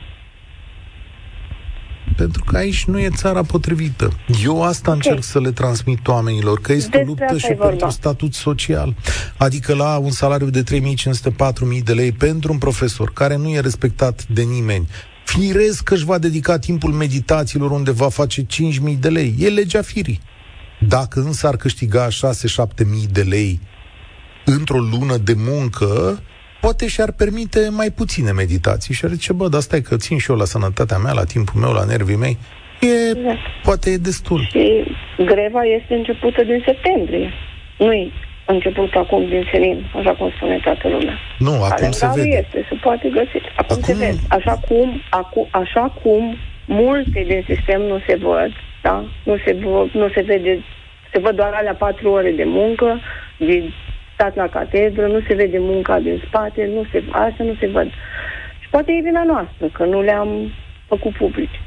Pentru 2.16 2.44
că 2.44 2.56
aici 2.56 2.84
nu 2.84 2.98
e 2.98 3.08
țara 3.10 3.42
potrivită. 3.42 4.08
Eu 4.44 4.62
asta 4.62 4.90
okay. 4.90 4.94
încerc 4.94 5.22
să 5.22 5.40
le 5.40 5.50
transmit 5.50 6.06
oamenilor, 6.08 6.60
că 6.60 6.72
este 6.72 6.88
Despre 6.88 7.00
o 7.00 7.06
luptă 7.06 7.38
și 7.38 7.46
pentru 7.46 7.66
vorba. 7.66 7.88
statut 7.88 8.34
social. 8.34 8.94
Adică 9.36 9.74
la 9.74 9.98
un 9.98 10.10
salariu 10.10 10.50
de 10.50 10.62
3.500-4.000 10.62 11.82
de 11.84 11.92
lei 11.92 12.12
pentru 12.12 12.52
un 12.52 12.58
profesor 12.58 13.12
care 13.12 13.36
nu 13.36 13.48
e 13.48 13.60
respectat 13.60 14.26
de 14.26 14.42
nimeni, 14.42 14.88
firesc 15.24 15.82
că 15.82 15.94
își 15.94 16.04
va 16.04 16.18
dedica 16.18 16.58
timpul 16.58 16.92
meditațiilor 16.92 17.70
unde 17.70 17.90
va 17.90 18.08
face 18.08 18.42
5.000 18.42 18.46
de 19.00 19.08
lei. 19.08 19.34
E 19.38 19.48
legea 19.48 19.82
firii. 19.82 20.20
Dacă 20.88 21.20
însă 21.20 21.46
ar 21.46 21.56
câștiga 21.56 22.08
6-7 22.08 22.10
mii 22.90 23.06
de 23.12 23.22
lei 23.22 23.60
într-o 24.46 24.78
lună 24.78 25.16
de 25.16 25.34
muncă, 25.36 26.18
poate 26.60 26.86
și-ar 26.86 27.12
permite 27.12 27.68
mai 27.70 27.90
puține 27.90 28.30
meditații 28.30 28.94
și 28.94 29.04
ar 29.04 29.10
zice, 29.10 29.32
bă, 29.32 29.48
dar 29.48 29.60
stai 29.60 29.80
că 29.80 29.96
țin 29.96 30.18
și 30.18 30.30
eu 30.30 30.36
la 30.36 30.44
sănătatea 30.44 30.98
mea, 30.98 31.12
la 31.12 31.24
timpul 31.24 31.60
meu, 31.60 31.72
la 31.72 31.84
nervii 31.84 32.16
mei. 32.16 32.36
E, 32.80 33.10
exact. 33.10 33.38
poate 33.62 33.90
e 33.90 33.96
destul. 33.96 34.40
Și 34.50 34.64
greva 35.16 35.62
este 35.78 35.94
începută 35.94 36.42
din 36.42 36.62
septembrie. 36.64 37.32
Nu-i 37.78 38.12
început 38.46 38.94
acum 38.94 39.28
din 39.28 39.48
senin, 39.52 39.90
așa 39.94 40.12
cum 40.14 40.32
spune 40.36 40.58
toată 40.62 40.88
lumea. 40.88 41.18
Nu, 41.38 41.62
acum 41.62 41.90
se 41.90 42.08
vede. 42.14 42.28
este, 42.28 42.66
se 42.68 42.74
poate 42.82 43.08
găsi. 43.08 43.38
Acum, 43.56 43.76
acum... 43.76 43.82
se 43.82 43.94
vede. 43.94 44.20
Așa 44.28 44.54
cum, 44.68 45.02
acu, 45.10 45.48
așa 45.50 45.92
cum 46.02 46.36
multe 46.66 47.24
din 47.26 47.44
sistem 47.48 47.80
nu 47.82 47.98
se 48.06 48.16
văd, 48.22 48.50
da? 48.82 49.04
Nu 49.22 49.36
se, 49.44 49.56
vă, 49.62 49.86
nu 49.92 50.08
se 50.14 50.20
vede, 50.20 50.64
se 51.12 51.18
văd 51.18 51.36
doar 51.36 51.52
alea 51.54 51.74
patru 51.74 52.10
ore 52.10 52.30
de 52.30 52.44
muncă, 52.46 53.00
de 53.38 53.72
stat 54.16 54.34
la 54.36 54.48
catedră, 54.48 55.06
nu 55.06 55.20
se 55.26 55.34
vede 55.34 55.58
munca 55.58 55.98
din 55.98 56.22
spate, 56.26 56.70
nu 56.74 56.82
se, 56.90 57.04
asta 57.12 57.42
nu 57.44 57.54
se 57.60 57.66
văd. 57.66 57.88
Și 58.60 58.68
poate 58.70 58.92
e 58.92 59.08
vina 59.08 59.24
noastră, 59.24 59.66
că 59.72 59.84
nu 59.84 60.02
le-am 60.02 60.30
făcut 60.88 61.12
publici. 61.16 61.60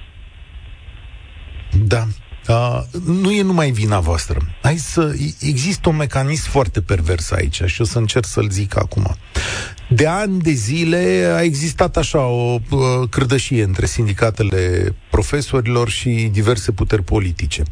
Da. 1.86 2.04
Uh, 2.48 2.80
nu 3.06 3.32
e 3.32 3.42
numai 3.42 3.72
vina 3.72 4.00
voastră. 4.00 4.38
Hai 4.62 4.76
să... 4.76 5.16
Există 5.42 5.90
un 5.90 5.96
mecanism 5.96 6.50
foarte 6.50 6.82
pervers 6.82 7.32
aici 7.32 7.62
și 7.66 7.82
o 7.82 7.84
să 7.84 7.98
încerc 7.98 8.26
să-l 8.26 8.50
zic 8.50 8.78
acum. 8.78 9.16
De 9.90 10.08
ani 10.08 10.40
de 10.40 10.52
zile 10.52 11.32
a 11.36 11.42
existat 11.42 11.98
așa 11.98 12.26
o 12.26 12.58
uh, 12.70 12.80
cârdășie 13.10 13.64
între 13.64 13.86
sindicatele 13.86 14.96
profesorilor 15.10 15.90
și 15.90 16.30
diverse 16.32 16.72
puteri 16.72 17.04
politice. 17.04 17.64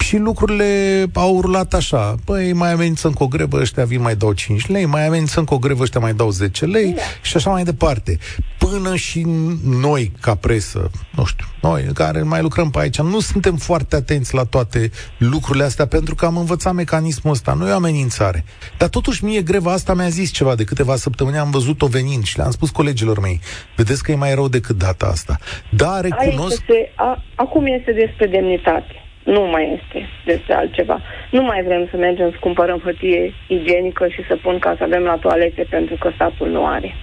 Și 0.00 0.16
lucrurile 0.16 1.04
au 1.14 1.34
urlat 1.34 1.74
așa. 1.74 2.14
Păi, 2.24 2.52
mai 2.52 2.72
amenințăm 2.72 3.12
cu 3.12 3.22
o 3.22 3.26
grevă, 3.26 3.60
ăștia 3.60 3.84
vin 3.84 4.00
mai 4.00 4.16
dau 4.16 4.32
5 4.32 4.66
lei, 4.66 4.86
mai 4.86 5.06
amenințăm 5.06 5.44
cu 5.44 5.54
o 5.54 5.58
grevă, 5.58 5.82
ăștia 5.82 6.00
mai 6.00 6.14
dau 6.14 6.30
10 6.30 6.64
lei 6.64 6.92
da. 6.92 7.00
și 7.22 7.36
așa 7.36 7.50
mai 7.50 7.62
departe. 7.62 8.18
Până 8.58 8.96
și 8.96 9.26
noi, 9.64 10.12
ca 10.20 10.34
presă, 10.34 10.90
nu 11.10 11.24
știu, 11.24 11.46
noi 11.62 11.82
care 11.94 12.22
mai 12.22 12.42
lucrăm 12.42 12.70
pe 12.70 12.78
aici, 12.78 13.00
nu 13.00 13.20
suntem 13.20 13.56
foarte 13.56 13.96
atenți 13.96 14.34
la 14.34 14.44
toate 14.44 14.90
lucrurile 15.18 15.64
astea 15.64 15.86
pentru 15.86 16.14
că 16.14 16.26
am 16.26 16.36
învățat 16.36 16.74
mecanismul 16.74 17.32
ăsta. 17.32 17.52
Nu 17.52 17.68
e 17.68 17.72
o 17.72 17.74
amenințare. 17.74 18.44
Dar 18.78 18.88
totuși 18.88 19.24
mie 19.24 19.40
greva 19.42 19.72
asta 19.72 19.94
mi-a 19.94 20.08
zis 20.08 20.30
ceva 20.30 20.54
de 20.54 20.64
câteva 20.64 20.96
săptămâni, 20.96 21.36
am 21.36 21.50
văzut-o 21.50 21.86
venind 21.86 22.24
și 22.24 22.36
le-am 22.36 22.50
spus 22.50 22.70
colegilor 22.70 23.20
mei. 23.20 23.40
Vedeți 23.76 24.02
că 24.02 24.12
e 24.12 24.14
mai 24.14 24.34
rău 24.34 24.48
decât 24.48 24.76
data 24.76 25.06
asta. 25.06 25.38
Dar 25.70 26.00
recunosc... 26.00 26.50
Aici 26.50 26.52
este, 26.52 26.92
a, 26.94 27.24
acum 27.34 27.66
este 27.66 27.92
despre 27.92 28.26
demnitate. 28.26 29.07
Nu 29.34 29.42
mai 29.54 29.64
este 29.78 29.98
despre 30.24 30.54
altceva. 30.54 30.98
Nu 31.30 31.42
mai 31.42 31.62
vrem 31.62 31.88
să 31.90 31.96
mergem 31.96 32.30
să 32.30 32.36
cumpărăm 32.40 32.80
hârtie 32.84 33.34
igienică 33.48 34.08
și 34.08 34.20
să 34.28 34.34
pun 34.42 34.58
ca 34.58 34.74
să 34.78 34.82
avem 34.84 35.02
la 35.02 35.16
toalete 35.16 35.66
pentru 35.70 35.96
că 36.00 36.10
statul 36.14 36.48
nu 36.50 36.66
are. 36.66 36.94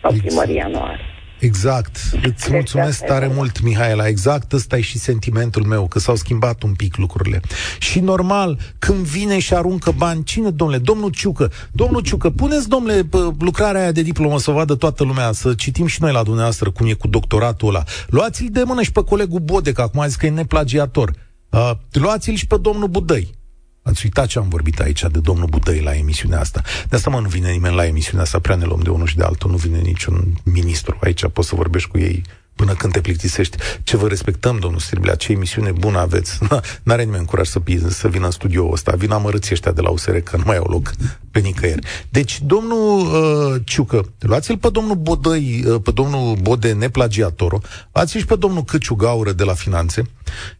Sau 0.00 0.10
exact. 0.10 0.26
primăria 0.26 0.66
nu 0.66 0.82
are. 0.82 1.00
Exact. 1.38 1.96
Îți 2.22 2.52
mulțumesc 2.52 3.04
tare 3.04 3.30
mult, 3.34 3.60
Mihaela. 3.62 4.06
Exact 4.06 4.52
ăsta 4.52 4.76
e 4.76 4.80
și 4.80 4.98
sentimentul 4.98 5.62
meu, 5.62 5.86
că 5.86 5.98
s-au 5.98 6.14
schimbat 6.14 6.62
un 6.62 6.72
pic 6.72 6.96
lucrurile. 6.96 7.40
Și 7.78 8.00
normal, 8.00 8.58
când 8.78 9.04
vine 9.06 9.38
și 9.38 9.54
aruncă 9.54 9.92
bani, 9.96 10.24
cine, 10.24 10.50
domnule? 10.50 10.80
Domnul 10.80 11.10
Ciucă. 11.10 11.50
Domnul 11.72 12.00
Ciucă, 12.00 12.30
puneți, 12.30 12.68
domnule, 12.68 13.02
lucrarea 13.38 13.80
aia 13.80 13.92
de 13.92 14.02
diplomă 14.02 14.38
să 14.38 14.50
o 14.50 14.54
vadă 14.54 14.74
toată 14.74 15.04
lumea, 15.04 15.32
să 15.32 15.54
citim 15.54 15.86
și 15.86 16.02
noi 16.02 16.12
la 16.12 16.22
dumneavoastră 16.22 16.70
cum 16.70 16.86
e 16.86 16.92
cu 16.92 17.08
doctoratul 17.08 17.68
ăla. 17.68 17.82
Luați-l 18.06 18.48
de 18.50 18.62
mână 18.66 18.82
și 18.82 18.92
pe 18.92 19.04
colegul 19.04 19.40
Bodec, 19.40 19.78
acum 19.78 20.00
a 20.00 20.06
zis 20.06 20.16
că 20.16 20.26
e 20.26 20.30
neplagiator. 20.30 21.10
Uh, 21.54 21.70
luați-l 21.92 22.34
și 22.34 22.46
pe 22.46 22.56
domnul 22.56 22.88
Budăi. 22.88 23.34
Ați 23.82 24.00
uitat 24.04 24.26
ce 24.26 24.38
am 24.38 24.48
vorbit 24.48 24.80
aici 24.80 25.00
de 25.00 25.20
domnul 25.20 25.46
Budăi 25.46 25.80
la 25.80 25.94
emisiunea 25.94 26.40
asta. 26.40 26.62
De 26.88 26.96
asta, 26.96 27.10
mă, 27.10 27.20
nu 27.20 27.28
vine 27.28 27.50
nimeni 27.50 27.74
la 27.74 27.86
emisiunea 27.86 28.22
asta, 28.22 28.38
prea 28.38 28.56
ne 28.56 28.64
luăm 28.64 28.80
de 28.80 28.90
unul 28.90 29.06
și 29.06 29.16
de 29.16 29.22
altul, 29.22 29.50
nu 29.50 29.56
vine 29.56 29.78
niciun 29.78 30.34
ministru 30.44 30.98
aici, 31.00 31.28
poți 31.28 31.48
să 31.48 31.54
vorbești 31.54 31.88
cu 31.88 31.98
ei 31.98 32.22
până 32.56 32.72
când 32.72 32.92
te 32.92 33.00
plictisești. 33.00 33.56
Ce 33.82 33.96
vă 33.96 34.08
respectăm, 34.08 34.58
domnul 34.58 34.80
Sirblea, 34.80 35.14
ce 35.14 35.32
emisiune 35.32 35.70
bună 35.70 35.98
aveți. 35.98 36.38
N-are 36.82 37.04
nimeni 37.04 37.26
curaj 37.26 37.46
să, 37.46 37.60
să 37.88 38.08
vină 38.08 38.24
în 38.24 38.30
studioul 38.30 38.72
ăsta. 38.72 38.92
Vin 38.96 39.10
amărâții 39.10 39.52
ăștia 39.52 39.72
de 39.72 39.80
la 39.80 39.90
USR, 39.90 40.16
că 40.16 40.36
nu 40.36 40.42
mai 40.46 40.56
au 40.56 40.66
loc 40.68 40.92
pe 41.30 41.40
nicăieri. 41.40 41.86
Deci, 42.10 42.40
domnul 42.42 43.00
uh, 43.00 43.60
Ciucă, 43.64 44.12
luați-l 44.18 44.58
pe 44.58 44.68
domnul 44.70 44.96
Bodăi, 44.96 45.64
uh, 45.66 45.80
pe 45.82 45.90
domnul 45.90 46.36
Bode 46.36 46.72
neplagiatorul, 46.72 47.62
luați-l 47.92 48.20
și 48.20 48.26
pe 48.26 48.36
domnul 48.36 48.64
Căciu 48.64 48.94
Gaură 48.94 49.32
de 49.32 49.44
la 49.44 49.54
Finanțe 49.54 50.02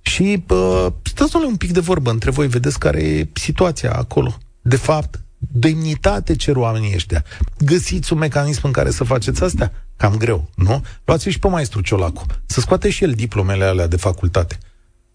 și 0.01 0.45
uh, 0.49 0.87
stați 1.03 1.37
un 1.37 1.57
pic 1.57 1.73
de 1.73 1.81
vorbă 1.81 2.11
între 2.11 2.31
voi, 2.31 2.47
vedeți 2.47 2.79
care 2.79 3.03
e 3.03 3.29
situația 3.33 3.93
acolo. 3.93 4.39
De 4.63 4.77
fapt, 4.77 5.25
demnitate 5.53 6.37
cer 6.37 6.57
oamenii 6.57 6.95
ăștia. 6.95 7.25
Găsiți 7.59 8.13
un 8.13 8.19
mecanism 8.19 8.61
în 8.63 8.73
care 8.73 8.91
să 8.91 9.05
faceți 9.05 9.43
asta? 9.43 9.73
Cam 9.97 10.17
greu, 10.17 10.51
nu? 10.55 10.85
Luați 11.05 11.29
și 11.29 11.39
pe 11.39 11.49
maestru 11.49 11.81
Ciolacu. 11.81 12.27
Să 12.47 12.61
scoate 12.61 12.91
și 12.91 13.05
el 13.05 13.13
diplomele 13.13 13.65
alea 13.65 13.87
de 13.87 13.97
facultate. 13.97 14.59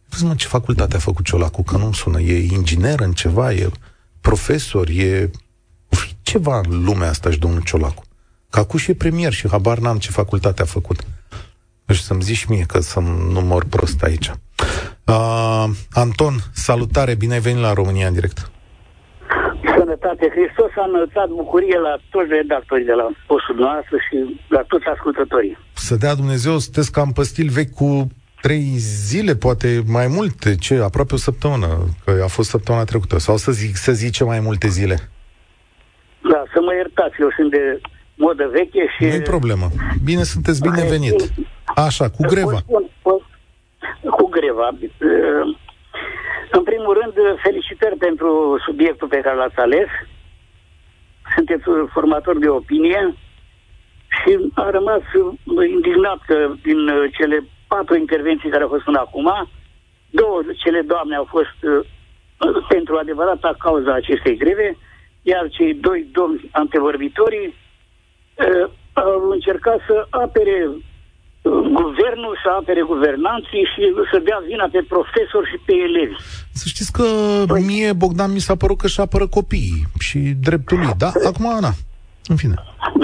Vezi 0.10 0.24
mă 0.24 0.36
ce 0.36 0.48
facultate 0.48 0.96
a 0.96 1.00
făcut 1.00 1.26
Ciolacu, 1.26 1.64
că 1.64 1.78
nu-mi 1.78 1.94
sună. 1.94 2.20
E 2.22 2.54
inginer 2.54 3.00
în 3.00 3.14
ceva, 3.14 3.54
e 3.54 3.72
profesor, 4.22 4.88
e 4.90 5.32
ceva 6.22 6.62
în 6.66 6.84
lumea 6.84 7.10
asta 7.10 7.32
și 7.32 7.40
domnul 7.40 7.62
Ciolacu. 7.62 8.04
Că 8.50 8.60
acum 8.60 8.80
și 8.80 8.92
e 8.92 8.94
premier 8.94 9.34
și 9.34 9.50
habar 9.50 9.78
n-am 9.78 9.98
ce 9.98 10.12
facultate 10.12 10.62
a 10.62 10.66
făcut. 10.66 11.04
Și 11.88 12.04
să-mi 12.04 12.24
zici 12.24 12.46
mie 12.46 12.64
că 12.64 12.80
să-mi 12.80 13.32
număr 13.32 13.64
prost 13.64 14.02
aici. 14.02 14.32
Uh, 15.06 15.70
Anton, 15.92 16.52
salutare, 16.54 17.16
bine 17.16 17.34
ai 17.34 17.40
venit 17.40 17.62
la 17.62 17.74
România 17.74 18.08
în 18.08 18.14
direct 18.14 18.52
sănătate. 20.10 20.40
Hristos 20.40 20.72
a 20.76 20.86
înălțat 20.88 21.28
bucurie 21.28 21.78
la 21.78 21.98
toți 22.10 22.30
redactorii 22.30 22.86
de 22.86 22.94
la 22.94 23.08
postul 23.28 23.56
noastră 23.56 23.98
și 24.10 24.40
la 24.48 24.62
toți 24.68 24.86
ascultătorii. 24.86 25.58
Să 25.74 25.96
dea 25.96 26.16
Dumnezeu, 26.16 26.58
sunteți 26.58 26.92
cam 26.92 27.12
păstil 27.12 27.50
vechi 27.50 27.74
cu 27.74 28.08
trei 28.42 28.66
zile, 29.10 29.36
poate 29.36 29.84
mai 29.88 30.08
multe, 30.08 30.56
ce, 30.56 30.74
aproape 30.82 31.14
o 31.14 31.18
săptămână, 31.18 31.68
că 32.06 32.22
a 32.24 32.28
fost 32.28 32.50
săptămâna 32.50 32.84
trecută, 32.84 33.18
sau 33.18 33.38
să 33.38 33.52
zic, 33.52 33.76
să 33.76 33.92
zice 33.92 34.24
mai 34.24 34.40
multe 34.40 34.68
zile. 34.68 34.98
Da, 36.32 36.44
să 36.54 36.60
mă 36.62 36.74
iertați, 36.74 37.16
eu 37.20 37.30
sunt 37.36 37.52
de 37.52 37.82
modă 38.16 38.50
veche 38.52 38.86
și... 38.98 39.04
Nu-i 39.06 39.22
problemă. 39.22 39.68
Bine, 40.04 40.24
sunteți 40.24 40.62
binevenit. 40.62 41.34
Așa, 41.76 42.10
cu 42.10 42.24
greva. 42.28 42.60
Cu 44.18 44.30
greva. 44.30 44.70
În 46.52 46.64
primul 46.64 46.94
rând, 47.02 47.40
felicitări 47.44 47.98
pentru 47.98 48.60
subiectul 48.66 49.08
pe 49.08 49.20
care 49.20 49.36
l-ați 49.36 49.58
ales. 49.58 49.88
Sunteți 51.36 51.64
formator 51.92 52.38
de 52.38 52.50
opinie 52.50 53.14
și 54.08 54.52
a 54.54 54.70
rămas 54.70 55.02
indignat 55.70 56.20
că 56.26 56.54
din 56.62 56.80
cele 57.18 57.44
patru 57.68 57.96
intervenții 57.96 58.50
care 58.50 58.64
au 58.64 58.70
fost 58.70 58.84
până 58.84 59.00
acum, 59.00 59.50
două 60.10 60.42
cele 60.58 60.82
doamne 60.82 61.16
au 61.16 61.28
fost 61.30 61.58
uh, 61.62 61.86
pentru 62.68 62.98
adevărata 62.98 63.56
cauza 63.60 63.94
acestei 63.94 64.38
greve, 64.38 64.78
iar 65.22 65.50
cei 65.50 65.74
doi 65.74 66.08
domni 66.12 66.50
antevorbitorii 66.52 67.48
uh, 67.48 68.70
au 68.94 69.30
încercat 69.30 69.80
să 69.88 70.08
apere 70.10 70.70
guvernul 71.84 72.40
să 72.44 72.50
apere 72.60 72.82
guvernanții 72.82 73.64
și 73.74 73.82
să 74.12 74.20
dea 74.20 74.40
vina 74.48 74.68
pe 74.72 74.82
profesori 74.88 75.50
și 75.50 75.58
pe 75.66 75.74
elevi. 75.88 76.16
Să 76.52 76.66
știți 76.68 76.92
că 76.92 77.06
păi... 77.48 77.62
mie 77.62 77.94
Bogdan 77.94 78.32
mi 78.32 78.40
s-a 78.48 78.56
părut 78.56 78.78
că 78.78 78.88
și 78.88 79.00
apără 79.00 79.28
copiii 79.28 79.84
și 80.00 80.18
dreptul 80.48 80.78
lui, 80.78 80.94
da? 80.98 81.12
Acum, 81.28 81.48
Ana, 81.48 81.72
în 82.32 82.36
fine. 82.36 82.56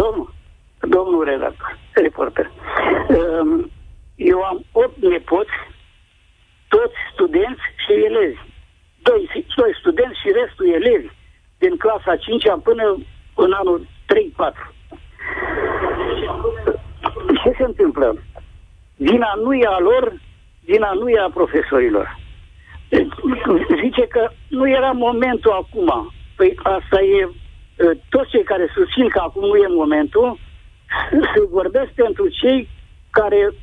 Domnul, 0.02 0.34
domnul 0.80 1.24
redactor, 1.24 1.78
reporter, 1.94 2.52
um, 3.08 3.72
eu 4.16 4.40
am 4.42 4.66
opt 4.72 4.98
nepoți, 5.02 5.56
toți 6.68 6.98
studenți 7.14 7.66
și 7.84 7.92
elevi. 8.08 8.40
Doi, 9.08 9.46
doi 9.56 9.72
studenți 9.80 10.20
și 10.22 10.30
restul 10.40 10.68
elevi 10.80 11.08
din 11.58 11.78
clasa 11.78 12.16
5 12.16 12.44
până 12.64 12.84
în 13.36 13.52
anul 13.52 13.88
3-4. 14.14 14.76
Ce 17.44 17.52
se 17.58 17.64
întâmplă? 17.64 18.16
Vina 18.96 19.34
nu 19.44 19.54
e 19.54 19.66
a 19.66 19.80
lor, 19.80 20.14
vina 20.64 20.92
nu 20.94 21.10
e 21.10 21.20
a 21.20 21.30
profesorilor. 21.30 22.20
Zice 23.84 24.08
că 24.08 24.32
nu 24.48 24.70
era 24.70 24.92
momentul 24.92 25.52
acum. 25.52 26.14
Păi 26.36 26.60
asta 26.64 27.02
e, 27.02 27.30
toți 28.10 28.30
cei 28.30 28.44
care 28.44 28.72
susțin 28.74 29.08
că 29.08 29.20
acum 29.20 29.46
nu 29.48 29.56
e 29.56 29.68
momentul, 29.68 30.38
să 31.34 31.42
vorbesc 31.50 31.92
pentru 31.92 32.28
cei 32.28 32.70
care 33.10 33.54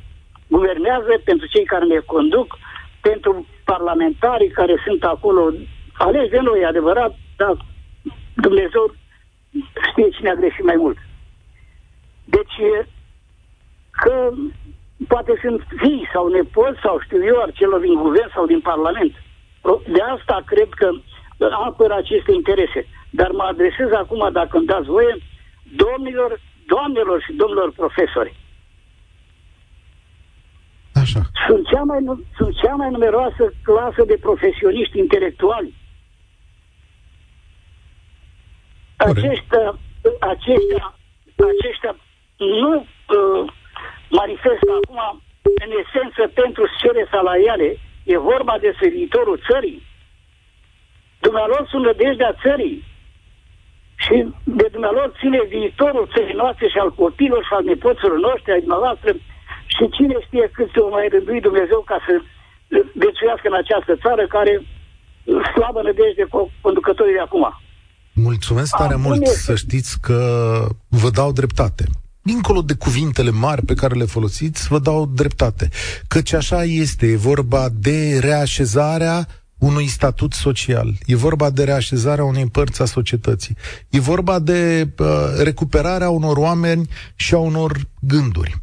guvernează, 0.47 1.21
pentru 1.23 1.47
cei 1.47 1.63
care 1.63 1.85
ne 1.85 1.99
conduc, 2.05 2.57
pentru 3.01 3.45
parlamentarii 3.63 4.49
care 4.49 4.75
sunt 4.85 5.03
acolo 5.03 5.51
aleși 5.93 6.29
de 6.29 6.39
noi, 6.39 6.65
adevărat, 6.65 7.15
dar 7.37 7.57
Dumnezeu 8.35 8.93
știe 9.89 10.09
cine 10.09 10.29
a 10.29 10.33
greșit 10.33 10.63
mai 10.63 10.75
mult. 10.75 10.97
Deci, 12.25 12.55
că 14.01 14.31
poate 15.07 15.33
sunt 15.41 15.61
fii 15.77 16.09
sau 16.13 16.27
nepoți 16.27 16.79
sau 16.81 16.99
știu 16.99 17.25
eu, 17.25 17.49
celor 17.53 17.79
din 17.79 17.95
guvern 17.95 18.31
sau 18.33 18.45
din 18.45 18.59
parlament. 18.59 19.13
De 19.87 20.01
asta 20.15 20.43
cred 20.45 20.69
că 20.69 20.89
apără 21.67 21.93
aceste 21.95 22.31
interese. 22.31 22.87
Dar 23.09 23.29
mă 23.31 23.43
adresez 23.43 23.91
acum, 23.91 24.29
dacă 24.31 24.57
îmi 24.57 24.65
dați 24.65 24.87
voie, 24.87 25.17
domnilor 25.75 26.39
doamnelor 26.65 27.21
și 27.21 27.33
domnilor 27.33 27.71
profesori. 27.71 28.35
Așa. 30.93 31.21
Sunt 31.47 31.67
cea 31.67 31.83
mai, 31.83 31.99
nu- 32.03 32.23
sunt 32.37 32.55
cea 32.61 32.75
mai 32.75 32.89
numeroasă 32.89 33.53
clasă 33.63 34.03
de 34.05 34.17
profesioniști 34.21 34.97
intelectuali. 34.99 35.73
Aceștia, 38.95 39.79
aceștia, 40.19 40.97
aceștia 41.51 41.95
nu 42.37 42.75
uh, 42.75 43.51
manifestă 44.21 44.71
acum 44.79 44.99
în 45.63 45.69
esență 45.81 46.21
pentru 46.41 46.63
cele 46.81 47.03
salariale. 47.15 47.69
E 48.13 48.17
vorba 48.31 48.55
despre 48.65 48.87
viitorul 48.97 49.37
țării. 49.49 49.79
Dumnealor 51.25 51.61
sunt 51.71 51.83
nădejdea 51.83 52.33
țării. 52.45 52.77
Și 54.03 54.15
de 54.59 54.67
dumnealor 54.71 55.07
ține 55.19 55.41
viitorul 55.55 56.05
țării 56.15 56.39
noastre 56.43 56.65
și 56.73 56.77
al 56.83 56.91
copiilor 57.01 57.43
și 57.47 57.53
al 57.57 57.63
nepoților 57.63 58.17
noștri, 58.27 58.51
ai 58.51 58.65
dumneavoastră. 58.65 59.09
Și 59.73 59.83
cine 59.97 60.15
știe 60.25 60.45
cât 60.57 60.71
o 60.77 60.89
mai 60.95 61.07
rândui 61.13 61.41
Dumnezeu 61.47 61.79
ca 61.91 61.97
să 62.05 62.13
viețuiască 63.01 63.47
în 63.51 63.57
această 63.63 63.93
țară 64.03 64.23
care 64.35 64.53
slabă 65.53 65.81
nădejde 65.81 66.23
cu 66.29 66.51
conducătorii 66.61 67.13
de 67.13 67.19
acum. 67.19 67.45
Mulțumesc 68.13 68.75
tare 68.77 68.93
Acum 68.93 69.03
mult 69.05 69.21
este- 69.21 69.35
să 69.49 69.55
știți 69.55 69.99
că 70.01 70.17
vă 71.01 71.09
dau 71.09 71.31
dreptate. 71.31 71.83
Dincolo 72.25 72.61
de 72.61 72.73
cuvintele 72.73 73.29
mari 73.29 73.65
pe 73.65 73.73
care 73.73 73.95
le 73.95 74.05
folosiți, 74.05 74.67
vă 74.67 74.79
dau 74.79 75.05
dreptate. 75.05 75.69
Căci 76.07 76.33
așa 76.33 76.63
este, 76.63 77.05
e 77.05 77.15
vorba 77.15 77.69
de 77.69 78.19
reașezarea 78.19 79.27
unui 79.57 79.87
statut 79.87 80.33
social. 80.33 80.93
E 81.05 81.15
vorba 81.15 81.49
de 81.49 81.63
reașezarea 81.63 82.23
unei 82.23 82.45
părți 82.45 82.81
a 82.81 82.85
societății. 82.85 83.55
E 83.89 83.99
vorba 83.99 84.39
de 84.39 84.89
uh, 84.97 85.07
recuperarea 85.43 86.09
unor 86.09 86.37
oameni 86.37 86.89
și 87.15 87.33
a 87.33 87.37
unor 87.37 87.89
gânduri 87.99 88.61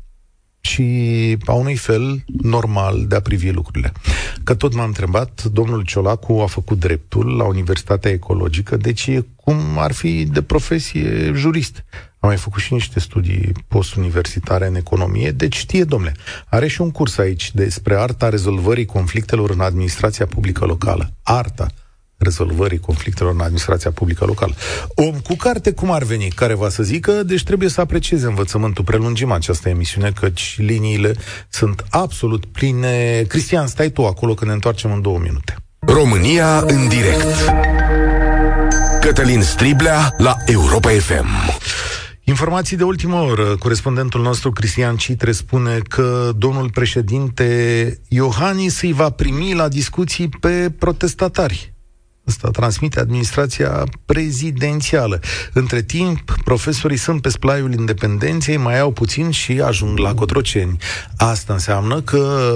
și 0.61 1.37
a 1.47 1.53
unui 1.53 1.77
fel 1.77 2.25
normal 2.43 3.07
de 3.07 3.15
a 3.15 3.21
privi 3.21 3.51
lucrurile. 3.51 3.93
Că 4.45 4.55
tot 4.55 4.75
m-am 4.75 4.87
întrebat, 4.87 5.45
domnul 5.45 5.85
Ciolacu 5.85 6.33
a 6.33 6.47
făcut 6.47 6.79
dreptul 6.79 7.37
la 7.37 7.45
Universitatea 7.45 8.11
Ecologică, 8.11 8.77
deci 8.77 9.07
e 9.07 9.27
cum 9.37 9.59
ar 9.79 9.93
fi 9.93 10.25
de 10.25 10.43
profesie 10.43 11.33
jurist. 11.35 11.85
A 12.21 12.27
mai 12.27 12.37
făcut 12.37 12.61
și 12.61 12.73
niște 12.73 13.01
studii 13.01 13.53
postuniversitare 13.69 14.67
în 14.67 14.75
economie, 14.75 15.31
deci 15.31 15.57
știe, 15.57 15.85
domnule, 15.85 16.15
are 16.47 16.67
și 16.67 16.81
un 16.81 16.91
curs 16.91 17.19
aici 17.19 17.55
despre 17.55 17.97
arta 17.97 18.29
rezolvării 18.29 18.85
conflictelor 18.85 19.51
în 19.51 19.61
administrația 19.61 20.27
publică 20.27 20.65
locală. 20.65 21.13
Arta 21.23 21.67
rezolvării 22.17 22.79
conflictelor 22.79 23.33
în 23.33 23.41
administrația 23.41 23.91
publică 23.91 24.25
locală. 24.25 24.55
Om 24.95 25.21
cu 25.21 25.35
carte, 25.35 25.73
cum 25.73 25.91
ar 25.91 26.03
veni? 26.03 26.29
Care 26.29 26.55
va 26.55 26.69
să 26.69 26.83
zică, 26.83 27.13
deci 27.13 27.43
trebuie 27.43 27.69
să 27.69 27.81
aprecieze 27.81 28.27
învățământul. 28.27 28.85
Prelungim 28.85 29.31
această 29.31 29.69
emisiune, 29.69 30.13
căci 30.21 30.57
liniile 30.59 31.15
sunt 31.49 31.85
absolut 31.91 32.45
pline. 32.47 33.23
Cristian, 33.23 33.67
stai 33.67 33.89
tu 33.89 34.07
acolo 34.07 34.35
când 34.35 34.49
ne 34.49 34.55
întoarcem 34.57 34.93
în 34.93 35.03
două 35.03 35.19
minute. 35.19 35.57
România 35.79 36.59
în 36.59 36.89
direct. 36.89 37.27
Cătălin 39.01 39.43
Striblea 39.43 40.15
la 40.19 40.37
Europa 40.47 40.89
FM. 40.89 41.27
Informații 42.31 42.77
de 42.77 42.85
ultimă 42.85 43.17
oră. 43.17 43.57
Corespondentul 43.57 44.23
nostru, 44.23 44.51
Cristian 44.51 44.97
Citre, 44.97 45.33
spune 45.33 45.79
că 45.89 46.33
domnul 46.37 46.71
președinte 46.71 48.01
Iohannis 48.09 48.81
îi 48.81 48.93
va 48.93 49.11
primi 49.11 49.55
la 49.55 49.69
discuții 49.69 50.29
pe 50.29 50.73
protestatari. 50.79 51.75
Asta 52.27 52.51
transmite 52.51 53.01
administrația 53.01 53.85
prezidențială. 54.05 55.21
Între 55.53 55.83
timp, 55.83 56.35
profesorii 56.45 56.97
sunt 56.97 57.23
pe 57.23 57.29
splaiul 57.29 57.73
independenței, 57.73 58.57
mai 58.57 58.79
au 58.79 58.93
puțin 58.93 59.31
și 59.31 59.61
ajung 59.61 59.99
la 59.99 60.15
Cotroceni. 60.15 60.77
Asta 61.17 61.53
înseamnă 61.53 62.01
că 62.01 62.55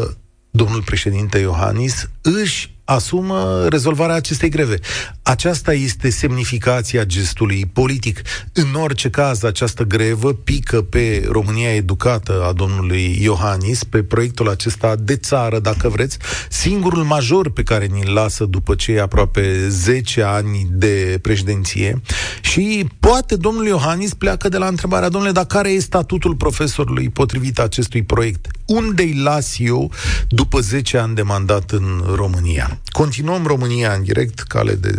domnul 0.51 0.83
președinte 0.83 1.39
Iohannis 1.39 2.11
își 2.23 2.74
asumă 2.85 3.67
rezolvarea 3.69 4.15
acestei 4.15 4.49
greve. 4.49 4.79
Aceasta 5.23 5.73
este 5.73 6.11
semnificația 6.11 7.05
gestului 7.05 7.71
politic. 7.73 8.23
În 8.53 8.75
orice 8.75 9.11
caz, 9.11 9.43
această 9.43 9.83
grevă 9.83 10.33
pică 10.33 10.83
pe 10.83 11.29
România 11.31 11.75
educată 11.75 12.45
a 12.49 12.53
domnului 12.53 13.19
Iohannis, 13.21 13.85
pe 13.85 14.03
proiectul 14.03 14.49
acesta 14.49 14.97
de 14.97 15.17
țară, 15.17 15.59
dacă 15.59 15.89
vreți, 15.89 16.19
singurul 16.49 17.03
major 17.03 17.51
pe 17.51 17.63
care 17.63 17.87
ni-l 17.87 18.13
lasă 18.13 18.45
după 18.45 18.75
cei 18.75 19.01
aproape 19.01 19.69
10 19.69 20.23
ani 20.23 20.67
de 20.71 21.19
președinție. 21.23 22.01
Și 22.41 22.89
poate 23.01 23.37
domnul 23.37 23.67
Iohannis 23.67 24.15
pleacă 24.15 24.49
de 24.49 24.59
la 24.59 24.67
întrebarea, 24.67 25.09
domnule, 25.09 25.33
dar 25.33 25.45
care 25.45 25.71
e 25.71 25.79
statutul 25.79 26.35
profesorului 26.35 27.09
potrivit 27.09 27.59
acestui 27.59 28.03
proiect? 28.03 28.47
Unde 28.67 29.03
îi 29.03 29.15
las 29.23 29.57
eu 29.59 29.91
după 30.29 30.61
10 30.61 30.99
ani 30.99 31.15
de 31.15 31.23
mandat 31.23 31.71
în 31.71 32.03
România? 32.15 32.79
Continuăm 32.87 33.47
România 33.47 33.93
în 33.93 34.03
direct, 34.03 34.39
cale 34.39 34.75
de 34.75 34.91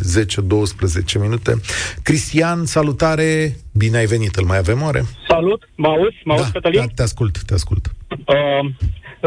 10-12 1.17 1.19
minute. 1.19 1.61
Cristian, 2.03 2.65
salutare, 2.65 3.55
bine 3.73 3.97
ai 3.97 4.05
venit, 4.05 4.35
îl 4.35 4.45
mai 4.45 4.57
avem 4.57 4.81
oare? 4.81 5.03
Salut, 5.27 5.69
mă 5.75 5.87
auzi? 5.87 6.21
Mă 6.23 6.33
auzi, 6.33 6.45
da, 6.45 6.51
Cătălin? 6.51 6.79
Da, 6.79 6.85
te 6.95 7.01
ascult, 7.01 7.41
te 7.43 7.53
ascult. 7.53 7.91
Uh, 8.09 8.71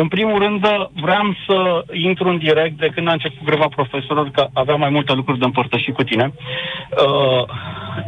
în 0.03 0.09
primul 0.09 0.39
rând, 0.39 0.61
vreau 1.07 1.27
să 1.47 1.85
intru 1.93 2.29
în 2.29 2.39
direct 2.39 2.79
de 2.79 2.91
când 2.95 3.09
a 3.09 3.13
început 3.13 3.45
greva 3.45 3.67
profesorilor, 3.69 4.31
că 4.31 4.47
aveam 4.53 4.79
mai 4.79 4.91
multe 4.91 5.13
lucruri 5.13 5.39
de 5.39 5.45
împărtășit 5.45 5.95
cu 5.95 6.03
tine. 6.03 6.33
Uh, 6.35 7.45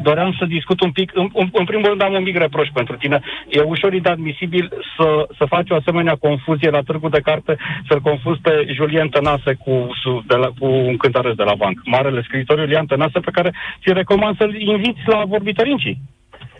doream 0.02 0.34
să 0.38 0.44
discut 0.44 0.80
un 0.80 0.92
pic, 0.92 1.10
în, 1.14 1.28
în 1.52 1.64
primul 1.64 1.88
rând 1.88 2.02
am 2.02 2.12
un 2.12 2.22
mic 2.22 2.36
reproș 2.36 2.68
pentru 2.72 2.96
tine. 2.96 3.20
E 3.48 3.60
ușor 3.60 3.92
inadmisibil 3.92 4.72
să, 4.96 5.26
să 5.38 5.44
faci 5.44 5.70
o 5.70 5.74
asemenea 5.74 6.16
confuzie 6.16 6.70
la 6.70 6.80
târgul 6.80 7.10
de 7.10 7.20
carte, 7.20 7.56
să-l 7.88 8.00
confuzi 8.00 8.40
pe 8.40 8.66
Julien 8.74 9.08
Tănase 9.08 9.54
cu, 9.64 9.90
su- 10.02 10.24
de 10.26 10.34
la, 10.34 10.46
cu 10.58 10.66
un 10.66 10.96
cântăresc 10.96 11.36
de 11.36 11.42
la 11.42 11.54
banc. 11.54 11.80
Marele 11.84 12.22
scriitor 12.22 12.58
Iulian 12.58 12.86
Tănase, 12.86 13.20
pe 13.20 13.30
care 13.30 13.50
ți 13.82 13.92
recomand 13.92 14.36
să-l 14.36 14.54
inviți 14.60 15.00
la 15.06 15.24
vorbitărincii. 15.24 16.00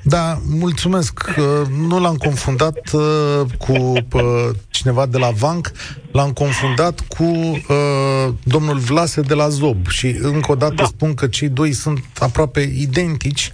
Da, 0.03 0.39
mulțumesc. 0.49 1.35
Uh, 1.39 1.67
Nu 1.89 2.01
l-am 2.01 2.17
confundat 2.17 2.79
uh, 2.93 3.41
cu 3.59 3.73
uh, 4.13 4.49
cineva 4.71 5.07
de 5.07 5.19
la 5.19 5.31
Vanc, 5.31 5.71
l-am 6.13 6.33
confundat 6.33 7.01
cu 7.01 7.25
uh, 7.25 8.35
domnul 8.43 8.79
Vlase 8.79 9.21
de 9.21 9.35
la 9.35 9.49
Zob. 9.49 9.89
Și 9.89 10.07
încă 10.07 10.53
o 10.53 10.55
dată 10.55 10.75
da. 10.75 10.85
spun 10.85 11.15
că 11.15 11.27
cei 11.27 11.49
doi 11.49 11.73
sunt 11.73 12.05
aproape 12.19 12.61
identici. 12.61 13.53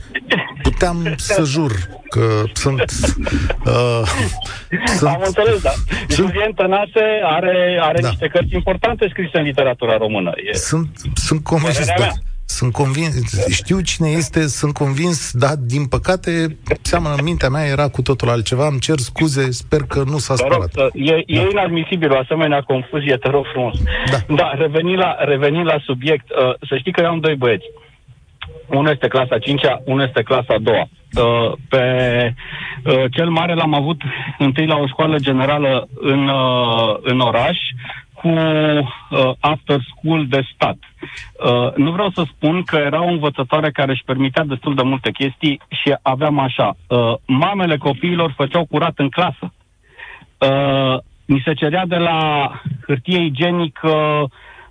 Puteam 0.62 1.14
să 1.16 1.42
jur 1.44 1.72
că 2.08 2.42
sunt... 2.52 2.82
Uh, 3.66 4.02
sunt 4.98 5.10
Am 5.10 5.22
înțeles, 5.24 5.60
da. 5.62 5.72
Julien 6.08 6.52
Tănase 6.52 7.04
are, 7.24 7.78
are 7.80 8.00
da. 8.00 8.08
niște 8.08 8.28
cărți 8.28 8.54
importante 8.54 9.06
scrise 9.10 9.38
în 9.38 9.44
literatura 9.44 9.96
română. 9.96 10.32
E... 10.52 10.56
Sunt, 10.56 11.00
sunt 11.14 11.42
convins, 11.42 11.72
Părerea 11.78 11.94
da. 11.98 12.04
mea. 12.04 12.12
Sunt 12.48 12.72
convins, 12.72 13.14
știu 13.50 13.80
cine 13.80 14.08
este, 14.08 14.46
sunt 14.46 14.72
convins, 14.74 15.32
dar 15.32 15.54
din 15.56 15.86
păcate, 15.86 16.56
seamănă 16.82 17.14
în 17.18 17.24
mintea 17.24 17.48
mea 17.48 17.64
era 17.66 17.88
cu 17.88 18.02
totul 18.02 18.28
altceva. 18.28 18.66
Îmi 18.66 18.78
cer 18.78 18.98
scuze, 18.98 19.50
sper 19.50 19.80
că 19.88 20.02
nu 20.06 20.18
s-a 20.18 20.34
Te 20.34 20.42
rog, 20.42 20.52
spălat. 20.52 20.70
să- 20.72 20.90
e, 20.98 21.22
e 21.26 21.36
Da. 21.42 21.48
inadmisibil 21.50 22.12
o 22.12 22.18
asemenea 22.18 22.60
confuzie, 22.60 23.16
te 23.16 23.28
rog 23.28 23.44
frumos. 23.52 23.78
Da, 24.10 24.34
da 24.34 24.50
revenind 24.58 24.98
la, 24.98 25.16
revenind 25.18 25.66
la 25.66 25.78
subiect, 25.84 26.30
uh, 26.30 26.54
să 26.68 26.76
știi 26.76 26.92
că 26.92 27.00
eu 27.04 27.10
am 27.10 27.20
doi 27.20 27.34
băieți. 27.34 27.64
Unul 28.66 28.90
este 28.92 29.08
clasa 29.08 29.38
5-a, 29.38 29.80
unul 29.84 30.06
este 30.06 30.22
clasa 30.22 30.56
2 30.60 30.74
uh, 30.74 31.52
Pe 31.68 31.84
uh, 32.84 33.04
cel 33.10 33.28
mare 33.28 33.54
l-am 33.54 33.74
avut 33.74 34.00
întâi 34.38 34.66
la 34.66 34.76
o 34.76 34.86
școală 34.86 35.16
generală 35.18 35.88
în, 36.00 36.28
uh, 36.28 36.96
în 37.02 37.20
oraș 37.20 37.58
cu 38.26 38.32
uh, 38.32 39.32
after 39.40 39.80
school 39.90 40.26
de 40.28 40.40
stat. 40.54 40.76
Uh, 40.78 41.74
nu 41.74 41.90
vreau 41.90 42.10
să 42.10 42.22
spun 42.34 42.62
că 42.62 42.76
era 42.76 43.02
o 43.02 43.08
învățătoare 43.08 43.70
care 43.70 43.90
își 43.92 44.04
permitea 44.04 44.44
destul 44.44 44.74
de 44.74 44.82
multe 44.82 45.10
chestii 45.10 45.60
și 45.68 45.94
aveam 46.02 46.38
așa. 46.38 46.76
Uh, 46.86 47.14
mamele 47.26 47.76
copiilor 47.76 48.32
făceau 48.36 48.64
curat 48.64 48.98
în 48.98 49.08
clasă. 49.08 49.52
Uh, 50.38 50.98
mi 51.26 51.42
se 51.44 51.54
cerea 51.54 51.86
de 51.86 51.96
la 51.96 52.50
hârtie 52.86 53.24
igienică 53.24 53.88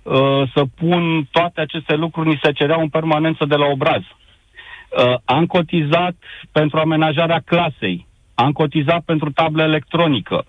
uh, 0.02 0.42
să 0.54 0.62
pun 0.76 1.28
toate 1.30 1.60
aceste 1.60 1.94
lucruri, 1.94 2.28
mi 2.28 2.40
se 2.42 2.52
cereau 2.52 2.80
în 2.80 2.88
permanență 2.88 3.44
de 3.44 3.56
la 3.56 3.66
obraz. 3.66 4.02
Uh, 4.02 5.14
am 5.24 5.46
cotizat 5.46 6.14
pentru 6.52 6.78
amenajarea 6.78 7.42
clasei, 7.44 8.06
am 8.34 8.52
cotizat 8.52 9.00
pentru 9.04 9.30
tablă 9.30 9.62
electronică. 9.62 10.44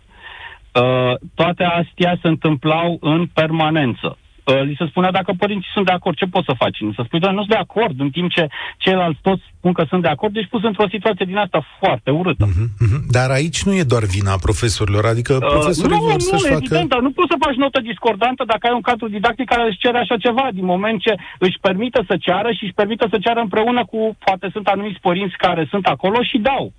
Uh, 0.82 1.14
toate 1.36 1.64
astea 1.64 2.18
se 2.22 2.28
întâmplau 2.28 2.98
în 3.02 3.26
permanență. 3.34 4.18
Uh, 4.44 4.62
li 4.70 4.80
se 4.80 4.86
spunea 4.92 5.12
dacă 5.12 5.32
părinții 5.44 5.76
sunt 5.76 5.86
de 5.86 5.92
acord, 5.92 6.16
ce 6.18 6.34
poți 6.34 6.50
să 6.50 6.60
faci? 6.64 6.78
Să 6.96 7.02
spui, 7.06 7.20
doamne, 7.20 7.38
nu 7.40 7.46
sunt 7.46 7.56
de 7.58 7.66
acord, 7.68 7.96
în 8.00 8.10
timp 8.10 8.30
ce 8.32 8.44
ceilalți 8.78 9.20
toți 9.22 9.44
spun 9.58 9.74
că 9.78 9.84
sunt 9.90 10.02
de 10.02 10.14
acord, 10.16 10.34
deci 10.34 10.52
pus 10.54 10.64
într-o 10.64 10.94
situație 10.96 11.26
din 11.26 11.38
asta 11.38 11.60
foarte 11.80 12.10
urâtă. 12.20 12.46
Mhm. 12.46 12.98
Dar 13.18 13.30
aici 13.30 13.64
nu 13.64 13.74
e 13.74 13.92
doar 13.94 14.04
vina 14.18 14.36
profesorilor, 14.48 15.06
adică 15.06 15.34
Uh, 15.34 15.50
profesorii 15.56 15.98
nu, 15.98 16.08
vor 16.10 16.20
nu, 16.22 16.30
să-și 16.30 16.50
facă... 16.52 16.60
evident, 16.60 16.90
dar 16.94 17.02
nu 17.08 17.12
poți 17.12 17.32
să 17.32 17.44
faci 17.46 17.62
notă 17.64 17.80
discordantă 17.90 18.44
dacă 18.52 18.64
ai 18.68 18.78
un 18.80 18.86
cadru 18.90 19.08
didactic 19.18 19.46
care 19.54 19.64
își 19.68 19.82
cere 19.84 19.98
așa 19.98 20.18
ceva, 20.26 20.46
din 20.58 20.66
moment 20.74 20.98
ce 21.06 21.14
își 21.46 21.58
permite 21.62 22.00
să 22.10 22.16
ceară 22.26 22.50
și 22.58 22.64
își 22.64 22.78
permite 22.82 23.06
să 23.10 23.18
ceară 23.26 23.40
împreună 23.40 23.86
cu, 23.92 24.00
poate 24.26 24.50
sunt 24.52 24.68
anumiți 24.68 25.00
părinți 25.08 25.38
care 25.46 25.68
sunt 25.70 25.86
acolo 25.86 26.20
și 26.30 26.38
dau. 26.38 26.74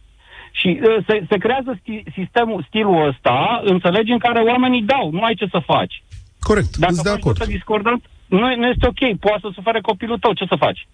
Și 0.61 0.69
uh, 0.83 1.05
se, 1.07 1.15
se 1.31 1.37
creează 1.45 1.79
sti, 1.81 2.03
sistemul, 2.15 2.65
stilul 2.69 3.07
ăsta, 3.09 3.61
înțelegi, 3.65 4.13
în 4.13 4.19
care 4.19 4.41
oamenii 4.41 4.83
dau, 4.83 5.11
nu 5.11 5.23
ai 5.23 5.35
ce 5.35 5.47
să 5.51 5.61
faci. 5.73 6.03
Corect, 6.41 6.77
Dacă 6.77 6.93
sunt 6.93 7.05
de 7.05 7.11
faci 7.11 7.19
acord. 7.19 7.39
notă 7.39 7.51
discordantă, 7.51 8.07
nu, 8.27 8.57
nu 8.57 8.67
este 8.67 8.87
ok, 8.87 9.19
poate 9.21 9.41
să 9.41 9.51
sufere 9.55 9.81
copilul 9.81 10.19
tău, 10.19 10.33
ce 10.33 10.47
să 10.49 10.57
faci? 10.67 10.87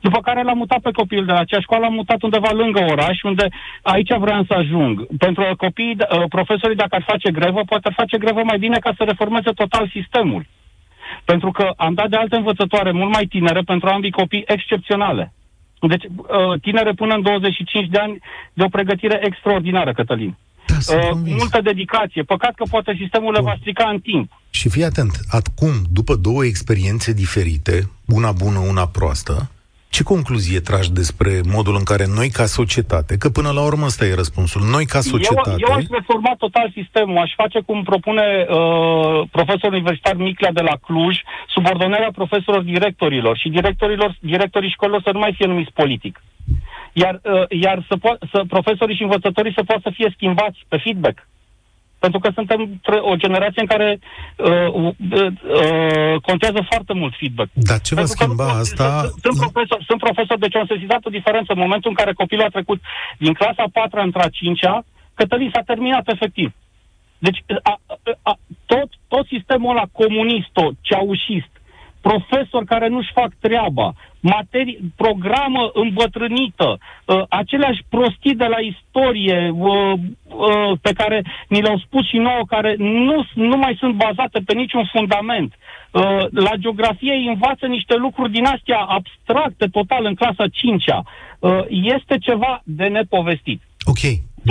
După 0.00 0.20
care 0.20 0.42
l-am 0.42 0.56
mutat 0.56 0.80
pe 0.80 0.90
copil 0.90 1.24
de 1.24 1.32
la 1.32 1.38
acea 1.38 1.60
școală, 1.60 1.84
am 1.86 1.92
mutat 1.92 2.22
undeva 2.22 2.50
lângă 2.52 2.80
oraș, 2.90 3.22
unde 3.22 3.48
aici 3.82 4.12
vreau 4.18 4.44
să 4.44 4.54
ajung. 4.54 5.06
Pentru 5.18 5.44
copiii, 5.56 5.96
uh, 5.98 6.24
profesorii, 6.28 6.76
dacă 6.76 6.94
ar 6.94 7.04
face 7.06 7.30
grevă, 7.30 7.60
poate 7.66 7.88
ar 7.88 7.94
face 7.96 8.18
grevă 8.18 8.40
mai 8.44 8.58
bine 8.58 8.78
ca 8.78 8.92
să 8.96 9.04
reformeze 9.04 9.50
total 9.50 9.88
sistemul. 9.92 10.46
Pentru 11.24 11.50
că 11.50 11.70
am 11.76 11.94
dat 11.94 12.08
de 12.08 12.16
alte 12.16 12.36
învățătoare 12.36 12.90
mult 12.92 13.12
mai 13.12 13.24
tinere 13.24 13.60
pentru 13.60 13.88
ambii 13.88 14.10
copii 14.10 14.44
excepționale. 14.46 15.32
Deci, 15.80 16.04
uh, 16.04 16.60
tinere 16.60 16.92
până 16.92 17.14
în 17.14 17.22
25 17.22 17.88
de 17.88 17.98
ani 17.98 18.18
de 18.52 18.62
o 18.62 18.68
pregătire 18.68 19.20
extraordinară, 19.22 19.92
Cătălin. 19.92 20.36
Da, 20.66 20.74
Uh, 20.94 21.08
cu 21.08 21.18
multă 21.18 21.60
dedicație. 21.62 22.22
Păcat 22.22 22.54
că 22.54 22.64
poate 22.70 22.96
sistemul 23.00 23.32
le 23.32 23.40
va 23.40 23.56
strica 23.58 23.88
în 23.88 24.00
timp. 24.00 24.30
Și 24.50 24.68
fii 24.68 24.84
atent, 24.84 25.20
acum, 25.28 25.72
după 25.90 26.14
două 26.14 26.44
experiențe 26.44 27.12
diferite, 27.12 27.90
una 28.06 28.32
bună, 28.32 28.58
una 28.58 28.86
proastă, 28.86 29.50
ce 29.96 30.02
concluzie 30.02 30.60
tragi 30.70 30.90
despre 31.02 31.32
modul 31.56 31.74
în 31.80 31.86
care 31.90 32.06
noi 32.18 32.28
ca 32.38 32.46
societate, 32.60 33.12
că 33.22 33.28
până 33.38 33.50
la 33.58 33.62
urmă 33.70 33.84
ăsta 33.90 34.04
e 34.04 34.22
răspunsul, 34.22 34.62
noi 34.74 34.84
ca 34.94 35.00
societate... 35.00 35.50
Eu, 35.50 35.68
eu 35.68 35.74
aș 35.74 35.84
reforma 35.98 36.32
total 36.44 36.66
sistemul, 36.78 37.18
aș 37.18 37.32
face 37.42 37.58
cum 37.68 37.78
propune 37.82 38.26
uh, 38.38 39.28
profesorul 39.36 39.76
universitar 39.76 40.14
Miclea 40.14 40.52
de 40.58 40.64
la 40.68 40.76
Cluj, 40.86 41.14
subordonarea 41.54 42.16
profesorilor 42.20 42.64
directorilor 42.74 43.34
și 43.42 43.48
directorilor, 43.48 44.10
directorii 44.20 44.74
școlilor 44.76 45.00
să 45.04 45.10
nu 45.12 45.18
mai 45.18 45.32
fie 45.36 45.46
numiți 45.46 45.72
politic. 45.80 46.14
Iar, 46.92 47.14
uh, 47.22 47.44
iar 47.64 47.78
să, 47.88 47.94
po- 48.04 48.20
să 48.32 48.38
profesorii 48.48 48.96
și 48.96 49.02
învățătorii 49.02 49.56
să 49.58 49.62
poată 49.62 49.82
să 49.84 49.90
fie 49.98 50.12
schimbați 50.16 50.58
pe 50.68 50.76
feedback. 50.84 51.18
Pentru 52.06 52.24
că 52.24 52.30
suntem 52.38 52.60
tre- 52.86 53.06
o 53.10 53.14
generație 53.24 53.62
în 53.64 53.70
care 53.74 53.88
uh, 53.98 54.68
uh, 54.74 55.30
uh, 55.62 56.14
contează 56.28 56.60
foarte 56.70 56.92
mult 57.00 57.14
feedback. 57.20 57.50
Dar 57.52 57.78
ce 57.86 57.94
va 57.94 58.00
Pentru 58.00 58.16
că 58.18 58.24
schimba 58.24 58.44
nu 58.46 58.50
pot- 58.50 58.60
asta? 58.64 58.88
Sunt, 59.22 59.34
sunt, 59.38 59.38
profesor, 59.44 59.78
sunt 59.88 60.00
profesor, 60.06 60.36
deci 60.38 60.56
am 60.56 60.66
sesizat 60.74 61.00
o 61.08 61.16
diferență 61.18 61.50
în 61.52 61.64
momentul 61.64 61.90
în 61.90 61.98
care 62.00 62.12
copilul 62.22 62.48
a 62.48 62.56
trecut 62.56 62.80
din 63.24 63.32
clasa 63.40 63.62
a 63.64 63.74
patra 63.78 64.02
într-a 64.08 64.28
cincea, 64.38 64.74
Cătălin 65.18 65.50
s-a 65.54 65.68
terminat 65.70 66.04
efectiv. 66.14 66.48
Deci 67.18 67.38
a, 67.62 67.74
a, 67.86 67.98
a, 68.30 68.32
tot, 68.66 68.88
tot 69.08 69.26
sistemul 69.26 69.70
ăla 69.74 69.86
comunist, 69.92 70.54
ceaușist, 70.80 71.52
profesori 72.08 72.66
care 72.66 72.88
nu-și 72.88 73.16
fac 73.20 73.30
treaba, 73.40 73.92
materii, 74.20 74.78
programă 74.96 75.70
îmbătrânită, 75.74 76.68
uh, 76.78 77.22
aceleași 77.28 77.80
prostii 77.88 78.40
de 78.42 78.48
la 78.54 78.60
istorie 78.72 79.50
uh, 79.54 79.92
uh, 79.92 80.72
pe 80.82 80.92
care 80.92 81.18
ni 81.48 81.62
le-au 81.62 81.78
spus 81.78 82.04
și 82.08 82.16
nouă, 82.16 82.42
care 82.48 82.74
nu, 82.78 83.26
nu 83.34 83.56
mai 83.56 83.76
sunt 83.78 83.94
bazate 83.94 84.38
pe 84.46 84.54
niciun 84.54 84.84
fundament. 84.92 85.54
Uh, 85.56 86.24
la 86.30 86.54
geografie 86.58 87.12
îi 87.12 87.32
învață 87.34 87.66
niște 87.66 87.94
lucruri 87.96 88.32
din 88.32 88.44
astea 88.44 88.78
abstracte 88.78 89.66
total 89.66 90.04
în 90.04 90.14
clasa 90.14 90.44
5-a. 90.58 91.02
Uh, 91.38 91.64
este 91.68 92.18
ceva 92.18 92.60
de 92.64 92.86
nepovestit. 92.86 93.60
Ok, 93.84 94.02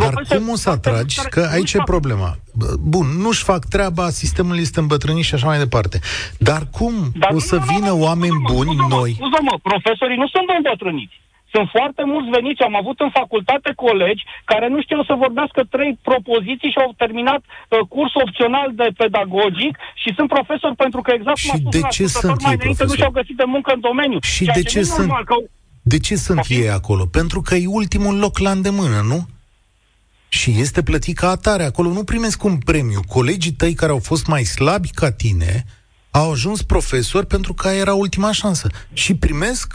dar 0.04 0.14
cum 0.38 0.50
o 0.50 0.56
să 0.56 0.70
atragi? 0.70 1.20
Că 1.30 1.42
aici 1.52 1.74
e 1.74 1.82
problema. 1.94 2.30
Bă, 2.54 2.66
Bun, 2.80 3.08
nu-și 3.24 3.44
fac 3.44 3.62
treaba, 3.66 4.10
sistemul 4.10 4.58
este 4.66 4.80
îmbătrânit 4.80 5.24
și 5.24 5.34
așa 5.34 5.48
mai 5.48 5.58
departe. 5.58 6.00
Dar 6.38 6.62
cum 6.78 6.94
Dar 7.24 7.32
o 7.34 7.40
să 7.40 7.58
vină 7.74 7.92
oameni 8.08 8.38
buni 8.52 8.76
noi? 8.96 9.12
Scuză-mă, 9.20 9.56
profesorii 9.70 10.18
nu 10.24 10.28
sunt 10.36 10.48
îmbătrâniți. 10.58 11.16
Sunt 11.54 11.68
foarte 11.78 12.04
mulți 12.12 12.30
veniți. 12.38 12.62
Am 12.70 12.76
avut 12.82 12.98
în 13.06 13.12
facultate 13.20 13.70
colegi 13.86 14.24
care 14.52 14.66
nu 14.74 14.80
știu 14.86 15.00
să 15.10 15.14
vorbească 15.26 15.60
trei 15.76 15.92
propoziții 16.10 16.72
și 16.74 16.80
au 16.86 16.92
terminat 17.04 17.42
uh, 17.46 17.80
curs 17.94 18.14
opțional 18.26 18.68
de 18.82 18.88
pedagogic 19.02 19.74
și 20.02 20.10
sunt 20.18 20.30
profesori 20.38 20.76
pentru 20.84 21.00
că 21.06 21.10
exact 21.18 21.40
cum 21.42 21.52
a 21.56 21.58
spus 21.62 21.72
de 21.78 21.82
un 21.84 21.90
ce 21.96 22.04
ascultător 22.04 22.30
sunt 22.30 22.42
mai 22.46 22.52
ei 22.54 22.58
înainte, 22.60 22.66
nu 22.68 22.74
profesori? 22.76 23.00
și-au 23.00 23.14
găsit 23.20 23.38
de 23.42 23.48
muncă 23.54 23.70
în 23.78 23.82
domeniu. 23.90 24.20
Și 24.34 24.44
Ceea 24.44 24.56
de 24.60 24.64
ce 24.64 24.70
ce 24.72 24.78
nu 24.80 24.86
e 24.86 24.94
sunt- 24.96 25.08
normal, 25.08 25.24
că 25.32 25.36
De 25.94 26.00
ce 26.08 26.16
sunt 26.28 26.42
ei 26.60 26.70
acolo? 26.80 27.04
Pentru 27.20 27.40
că 27.48 27.54
e 27.64 27.80
ultimul 27.82 28.16
loc 28.26 28.36
la 28.46 28.52
îndemână, 28.58 29.00
nu? 29.12 29.20
Și 30.40 30.50
este 30.60 30.84
plătit 30.84 31.18
ca 31.18 31.30
atare. 31.30 31.64
Acolo 31.64 31.90
nu 31.90 32.04
primesc 32.04 32.44
un 32.44 32.58
premiu. 32.58 33.00
Colegii 33.08 33.52
tăi 33.52 33.74
care 33.74 33.92
au 33.92 34.00
fost 34.00 34.28
mai 34.28 34.44
slabi 34.44 34.90
ca 34.90 35.12
tine 35.12 35.64
au 36.12 36.32
ajuns 36.32 36.64
profesori 36.64 37.28
pentru 37.36 37.54
că 37.54 37.68
era 37.68 37.94
ultima 37.94 38.32
șansă. 38.32 38.68
Și 38.94 39.16
primesc 39.16 39.68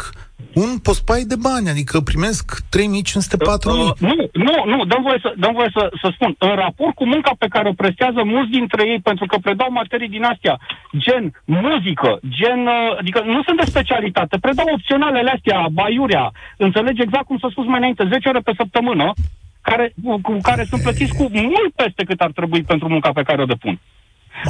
un 0.55 0.79
pospai 0.83 1.23
de 1.33 1.37
bani, 1.49 1.69
adică 1.69 2.01
primesc 2.01 2.45
3500 2.71 3.69
Uh, 3.69 3.93
nu, 3.99 4.15
nu, 4.47 4.57
nu, 4.73 4.85
dăm 4.85 5.03
voie, 5.03 5.19
să, 5.23 5.35
dăm 5.37 5.53
voie 5.53 5.71
să, 5.77 5.91
să 6.03 6.09
spun. 6.15 6.35
În 6.39 6.55
raport 6.55 6.95
cu 6.95 7.07
munca 7.07 7.33
pe 7.39 7.53
care 7.55 7.69
o 7.69 7.81
prestează 7.83 8.21
mulți 8.25 8.51
dintre 8.51 8.83
ei, 8.93 9.01
pentru 9.01 9.27
că 9.27 9.37
predau 9.43 9.71
materii 9.71 10.09
din 10.17 10.25
astea, 10.25 10.59
gen 11.05 11.25
muzică, 11.45 12.19
gen, 12.39 12.61
uh, 12.67 12.99
adică 13.01 13.23
nu 13.27 13.43
sunt 13.43 13.57
de 13.61 13.71
specialitate, 13.75 14.39
predau 14.39 14.67
opționalele 14.73 15.31
astea, 15.31 15.67
baiurea, 15.73 16.33
înțelegi 16.57 17.03
exact 17.03 17.27
cum 17.27 17.39
s-a 17.39 17.49
spus 17.51 17.67
mai 17.67 17.79
înainte, 17.79 18.09
10 18.13 18.29
ore 18.29 18.41
pe 18.41 18.53
săptămână, 18.57 19.13
care, 19.61 19.93
cu, 20.05 20.21
cu 20.21 20.37
care 20.43 20.65
sunt 20.65 20.83
plătiți 20.83 21.15
cu 21.15 21.29
mult 21.33 21.73
peste 21.75 22.05
cât 22.05 22.21
ar 22.21 22.31
trebui 22.33 22.63
pentru 22.63 22.89
munca 22.89 23.11
pe 23.13 23.23
care 23.23 23.43
o 23.43 23.45
depun. 23.45 23.81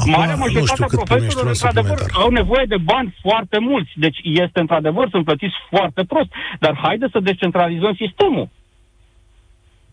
Marea 0.06 0.34
nu 0.34 0.38
majoritatea 0.38 0.86
știu 0.86 0.86
cât 0.86 1.08
primești 1.08 1.34
profesorilor, 1.34 1.44
la 1.44 1.50
într-adevăr, 1.50 1.98
suplimentar. 1.98 2.22
au 2.22 2.30
nevoie 2.30 2.64
de 2.68 2.76
bani 2.76 3.14
foarte 3.22 3.58
mulți. 3.58 3.90
Deci 3.94 4.18
este, 4.22 4.60
într-adevăr, 4.60 5.08
sunt 5.10 5.24
plătiți 5.24 5.54
foarte 5.70 6.04
prost. 6.04 6.30
Dar 6.58 6.78
haide 6.82 7.06
să 7.12 7.20
descentralizăm 7.20 7.94
sistemul. 7.94 8.48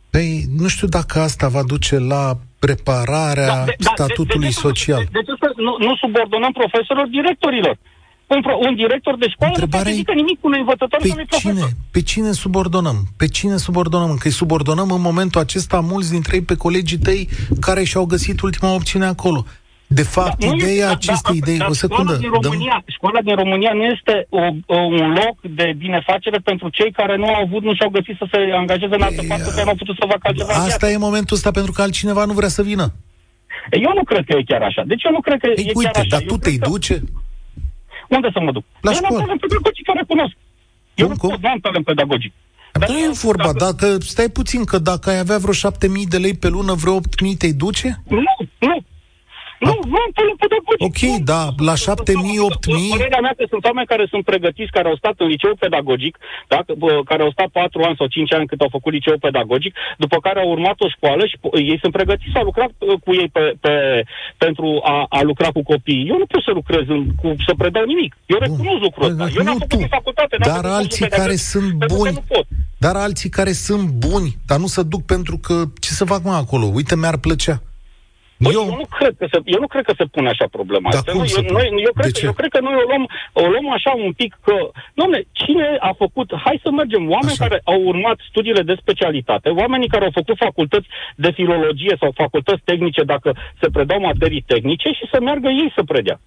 Păi, 0.10 0.44
nu 0.62 0.68
știu 0.68 0.88
dacă 0.88 1.20
asta 1.20 1.48
va 1.48 1.64
duce 1.64 1.98
la 2.00 2.24
prepararea 2.60 3.48
Da, 3.48 3.64
de- 3.66 3.76
da, 3.78 3.92
statutului 3.96 4.50
de, 4.50 4.54
de, 4.60 4.68
social. 4.68 5.04
De, 5.04 5.10
de 5.12 5.22
ce 5.28 5.34
să 5.40 5.48
nu, 5.56 5.74
nu 5.88 5.96
subordonăm 5.96 6.52
profesorilor 6.52 7.08
directorilor? 7.08 7.78
Un, 8.28 8.42
pro, 8.42 8.58
un 8.68 8.76
director 8.76 9.18
de 9.18 9.28
școală 9.30 9.56
nu 9.60 9.68
poate 9.68 9.92
zice 9.92 10.12
nimic 10.14 10.40
cu 10.42 10.48
un 10.48 10.54
învățător 10.58 11.00
sau 11.02 11.10
unui 11.12 11.26
Pe 11.26 11.36
profesor. 11.38 11.54
cine? 11.68 11.78
Pe 11.92 12.02
cine 12.02 12.32
subordonăm? 12.32 12.98
Pe 13.18 13.28
cine 13.28 13.58
subordonăm? 13.58 14.16
Că 14.16 14.28
îi 14.28 14.34
subordonăm 14.42 14.92
în 14.92 15.02
momentul 15.02 15.42
acesta 15.42 15.80
mulți 15.80 16.12
dintre 16.12 16.36
ei 16.36 16.42
pe 16.42 16.56
colegii 16.56 16.98
tăi 16.98 17.30
care 17.60 17.84
și-au 17.84 18.06
găsit 18.06 18.42
ultima 18.42 18.74
opțiune 18.74 19.06
acolo. 19.06 19.46
De 19.90 20.02
fapt, 20.04 20.44
Nu 20.44 20.54
ideea 20.56 20.72
este- 20.74 20.86
acestei 20.94 21.38
idei... 21.38 21.58
dar 21.58 21.68
O 21.70 21.74
secundă. 21.74 22.14
Școala 22.14 22.20
din, 22.20 22.30
dăm- 22.42 22.42
România, 22.52 22.84
școala 22.88 23.20
din 23.22 23.36
România 23.36 23.72
nu 23.74 23.84
este 23.84 24.14
o, 24.30 24.42
o, 24.66 24.78
un 24.78 25.14
loc 25.22 25.36
de 25.60 25.74
binefacere 25.78 26.38
pentru 26.38 26.70
cei 26.70 26.92
care 26.92 27.18
nu 27.18 27.26
au 27.28 27.42
avut, 27.46 27.64
nu 27.64 27.74
și-au 27.74 27.90
găsit 27.90 28.16
să 28.18 28.26
se 28.32 28.38
angajeze 28.62 28.96
în 28.96 29.02
altă 29.02 29.22
parte, 29.28 29.50
că 29.56 29.62
nu 29.64 29.70
au 29.70 29.76
putut 29.76 29.96
să 29.96 30.06
facă 30.10 30.20
altceva 30.30 30.54
în 30.54 30.60
viață. 30.60 30.74
Asta 30.74 30.90
e 30.92 30.98
momentul 30.98 31.36
ăsta 31.36 31.52
pentru 31.52 31.72
că 31.72 31.82
altcineva 31.82 32.26
nu 32.26 32.34
vrea 32.34 32.48
să 32.48 32.62
vină. 32.64 32.94
Eu 33.72 33.92
nu 33.96 34.04
cred 34.04 34.24
că 34.28 34.34
e 34.38 34.44
chiar 34.44 34.62
așa. 34.62 34.84
Deci 34.86 35.04
eu 35.04 35.12
nu 35.12 35.22
cred 35.22 35.40
că 35.40 35.48
Ei, 35.56 35.66
e 35.68 35.72
uite, 35.74 35.92
chiar 35.92 36.02
așa. 36.04 36.10
dar 36.10 36.22
Eu 36.22 36.28
tu 36.28 36.38
cred 36.38 36.44
te-i 36.52 36.60
că- 36.62 36.70
duce? 36.70 37.02
Unde 38.10 38.30
să 38.34 38.40
mă 38.40 38.52
duc? 38.52 38.64
La 38.82 38.92
eu 38.92 38.98
nu 39.00 39.06
școală. 39.06 39.22
am 39.22 39.26
talent 39.26 39.40
pedagogic, 39.40 39.86
care 39.86 40.04
cunosc. 40.08 40.36
Eu 40.96 41.08
nu, 41.08 41.16
pot, 41.16 41.42
nu 41.42 41.50
am 41.50 41.60
talent 41.60 41.86
pedagogic. 41.86 42.34
Dar 42.74 42.90
nu 42.90 42.98
e 42.98 43.10
vorba, 43.12 43.54
dacă... 43.54 43.98
Stai 44.00 44.30
puțin, 44.30 44.64
că 44.64 44.78
dacă 44.78 45.10
ai 45.10 45.20
avea 45.20 45.38
vreo 45.38 45.54
7000 45.54 46.06
de 46.06 46.18
lei 46.18 46.34
pe 46.34 46.48
lună, 46.48 46.74
vreo 46.74 46.96
8000 46.96 47.36
te-i 47.36 47.54
duce? 47.54 48.02
Nu, 48.08 48.24
nu. 48.60 48.78
Nu, 49.66 49.74
nu 49.92 49.98
am 50.06 50.12
talent 50.18 50.40
pedagogic. 50.44 50.86
Ok, 50.88 51.02
da, 51.32 51.42
la 51.70 51.76
7000, 51.76 52.40
8000... 52.40 52.90
Părerea 52.96 53.22
mea 53.26 53.34
că 53.38 53.46
sunt 53.54 53.64
oameni 53.70 53.92
care 53.94 54.06
sunt 54.14 54.24
pregătiți, 54.32 54.72
care 54.78 54.88
au 54.88 54.98
stat 55.02 55.16
în 55.24 55.28
liceu 55.34 55.54
pedagogic, 55.66 56.14
da? 56.48 56.60
bă, 56.82 57.02
care 57.10 57.22
au 57.24 57.32
stat 57.32 57.48
4 57.48 57.82
ani 57.88 57.96
sau 58.00 58.08
5 58.08 58.34
ani 58.34 58.48
cât 58.52 58.60
au 58.62 58.72
făcut 58.78 58.92
liceu 58.94 59.18
pedagogic, 59.28 59.74
după 60.04 60.18
care 60.26 60.40
au 60.40 60.50
urmat 60.56 60.78
o 60.86 60.90
școală 60.96 61.24
și 61.26 61.38
po- 61.42 61.56
ei 61.72 61.80
sunt 61.82 61.94
pregătiți 61.98 62.36
să 62.36 62.42
lucra 62.50 62.66
uh, 62.68 63.00
cu 63.04 63.12
ei 63.22 63.30
pe, 63.36 63.44
pe, 63.64 63.74
pentru 64.38 64.68
a, 64.94 65.06
a 65.18 65.22
lucra 65.22 65.50
cu 65.56 65.62
copiii. 65.64 66.08
Eu 66.12 66.18
nu 66.18 66.26
pot 66.26 66.44
să 66.48 66.52
lucrez 66.60 66.84
în, 66.96 67.02
cu, 67.22 67.28
să 67.46 67.54
predau 67.58 67.86
nimic. 67.94 68.12
Eu 68.26 68.38
recunosc 68.46 68.82
lucrul 68.88 69.10
ăsta. 69.10 69.26
Eu 69.38 69.44
n-am 69.44 69.58
făcut 69.58 69.82
în 69.82 69.94
facultate. 70.00 70.36
n-am 70.40 70.50
Dar 70.52 70.62
făcut 70.62 70.78
alții 70.80 71.06
cursul 71.06 71.18
care 71.18 71.36
pedagogic, 71.36 71.52
sunt 71.54 71.80
pentru 71.80 71.88
că 71.88 71.94
buni, 71.96 72.14
nu 72.20 72.24
pot. 72.34 72.46
dar 72.86 72.96
alții 72.96 73.30
care 73.30 73.52
sunt 73.52 73.86
buni, 73.90 74.30
dar 74.50 74.58
nu 74.64 74.68
se 74.76 74.82
duc 74.84 75.02
pentru 75.06 75.36
că 75.38 75.56
ce 75.80 75.90
să 76.00 76.06
fac 76.06 76.24
mă 76.24 76.32
acolo? 76.44 76.66
Uite, 76.66 76.96
mi-ar 76.96 77.18
plăcea. 77.18 77.62
Băi, 78.44 78.54
eu... 78.54 78.64
eu, 78.72 78.76
nu 78.82 78.86
cred 78.98 79.14
că 79.20 79.26
se, 79.32 79.38
eu 79.56 79.60
nu 79.64 79.68
cred 79.74 79.84
că 79.90 79.94
se 79.98 80.06
pune 80.06 80.30
așa 80.30 80.48
problema. 80.58 80.90
Dar 80.90 81.00
asta. 81.00 81.12
cum 81.12 81.22
Nu, 81.22 81.28
se 81.28 81.40
eu, 81.40 81.46
pune? 81.46 81.58
noi, 81.58 81.68
eu, 81.88 81.94
cred 81.98 82.06
De 82.08 82.12
că, 82.12 82.20
ce? 82.20 82.26
eu 82.30 82.36
cred 82.40 82.50
că 82.56 82.60
noi 82.68 82.76
o 82.82 82.86
luăm, 82.90 83.04
o 83.44 83.46
luăm 83.54 83.68
așa 83.78 83.92
un 84.08 84.12
pic 84.22 84.32
că, 84.48 84.56
domne, 85.00 85.20
cine 85.32 85.68
a 85.90 85.92
făcut, 86.04 86.28
hai 86.46 86.60
să 86.64 86.70
mergem, 86.72 87.04
oameni 87.16 87.38
așa. 87.38 87.44
care 87.46 87.58
au 87.64 87.80
urmat 87.92 88.18
studiile 88.30 88.64
de 88.70 88.76
specialitate, 88.84 89.48
oamenii 89.50 89.94
care 89.94 90.06
au 90.06 90.14
făcut 90.20 90.38
facultăți 90.48 90.88
de 91.16 91.32
filologie 91.40 91.96
sau 92.02 92.12
facultăți 92.24 92.62
tehnice 92.70 93.04
dacă 93.14 93.30
se 93.62 93.68
predau 93.76 94.00
materii 94.00 94.44
tehnice 94.54 94.90
și 94.98 95.06
să 95.12 95.18
meargă 95.22 95.50
ei 95.50 95.72
să 95.76 95.84
predea. 95.92 96.20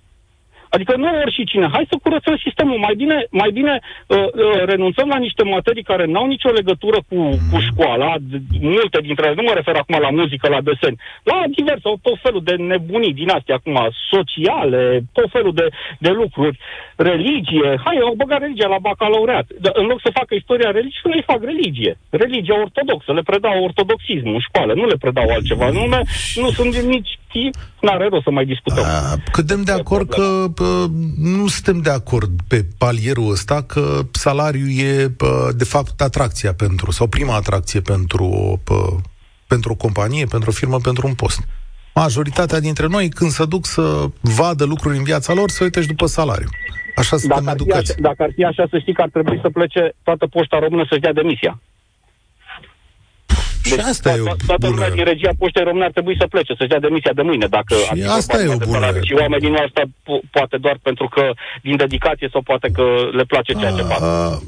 Adică 0.74 0.92
nu 0.96 1.08
ori 1.22 1.36
și 1.38 1.44
cine. 1.44 1.68
Hai 1.72 1.90
să 1.90 1.96
curățăm 2.02 2.36
sistemul. 2.46 2.78
Mai 2.78 2.94
bine, 2.94 3.26
mai 3.30 3.50
bine 3.58 3.74
uh, 3.80 4.16
uh, 4.16 4.62
renunțăm 4.72 5.08
la 5.08 5.18
niște 5.18 5.42
materii 5.42 5.90
care 5.92 6.04
n-au 6.04 6.26
nicio 6.26 6.50
legătură 6.50 6.98
cu, 7.08 7.18
cu 7.50 7.58
școala. 7.68 8.14
Multe 8.60 8.98
dintre 9.00 9.26
ele, 9.26 9.40
nu 9.40 9.46
mă 9.48 9.54
refer 9.54 9.76
acum 9.76 9.98
la 10.00 10.10
muzică, 10.10 10.48
la 10.48 10.60
desen, 10.60 10.94
la 11.22 11.36
diverse, 11.56 11.88
tot 12.02 12.18
felul 12.22 12.42
de 12.44 12.54
nebunii 12.54 13.14
din 13.20 13.30
astea 13.30 13.54
acum, 13.54 13.78
sociale, 14.10 15.02
tot 15.12 15.30
felul 15.30 15.54
de, 15.54 15.66
de 15.98 16.10
lucruri, 16.10 16.58
religie. 16.96 17.80
Hai, 17.84 17.96
au 18.02 18.14
băgat 18.22 18.40
religia 18.40 18.68
la 18.74 18.84
bacalaureat. 18.86 19.46
Dar 19.60 19.72
în 19.74 19.86
loc 19.86 20.00
să 20.00 20.10
facă 20.18 20.34
istoria 20.34 20.70
religiei, 20.70 21.14
ei 21.14 21.30
fac 21.32 21.40
religie. 21.44 21.92
Religia 22.10 22.60
ortodoxă. 22.60 23.12
Le 23.12 23.22
predau 23.30 23.62
ortodoxismul 23.62 24.34
în 24.34 24.46
școală, 24.48 24.72
nu 24.74 24.86
le 24.86 24.96
predau 25.04 25.28
altceva. 25.28 25.68
Nu, 25.70 25.84
nu 26.42 26.48
sunt 26.50 26.74
nici 26.76 27.19
n-are 27.80 28.08
rost 28.08 28.22
să 28.22 28.30
mai 28.30 28.44
discutăm. 28.44 28.84
A, 28.84 29.16
cădem 29.32 29.62
de 29.62 29.72
acord 29.72 30.08
că 30.08 30.46
nu 31.16 31.46
suntem 31.46 31.80
de 31.80 31.90
acord 31.90 32.30
pe 32.48 32.66
palierul 32.78 33.30
ăsta 33.30 33.62
că 33.62 34.00
salariul 34.10 34.68
e 34.78 35.14
de 35.56 35.64
fapt 35.64 36.00
atracția 36.00 36.54
pentru, 36.54 36.90
sau 36.90 37.06
prima 37.06 37.34
atracție 37.34 37.80
pentru, 37.80 38.60
pentru 39.46 39.72
o 39.72 39.74
companie, 39.74 40.24
pentru 40.24 40.50
o 40.50 40.52
firmă, 40.52 40.78
pentru 40.78 41.06
un 41.06 41.14
post. 41.14 41.40
Majoritatea 41.94 42.60
dintre 42.60 42.86
noi, 42.86 43.08
când 43.08 43.30
se 43.30 43.44
duc 43.44 43.66
să 43.66 44.04
vadă 44.20 44.64
lucruri 44.64 44.96
în 44.96 45.02
viața 45.02 45.32
lor, 45.32 45.50
se 45.50 45.64
uită 45.64 45.80
și 45.80 45.86
după 45.86 46.06
salariu. 46.06 46.48
Așa 46.96 47.16
suntem 47.16 47.44
dacă 47.44 47.56
educați. 47.60 47.78
Ar 47.78 47.84
fi 47.84 47.90
așa, 47.90 48.08
dacă 48.08 48.22
ar 48.22 48.30
fi 48.34 48.44
așa, 48.44 48.66
să 48.70 48.78
știi 48.78 48.94
că 48.94 49.02
ar 49.02 49.08
trebui 49.08 49.38
să 49.42 49.48
plece 49.50 49.92
toată 50.02 50.26
poșta 50.26 50.58
română 50.58 50.84
să-și 50.88 51.00
dea 51.00 51.12
demisia. 51.12 51.60
Deci, 53.70 53.78
și 53.78 53.90
asta 53.92 54.10
to- 54.10 54.16
e 54.16 54.20
o 54.20 54.34
toată 54.50 54.66
bună... 54.66 54.74
lumea 54.74 54.90
din 54.90 55.04
regia 55.12 55.32
poștei 55.38 55.64
române 55.68 55.84
ar 55.84 55.94
trebui 55.96 56.16
să 56.20 56.26
plece, 56.34 56.52
să-și 56.58 56.72
dea 56.72 56.84
demisia 56.86 57.12
de 57.18 57.22
mâine. 57.22 57.46
Dacă 57.46 57.74
și 57.74 58.02
asta 58.18 58.42
e 58.42 58.46
o 58.48 58.56
bună... 58.56 58.88
Și 59.08 59.14
oamenii 59.22 59.50
nu 59.54 59.60
asta 59.66 59.82
po- 59.86 60.24
poate 60.36 60.56
doar 60.64 60.76
pentru 60.82 61.06
că 61.14 61.22
din 61.62 61.76
dedicație 61.84 62.28
sau 62.32 62.42
poate 62.50 62.68
că 62.76 62.84
le 63.18 63.24
place 63.32 63.52
ceea 63.52 63.72
ce 63.78 63.82
fac. 63.82 64.00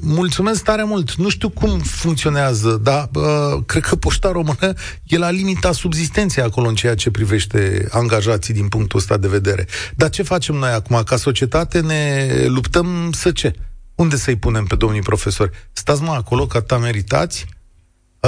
Mulțumesc 0.03 0.65
tare 0.65 0.85
mult. 0.93 1.15
Nu 1.15 1.29
știu 1.29 1.49
cum 1.49 1.71
funcționează, 1.79 2.81
dar 2.83 3.03
uh, 3.15 3.63
cred 3.67 3.83
că 3.83 3.97
poșta 3.97 4.31
română 4.31 4.69
e 5.07 5.19
la 5.19 5.31
limita 5.31 5.73
subzistenței 5.73 6.43
acolo 6.43 6.69
în 6.69 6.75
ceea 6.75 6.95
ce 6.95 7.11
privește 7.11 7.87
angajații 7.91 8.55
din 8.55 8.69
punctul 8.69 8.99
ăsta 8.99 9.17
de 9.17 9.29
vedere. 9.29 9.67
Dar 9.97 10.11
ce 10.11 10.23
facem 10.23 10.55
noi 10.55 10.71
acum? 10.71 11.03
Ca 11.05 11.17
societate 11.17 11.81
ne 11.81 12.27
luptăm 12.47 13.11
să 13.13 13.31
ce? 13.31 13.53
Unde 13.95 14.17
să-i 14.17 14.37
punem 14.37 14.65
pe 14.65 14.77
domnii 14.77 15.01
profesori? 15.03 15.51
Stați 15.73 16.03
mă 16.03 16.13
acolo, 16.13 16.47
că 16.47 16.61
ta 16.61 16.79
meritați? 16.79 17.47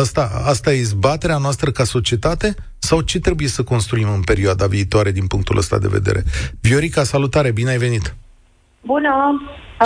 Asta, 0.02 0.24
asta 0.52 0.72
e 0.72 0.86
izbaterea 0.88 1.38
noastră 1.38 1.70
ca 1.70 1.84
societate? 1.84 2.54
Sau 2.78 3.00
ce 3.00 3.18
trebuie 3.20 3.48
să 3.48 3.62
construim 3.72 4.08
în 4.18 4.22
perioada 4.30 4.66
viitoare 4.66 5.10
din 5.10 5.26
punctul 5.26 5.56
ăsta 5.56 5.78
de 5.78 5.88
vedere? 5.96 6.20
Viorica, 6.60 7.02
salutare, 7.02 7.50
bine 7.52 7.70
ai 7.70 7.84
venit! 7.86 8.14
Bună! 8.92 9.14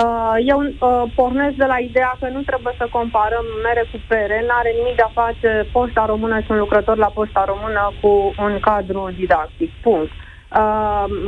Uh, 0.01 0.35
eu 0.53 0.59
uh, 0.61 1.11
pornesc 1.15 1.55
de 1.55 1.65
la 1.73 1.77
ideea 1.89 2.13
că 2.19 2.27
nu 2.35 2.41
trebuie 2.41 2.75
să 2.77 2.87
comparăm 2.91 3.45
mere 3.65 3.83
cu 3.91 3.97
pere, 4.07 4.45
n-are 4.47 4.71
nimic 4.79 4.95
de 4.95 5.05
a 5.07 5.17
face 5.23 5.51
poșta 5.71 6.05
română 6.05 6.39
și 6.39 6.51
un 6.51 6.57
lucrător 6.57 6.97
la 6.97 7.15
poșta 7.17 7.43
română 7.47 7.93
cu 8.01 8.11
un 8.45 8.59
cadru 8.59 9.13
didactic. 9.19 9.71
Punct. 9.81 10.11
Uh, 10.11 10.28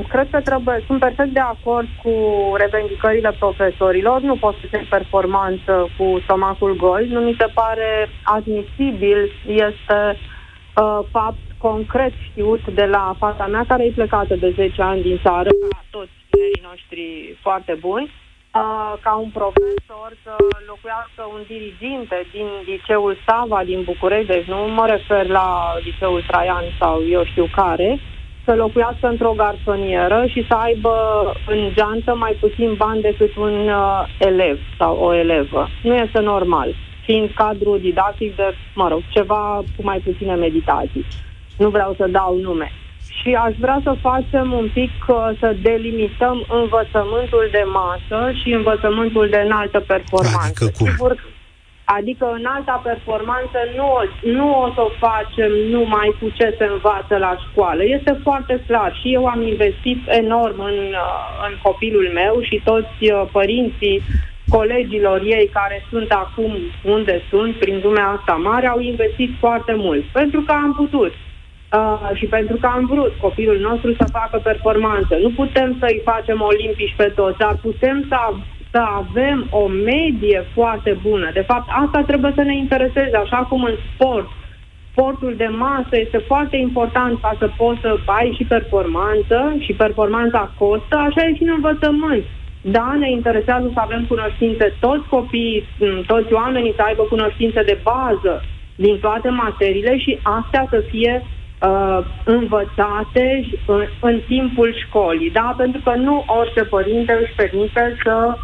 cred 0.07 0.27
că 0.31 0.41
trebuie, 0.41 0.83
sunt 0.85 0.99
perfect 0.99 1.33
de 1.33 1.39
acord 1.39 1.87
cu 2.03 2.13
revendicările 2.55 3.35
profesorilor, 3.39 4.21
nu 4.21 4.35
pot 4.35 4.55
să 4.61 4.67
fie 4.69 4.87
performanță 4.89 5.89
cu 5.97 6.19
stomacul 6.23 6.75
gol, 6.75 7.05
nu 7.05 7.19
mi 7.19 7.35
se 7.39 7.45
pare 7.53 8.09
admisibil, 8.23 9.31
este 9.45 10.17
uh, 10.75 10.99
fapt 11.11 11.43
concret 11.57 12.13
știut 12.29 12.67
de 12.73 12.85
la 12.85 13.15
fata 13.17 13.47
mea 13.47 13.65
care 13.67 13.83
e 13.85 13.91
plecată 13.91 14.35
de 14.35 14.53
10 14.55 14.81
ani 14.81 15.01
din 15.01 15.19
țară, 15.23 15.49
ca 15.69 15.83
toți 15.89 16.11
tinerii 16.29 16.61
noștri 16.69 17.37
foarte 17.41 17.73
buni, 17.79 18.03
uh, 18.05 18.93
ca 19.01 19.13
un 19.15 19.29
profesor 19.29 20.09
să 20.23 20.35
locuiască 20.67 21.23
un 21.33 21.41
diriginte 21.47 22.25
din 22.31 22.47
liceul 22.65 23.17
Sava 23.27 23.63
din 23.63 23.81
București, 23.83 24.31
deci 24.31 24.45
nu 24.45 24.57
mă 24.57 24.85
refer 24.87 25.27
la 25.27 25.73
liceul 25.83 26.23
Traian 26.27 26.63
sau 26.79 26.95
eu 27.07 27.23
știu 27.25 27.47
care, 27.55 27.99
să 28.45 28.53
locuiască 28.55 29.07
într-o 29.07 29.33
garsonieră 29.37 30.25
și 30.27 30.45
să 30.47 30.53
aibă 30.53 30.95
în 31.47 31.69
geantă 31.73 32.15
mai 32.15 32.37
puțin 32.39 32.73
bani 32.73 33.01
decât 33.01 33.35
un 33.35 33.67
uh, 33.67 34.03
elev 34.19 34.59
sau 34.77 34.97
o 34.97 35.13
elevă. 35.13 35.69
Nu 35.83 35.93
este 35.95 36.19
normal, 36.19 36.75
fiind 37.05 37.29
cadru 37.35 37.77
didactic 37.77 38.35
de, 38.35 38.55
mă 38.75 38.87
rog, 38.87 39.01
ceva 39.09 39.63
cu 39.75 39.83
mai 39.83 39.99
puține 39.99 40.35
meditații. 40.35 41.05
Nu 41.57 41.69
vreau 41.69 41.93
să 41.97 42.07
dau 42.07 42.37
nume. 42.37 42.71
Și 43.21 43.33
aș 43.45 43.55
vrea 43.59 43.79
să 43.83 43.95
facem 44.01 44.51
un 44.51 44.69
pic, 44.73 44.91
uh, 45.07 45.29
să 45.39 45.55
delimităm 45.61 46.45
învățământul 46.49 47.47
de 47.51 47.63
masă 47.79 48.31
și 48.41 48.49
învățământul 48.51 49.27
de 49.29 49.41
înaltă 49.45 49.79
performanță. 49.79 50.63
Adică 50.63 50.65
cum? 50.77 50.87
Sigur, 50.87 51.15
Adică 51.97 52.25
în 52.37 52.45
alta 52.45 52.81
performanță 52.83 53.59
nu, 53.75 53.87
nu 54.37 54.47
o 54.63 54.67
să 54.75 54.81
o 54.81 54.91
facem 55.07 55.51
numai 55.75 56.15
cu 56.19 56.29
ce 56.37 56.55
se 56.57 56.65
învață 56.65 57.17
la 57.17 57.33
școală. 57.45 57.81
Este 57.83 58.19
foarte 58.23 58.63
clar 58.67 58.91
și 59.01 59.13
eu 59.13 59.25
am 59.25 59.41
investit 59.41 59.99
enorm 60.05 60.59
în, 60.59 60.77
uh, 61.05 61.27
în 61.47 61.53
copilul 61.61 62.07
meu 62.13 62.41
și 62.41 62.61
toți 62.63 62.97
uh, 63.01 63.23
părinții 63.31 64.01
colegilor 64.49 65.21
ei 65.23 65.47
care 65.53 65.85
sunt 65.89 66.11
acum 66.11 66.51
unde 66.83 67.21
sunt, 67.29 67.55
prin 67.55 67.79
lumea 67.83 68.07
asta 68.07 68.33
mare, 68.33 68.67
au 68.67 68.79
investit 68.79 69.31
foarte 69.39 69.73
mult. 69.75 70.03
Pentru 70.03 70.41
că 70.41 70.51
am 70.51 70.73
putut. 70.73 71.13
Uh, 71.79 72.09
și 72.13 72.25
pentru 72.25 72.55
că 72.61 72.67
am 72.67 72.85
vrut 72.85 73.13
copilul 73.21 73.59
nostru 73.59 73.93
să 73.93 74.05
facă 74.11 74.37
performanță. 74.43 75.15
Nu 75.15 75.29
putem 75.29 75.75
să-i 75.79 76.01
facem 76.03 76.41
olimpici 76.41 76.93
pe 76.97 77.11
toți, 77.15 77.37
dar 77.37 77.55
putem 77.61 78.05
să 78.09 78.15
să 78.71 78.81
avem 79.01 79.47
o 79.49 79.67
medie 79.67 80.45
foarte 80.53 80.97
bună. 81.01 81.29
De 81.33 81.41
fapt, 81.41 81.67
asta 81.83 82.03
trebuie 82.07 82.31
să 82.35 82.41
ne 82.41 82.55
intereseze, 82.55 83.15
așa 83.17 83.37
cum 83.37 83.63
în 83.63 83.75
sport. 83.93 84.27
Sportul 84.91 85.33
de 85.37 85.49
masă 85.57 85.89
este 85.91 86.17
foarte 86.17 86.57
important 86.57 87.21
ca 87.21 87.35
să 87.39 87.49
poți 87.57 87.79
să 87.79 87.99
ai 88.05 88.33
și 88.37 88.43
performanță 88.43 89.55
și 89.59 89.73
performanța 89.73 90.53
costă, 90.57 90.95
așa 90.97 91.21
e 91.25 91.35
și 91.35 91.43
în 91.43 91.53
învățământ. 91.55 92.23
Da, 92.61 92.95
ne 92.99 93.09
interesează 93.09 93.69
să 93.73 93.79
avem 93.79 94.05
cunoștințe, 94.07 94.73
toți 94.79 95.07
copiii, 95.07 95.63
toți 96.07 96.33
oamenii 96.33 96.73
să 96.75 96.81
aibă 96.81 97.03
cunoștințe 97.03 97.63
de 97.63 97.77
bază 97.83 98.43
din 98.75 98.99
toate 98.99 99.29
materiile 99.29 99.97
și 99.97 100.19
astea 100.23 100.67
să 100.69 100.83
fie 100.89 101.23
uh, 101.23 101.99
învățate 102.23 103.49
în, 103.65 103.83
în 103.99 104.19
timpul 104.27 104.75
școlii, 104.85 105.31
da? 105.31 105.53
Pentru 105.57 105.81
că 105.83 105.93
nu 105.95 106.25
orice 106.39 106.63
părinte 106.63 107.19
își 107.21 107.33
permite 107.35 107.97
să 108.03 108.37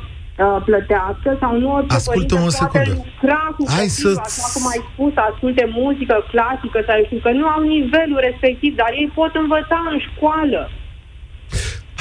uh, 0.43 0.57
plătească 0.67 1.29
sau 1.41 1.51
nu 1.61 1.67
orice 1.77 1.95
Ascultă 1.95 2.35
părinte 2.35 2.47
o 2.47 2.49
secundă. 2.49 2.71
poate 2.71 2.91
lucra 2.99 3.41
cu 3.57 3.63
Hai 3.75 3.88
copilul, 3.88 4.15
să... 4.15 4.21
așa 4.29 4.45
cum 4.53 4.63
ai 4.73 4.81
spus, 4.91 5.13
asculte 5.29 5.65
muzică 5.79 6.15
clasică 6.33 6.77
sau 6.88 6.95
știu 7.07 7.19
că 7.25 7.31
nu 7.39 7.45
au 7.55 7.61
nivelul 7.75 8.19
respectiv, 8.27 8.71
dar 8.81 8.89
ei 9.01 9.09
pot 9.19 9.33
învăța 9.43 9.79
în 9.93 9.97
școală. 10.07 10.61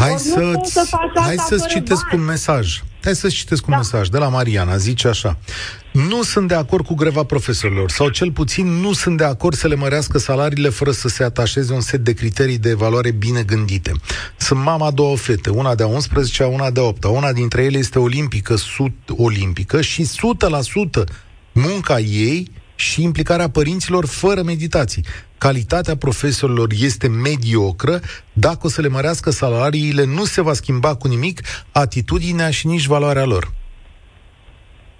Hai 0.02 0.12
Or, 0.12 0.18
să, 0.18 0.42
să 0.62 0.96
hai 1.14 1.36
să-ți 1.50 1.68
citesc 1.68 2.04
bani. 2.08 2.20
un 2.20 2.24
mesaj. 2.26 2.66
Hai 3.04 3.14
să 3.14 3.28
citesc 3.28 3.66
un 3.66 3.72
da. 3.72 3.76
mesaj 3.76 4.08
de 4.08 4.18
la 4.18 4.28
Mariana. 4.28 4.76
Zice 4.76 5.08
așa. 5.08 5.36
Nu 5.96 6.22
sunt 6.22 6.48
de 6.48 6.54
acord 6.54 6.86
cu 6.86 6.94
greva 6.94 7.22
profesorilor, 7.22 7.90
sau 7.90 8.08
cel 8.08 8.32
puțin 8.32 8.66
nu 8.66 8.92
sunt 8.92 9.16
de 9.16 9.24
acord 9.24 9.56
să 9.56 9.68
le 9.68 9.74
mărească 9.74 10.18
salariile 10.18 10.68
fără 10.68 10.90
să 10.90 11.08
se 11.08 11.24
atașeze 11.24 11.72
un 11.72 11.80
set 11.80 12.04
de 12.04 12.12
criterii 12.12 12.58
de 12.58 12.68
evaluare 12.68 13.10
bine 13.10 13.42
gândite. 13.42 13.92
Sunt 14.36 14.60
mama 14.60 14.90
două 14.90 15.16
fete, 15.16 15.50
una 15.50 15.74
de 15.74 15.82
11 15.82 16.44
una 16.44 16.70
de 16.70 16.80
8 16.80 17.04
Una 17.04 17.32
dintre 17.32 17.62
ele 17.62 17.78
este 17.78 17.98
olimpică, 17.98 18.56
sud 18.56 18.92
olimpică 19.16 19.80
și 19.80 20.08
100% 21.00 21.04
munca 21.52 21.98
ei 21.98 22.50
și 22.74 23.02
implicarea 23.02 23.50
părinților 23.50 24.06
fără 24.06 24.42
meditații. 24.42 25.04
Calitatea 25.38 25.96
profesorilor 25.96 26.68
este 26.78 27.08
mediocră, 27.08 28.00
dacă 28.32 28.58
o 28.62 28.68
să 28.68 28.80
le 28.80 28.88
mărească 28.88 29.30
salariile, 29.30 30.04
nu 30.04 30.24
se 30.24 30.40
va 30.40 30.52
schimba 30.52 30.94
cu 30.94 31.08
nimic 31.08 31.40
atitudinea 31.72 32.50
și 32.50 32.66
nici 32.66 32.86
valoarea 32.86 33.24
lor. 33.24 33.55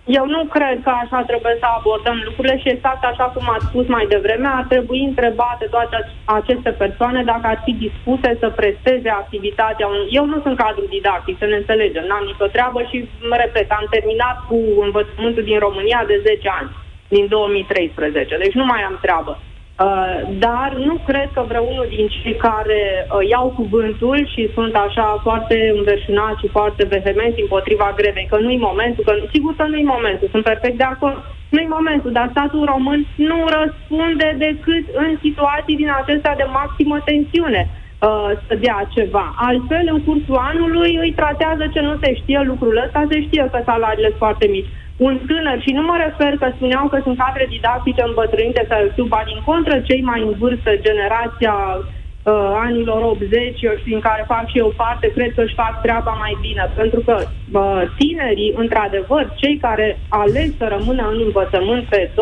Eu 0.07 0.25
nu 0.27 0.43
cred 0.57 0.79
că 0.83 0.93
așa 1.03 1.21
trebuie 1.31 1.57
să 1.63 1.67
abordăm 1.69 2.19
lucrurile 2.25 2.59
și 2.59 2.69
exact 2.69 3.05
așa 3.05 3.25
cum 3.35 3.45
ați 3.49 3.69
spus 3.71 3.87
mai 3.87 4.07
devreme, 4.15 4.49
ar 4.49 4.65
trebui 4.69 5.01
întrebate 5.11 5.65
toate 5.65 5.97
aceste 6.25 6.71
persoane 6.71 7.23
dacă 7.23 7.47
ar 7.47 7.61
fi 7.65 7.73
dispuse 7.73 8.37
să 8.43 8.49
presteze 8.51 9.09
activitatea. 9.09 9.89
Eu 10.11 10.25
nu 10.25 10.41
sunt 10.41 10.57
cadru 10.57 10.85
didactic, 10.89 11.39
să 11.39 11.47
ne 11.47 11.57
înțelegem, 11.57 12.05
n-am 12.07 12.25
nicio 12.25 12.47
treabă 12.47 12.83
și, 12.91 13.09
repet, 13.31 13.71
am 13.71 13.87
terminat 13.91 14.37
cu 14.49 14.59
învățământul 14.87 15.43
din 15.43 15.59
România 15.59 16.05
de 16.07 16.21
10 16.27 16.49
ani, 16.61 16.71
din 17.09 17.27
2013, 17.29 18.37
deci 18.37 18.59
nu 18.61 18.65
mai 18.65 18.83
am 18.83 18.99
treabă. 19.01 19.39
Uh, 19.85 20.21
dar 20.39 20.71
nu 20.89 20.95
cred 21.09 21.29
că 21.33 21.43
vreunul 21.49 21.87
din 21.97 22.07
cei 22.09 22.37
care 22.37 22.83
uh, 23.07 23.29
iau 23.29 23.49
cuvântul 23.61 24.29
și 24.33 24.51
sunt 24.55 24.75
așa 24.75 25.21
foarte 25.23 25.73
înverșunați 25.77 26.41
și 26.41 26.55
foarte 26.57 26.83
vehemenți 26.95 27.41
împotriva 27.41 27.93
grevei, 27.97 28.27
că 28.31 28.39
nu-i 28.39 28.67
momentul, 28.69 29.05
că 29.05 29.13
sigur 29.33 29.53
că 29.57 29.65
nu-i 29.67 29.93
momentul, 29.95 30.29
sunt 30.31 30.45
perfect 30.45 30.77
de 30.77 30.89
acord, 30.93 31.17
nu-i 31.49 31.75
momentul, 31.77 32.13
dar 32.13 32.29
statul 32.31 32.65
român 32.73 33.07
nu 33.17 33.39
răspunde 33.59 34.35
decât 34.39 34.85
în 34.93 35.11
situații 35.25 35.77
din 35.77 35.91
acestea 36.01 36.35
de 36.37 36.47
maximă 36.59 36.97
tensiune. 37.05 37.63
uh, 38.07 38.31
să 38.47 38.55
dea 38.55 38.89
ceva. 38.97 39.35
Altfel, 39.49 39.85
în 39.95 40.01
cursul 40.07 40.39
anului 40.53 40.97
îi 41.03 41.13
tratează 41.13 41.65
ce 41.75 41.81
nu 41.81 41.95
se 42.03 42.15
știe 42.15 42.41
lucrul 42.45 42.83
ăsta, 42.85 43.07
se 43.11 43.23
știe 43.23 43.49
că 43.53 43.61
salariile 43.65 44.09
sunt 44.09 44.23
foarte 44.25 44.47
mici. 44.47 44.75
Un 44.97 45.15
tânăr, 45.27 45.59
și 45.61 45.73
nu 45.79 45.83
mă 45.83 45.97
refer 46.07 46.33
că 46.37 46.49
spuneau 46.55 46.89
că 46.89 46.99
sunt 47.03 47.19
cadre 47.19 47.47
didactice 47.49 48.03
îmbătrânite 48.07 48.67
sau 48.69 48.79
eu 48.81 48.91
știu, 48.91 49.05
ba 49.05 49.23
din 49.27 49.41
contră, 49.45 49.75
cei 49.81 50.03
mai 50.03 50.21
în 50.23 50.33
vârstă, 50.39 50.71
generația 50.87 51.57
uh, 51.79 52.51
anilor 52.67 53.03
80, 53.03 53.63
eu 53.63 53.77
știu, 53.77 53.95
în 53.95 54.07
care 54.09 54.25
fac 54.27 54.45
și 54.49 54.59
eu 54.59 54.73
parte, 54.77 55.07
cred 55.17 55.35
că 55.35 55.43
își 55.43 55.59
fac 55.63 55.81
treaba 55.83 56.13
mai 56.25 56.37
bine. 56.41 56.71
Pentru 56.75 57.01
că 57.01 57.17
uh, 57.21 57.83
tinerii, 57.99 58.55
într-adevăr, 58.57 59.33
cei 59.35 59.57
care 59.67 59.99
aleg 60.09 60.49
să 60.59 60.67
rămână 60.77 61.09
în 61.13 61.21
învățământ 61.25 61.85
pe 61.89 62.11
2-3 62.11 62.15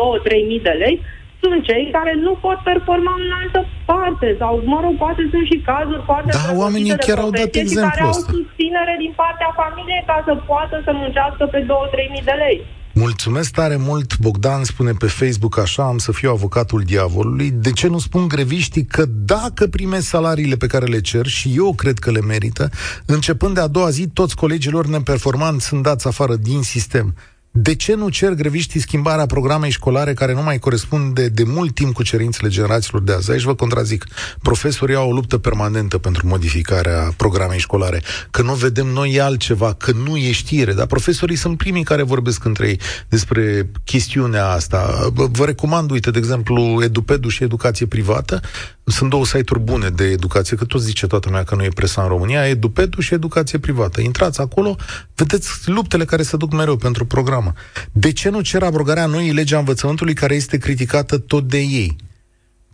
mii 0.47 0.65
de 0.67 0.75
lei, 0.83 1.01
sunt 1.41 1.59
cei 1.69 1.85
care 1.97 2.13
nu 2.25 2.33
pot 2.45 2.57
performa 2.71 3.13
în 3.23 3.31
altă 3.41 3.59
parte 3.91 4.27
sau, 4.41 4.53
mă 4.73 4.79
rog, 4.83 4.93
poate 5.03 5.21
sunt 5.31 5.45
și 5.51 5.57
cazuri 5.71 6.03
foarte 6.09 6.29
Da, 6.37 6.45
oamenii 6.63 6.95
chiar 7.07 7.19
au 7.25 7.31
dat 7.41 7.53
exemplu 7.63 7.89
care 7.89 8.01
au 8.01 8.15
ăsta. 8.15 8.31
susținere 8.37 8.93
din 9.03 9.13
partea 9.21 9.49
familiei 9.61 10.03
ca 10.11 10.17
să 10.27 10.33
poată 10.51 10.75
să 10.85 10.91
muncească 11.01 11.43
pe 11.53 11.59
2-3 11.61 11.67
mii 12.13 12.27
de 12.31 12.35
lei. 12.43 12.59
Mulțumesc 12.97 13.51
tare 13.51 13.75
mult, 13.79 14.17
Bogdan 14.17 14.63
spune 14.63 14.91
pe 14.91 15.07
Facebook 15.07 15.57
așa, 15.59 15.83
am 15.83 15.97
să 15.97 16.11
fiu 16.11 16.29
avocatul 16.29 16.81
diavolului. 16.85 17.49
De 17.51 17.71
ce 17.71 17.87
nu 17.87 17.97
spun 17.97 18.27
greviștii 18.27 18.85
că 18.85 19.05
dacă 19.07 19.67
primesc 19.67 20.07
salariile 20.07 20.55
pe 20.55 20.67
care 20.67 20.85
le 20.85 21.01
cer 21.01 21.25
și 21.25 21.53
eu 21.55 21.73
cred 21.73 21.97
că 21.99 22.11
le 22.11 22.21
merită, 22.21 22.69
începând 23.05 23.53
de 23.53 23.61
a 23.61 23.67
doua 23.67 23.89
zi, 23.89 24.07
toți 24.07 24.35
colegilor 24.35 24.85
neperformanți 24.87 25.65
sunt 25.65 25.83
dați 25.83 26.07
afară 26.07 26.35
din 26.35 26.61
sistem. 26.61 27.15
De 27.57 27.75
ce 27.75 27.95
nu 27.95 28.09
cer 28.09 28.33
greviștii 28.33 28.79
schimbarea 28.79 29.25
programei 29.25 29.69
școlare 29.69 30.13
care 30.13 30.33
nu 30.33 30.43
mai 30.43 30.59
corespunde 30.59 31.27
de 31.27 31.43
mult 31.43 31.75
timp 31.75 31.93
cu 31.93 32.03
cerințele 32.03 32.49
generațiilor 32.49 33.01
de 33.01 33.13
azi? 33.13 33.31
Aici 33.31 33.41
vă 33.41 33.55
contrazic. 33.55 34.05
Profesorii 34.41 34.95
au 34.95 35.09
o 35.09 35.13
luptă 35.13 35.37
permanentă 35.37 35.97
pentru 35.97 36.27
modificarea 36.27 37.13
programei 37.17 37.59
școlare. 37.59 38.01
Că 38.31 38.41
nu 38.41 38.53
vedem 38.53 38.87
noi 38.87 39.21
altceva, 39.21 39.73
că 39.73 39.91
nu 39.91 40.17
e 40.17 40.31
știre, 40.31 40.73
dar 40.73 40.85
profesorii 40.85 41.35
sunt 41.35 41.57
primii 41.57 41.83
care 41.83 42.03
vorbesc 42.03 42.45
între 42.45 42.67
ei 42.67 42.79
despre 43.09 43.71
chestiunea 43.83 44.47
asta. 44.47 45.09
Vă 45.13 45.45
recomand, 45.45 45.91
uite, 45.91 46.11
de 46.11 46.17
exemplu, 46.17 46.79
Edupedu 46.83 47.29
și 47.29 47.43
Educație 47.43 47.85
Privată. 47.85 48.39
Sunt 48.83 49.09
două 49.09 49.25
site-uri 49.25 49.63
bune 49.63 49.89
de 49.89 50.05
educație, 50.05 50.57
că 50.57 50.65
tot 50.65 50.81
zice 50.81 51.07
toată 51.07 51.27
lumea 51.27 51.43
că 51.43 51.55
nu 51.55 51.63
e 51.63 51.69
presa 51.69 52.01
în 52.01 52.07
România, 52.07 52.47
Edupedu 52.47 53.01
și 53.01 53.13
Educație 53.13 53.59
Privată. 53.59 54.01
Intrați 54.01 54.41
acolo, 54.41 54.75
vedeți 55.15 55.69
luptele 55.69 56.05
care 56.05 56.23
se 56.23 56.37
duc 56.37 56.53
mereu 56.53 56.75
pentru 56.75 57.05
programă. 57.45 57.53
De 57.91 58.11
ce 58.11 58.29
nu 58.29 58.41
cer 58.41 58.63
abrogarea 58.63 59.05
noii 59.05 59.33
legea 59.33 59.57
învățământului 59.57 60.13
care 60.13 60.35
este 60.35 60.57
criticată 60.57 61.17
tot 61.17 61.43
de 61.43 61.57
ei? 61.57 61.95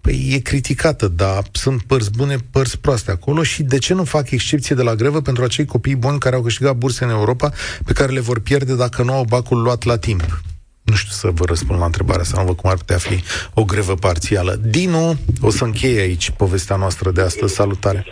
Păi 0.02 0.30
e 0.32 0.40
criticată, 0.40 1.08
dar 1.08 1.44
sunt 1.52 1.82
părți 1.82 2.12
bune, 2.12 2.36
părți 2.52 2.80
proaste 2.80 3.12
acolo 3.12 3.44
și 3.44 3.64
de 3.64 3.78
ce 3.78 3.94
nu 3.94 4.04
fac 4.04 4.32
excepție 4.32 4.76
de 4.76 4.82
la 4.82 4.96
grevă 4.96 5.22
pentru 5.22 5.44
acei 5.44 5.66
copii 5.66 5.96
buni 5.96 6.20
care 6.20 6.36
au 6.36 6.42
câștigat 6.42 6.76
burse 6.76 7.04
în 7.04 7.10
Europa, 7.10 7.52
pe 7.86 7.94
care 7.94 8.12
le 8.12 8.20
vor 8.20 8.40
pierde 8.40 8.76
dacă 8.76 9.04
nu 9.04 9.14
au 9.14 9.24
bacul 9.24 9.62
luat 9.62 9.84
la 9.84 9.98
timp? 9.98 10.42
Nu 10.82 10.96
știu 10.96 11.12
să 11.12 11.30
vă 11.34 11.46
răspund 11.46 11.80
la 11.80 11.86
întrebarea 11.86 12.22
asta, 12.22 12.40
nu 12.40 12.46
văd 12.46 12.56
cum 12.56 12.70
ar 12.70 12.76
putea 12.76 12.98
fi 12.98 13.24
o 13.54 13.64
grevă 13.64 13.96
parțială. 13.96 14.56
Dinu, 14.56 15.18
o 15.42 15.50
să 15.50 15.64
încheie 15.64 16.00
aici 16.00 16.30
povestea 16.30 16.76
noastră 16.76 17.12
de 17.12 17.22
astăzi. 17.22 17.54
Salutare! 17.54 18.06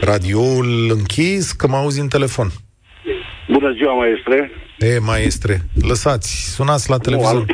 Radioul 0.00 0.90
închis, 0.90 1.52
că 1.52 1.66
mă 1.66 1.76
auzi 1.76 2.00
în 2.00 2.08
telefon. 2.08 2.52
Bună 3.64 3.76
ziua, 3.76 3.94
maestre! 3.94 4.50
E, 4.78 4.98
maestre, 4.98 5.54
lăsați, 5.90 6.28
sunați 6.56 6.90
la 6.90 6.98
televizor. 6.98 7.44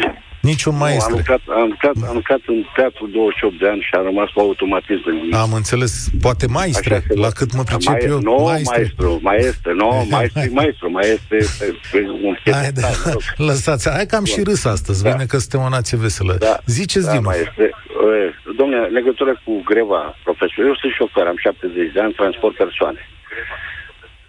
Niciun 0.41 0.75
Nu, 0.75 0.83
am 0.83 0.87
maestre. 0.89 1.15
lucrat, 1.17 1.41
am, 1.61 1.67
lucrat, 1.69 1.95
am 2.09 2.15
lucrat 2.21 2.41
în 2.47 2.59
teatru 2.77 3.07
28 3.07 3.59
de 3.59 3.69
ani 3.69 3.81
și 3.89 3.93
am 3.99 4.05
rămas 4.11 4.29
cu 4.35 4.41
automatism 4.41 5.03
în 5.13 5.17
mine. 5.23 5.37
Am 5.37 5.53
înțeles, 5.53 5.93
poate 6.21 6.47
maestre, 6.47 6.95
Așa 6.95 7.05
se 7.09 7.15
la 7.25 7.31
cât 7.39 7.51
mă 7.57 7.63
pricep 7.63 7.93
Mai- 7.93 8.05
eu, 8.13 8.19
Nu, 8.21 8.37
maestre. 8.43 8.77
maestru, 8.77 9.19
maestre, 9.23 9.71
nu, 9.83 9.89
maestru, 10.17 10.41
e 10.41 10.51
maestru, 10.61 10.91
maestru, 10.91 11.37
e- 11.37 11.99
e 11.99 12.01
un 12.29 12.35
Hai, 12.53 12.73
da, 12.83 12.91
lăsați, 13.49 13.91
hai 13.91 14.07
că 14.07 14.17
am 14.17 14.25
și 14.33 14.41
râs 14.49 14.65
astăzi, 14.65 15.03
da. 15.03 15.17
că 15.33 15.37
suntem 15.39 15.61
o 15.69 15.69
nație 15.77 15.97
veselă. 16.07 16.33
Ziceți, 16.67 17.07
da, 17.07 17.11
Dinu. 17.13 17.29
maestre. 17.31 17.65
E, 17.65 18.53
Domnule, 18.61 18.87
în 18.87 18.93
legătură 18.93 19.33
cu 19.45 19.53
greva 19.71 20.03
profesorilor, 20.27 20.69
eu 20.73 20.79
sunt 20.83 20.93
șofer, 20.99 21.27
am 21.33 21.39
70 21.39 21.93
de 21.95 22.01
ani, 22.01 22.13
transport 22.21 22.55
persoane. 22.65 23.01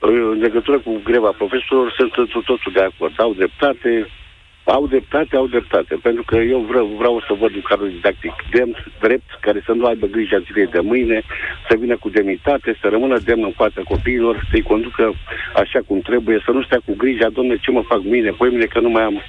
În 0.03 0.39
legătură 0.39 0.79
cu 0.79 1.01
greva 1.03 1.31
profesorilor, 1.37 1.93
sunt 1.97 2.13
întru 2.15 2.41
totul 2.41 2.71
de 2.71 2.81
acord. 2.81 3.13
Au 3.19 3.33
dreptate, 3.33 4.07
au 4.63 4.87
dreptate, 4.87 5.35
au 5.35 5.47
dreptate. 5.47 5.95
Pentru 6.01 6.23
că 6.23 6.35
eu 6.35 6.59
vreau, 6.59 6.85
vreau 6.85 7.23
să 7.27 7.33
văd 7.39 7.55
un 7.55 7.61
cadru 7.61 7.87
didactic 7.87 8.33
demn, 8.51 8.75
drept, 8.99 9.29
care 9.39 9.61
să 9.65 9.71
nu 9.71 9.85
aibă 9.85 10.05
grija 10.05 10.39
zilei 10.39 10.67
de 10.67 10.79
mâine, 10.79 11.21
să 11.69 11.75
vină 11.79 11.97
cu 11.97 12.09
demnitate, 12.09 12.77
să 12.81 12.87
rămână 12.87 13.17
demn 13.17 13.43
în 13.43 13.51
fața 13.51 13.81
copiilor, 13.81 14.47
să-i 14.49 14.61
conducă 14.61 15.13
așa 15.55 15.79
cum 15.87 15.99
trebuie, 15.99 16.41
să 16.45 16.51
nu 16.51 16.63
stea 16.63 16.81
cu 16.85 16.93
grija, 16.97 17.29
domne, 17.29 17.57
ce 17.57 17.71
mă 17.71 17.81
fac 17.81 18.01
mâine, 18.03 18.29
păi 18.29 18.49
mine 18.49 18.65
că 18.65 18.79
nu 18.79 18.89
mai 18.89 19.03
am 19.03 19.21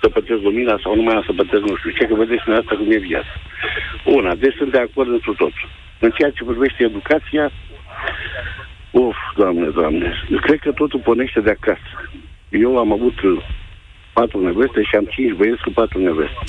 să 0.00 0.08
pătesc 0.08 0.40
lumina 0.40 0.78
sau 0.82 0.94
nu 0.94 1.02
mai 1.02 1.14
am 1.14 1.22
să 1.26 1.32
pătesc 1.32 1.62
nu 1.62 1.76
știu 1.76 1.90
ce, 1.90 2.04
că 2.06 2.14
vedeți 2.14 2.50
asta 2.50 2.74
cum 2.76 2.90
e 2.90 2.96
viața. 2.96 3.34
Una, 4.04 4.34
deci 4.34 4.54
sunt 4.54 4.70
de 4.70 4.78
acord 4.78 5.08
întru 5.08 5.32
totul. 5.34 5.68
În 5.98 6.10
ceea 6.10 6.30
ce 6.30 6.44
privește 6.44 6.84
educația, 6.84 7.50
uf, 8.94 9.16
doamne, 9.36 9.68
doamne, 9.68 10.12
cred 10.40 10.58
că 10.58 10.72
totul 10.72 11.00
pornește 11.00 11.40
de 11.40 11.50
acasă. 11.50 12.10
Eu 12.48 12.78
am 12.78 12.92
avut 12.92 13.20
uh, 13.22 13.42
patru 14.12 14.40
neveste 14.40 14.82
și 14.82 14.96
am 14.96 15.04
cinci 15.04 15.36
băieți 15.36 15.62
cu 15.62 15.70
patru 15.70 15.98
neveste. 15.98 16.44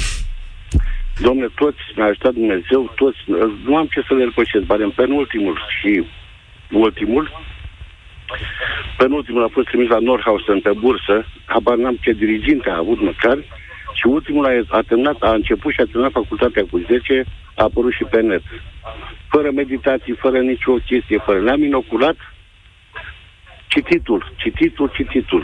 Domne, 1.19 1.47
toți 1.55 1.77
mi-a 1.95 2.05
ajutat 2.05 2.33
Dumnezeu, 2.33 2.93
toți, 2.95 3.17
uh, 3.27 3.51
nu 3.65 3.75
am 3.75 3.87
ce 3.91 4.01
să 4.07 4.13
le 4.13 4.23
răpășesc, 4.23 4.65
dar 4.65 4.79
în 4.79 4.89
penultimul 4.89 5.57
și 5.79 6.05
ultimul, 6.71 7.31
penultimul 8.97 9.43
a 9.43 9.47
fost 9.47 9.67
trimis 9.67 9.89
la 9.89 9.99
Norhausen 9.99 10.59
pe 10.59 10.71
bursă, 10.79 11.25
habar 11.45 11.77
n-am 11.77 11.97
ce 12.01 12.11
diriginte 12.11 12.69
a 12.69 12.77
avut 12.77 13.01
măcar, 13.01 13.37
și 13.93 14.05
ultimul 14.07 14.45
a, 14.45 14.77
a 14.77 14.81
terminat, 14.81 15.17
a 15.19 15.33
început 15.33 15.73
și 15.73 15.81
a 15.81 15.83
terminat 15.83 16.11
facultatea 16.11 16.63
cu 16.71 16.77
10, 16.77 17.23
a 17.55 17.63
apărut 17.63 17.93
și 17.93 18.03
pe 18.03 18.21
net. 18.21 18.43
Fără 19.29 19.51
meditații, 19.51 20.13
fără 20.13 20.39
nicio 20.39 20.73
chestie, 20.73 21.17
fără. 21.17 21.39
Ne-am 21.39 21.63
inoculat 21.63 22.15
cititul, 23.75 24.33
cititul, 24.35 24.91
cititul. 24.95 25.43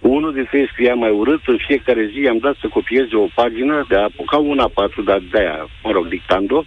Unul 0.00 0.32
dintre 0.32 0.58
ei 0.58 0.68
scria 0.72 0.94
mai 0.94 1.10
urât, 1.10 1.40
în 1.46 1.58
fiecare 1.66 2.06
zi 2.12 2.20
i-am 2.20 2.38
dat 2.38 2.56
să 2.60 2.66
copieze 2.68 3.16
o 3.16 3.26
pagină 3.34 3.84
de 3.88 3.96
a 3.96 4.02
apuca 4.02 4.36
una 4.36 4.68
patru, 4.74 5.02
dar 5.02 5.20
de 5.32 5.38
aia, 5.38 5.66
mă 5.82 5.90
rog, 5.90 6.06
dictando, 6.08 6.64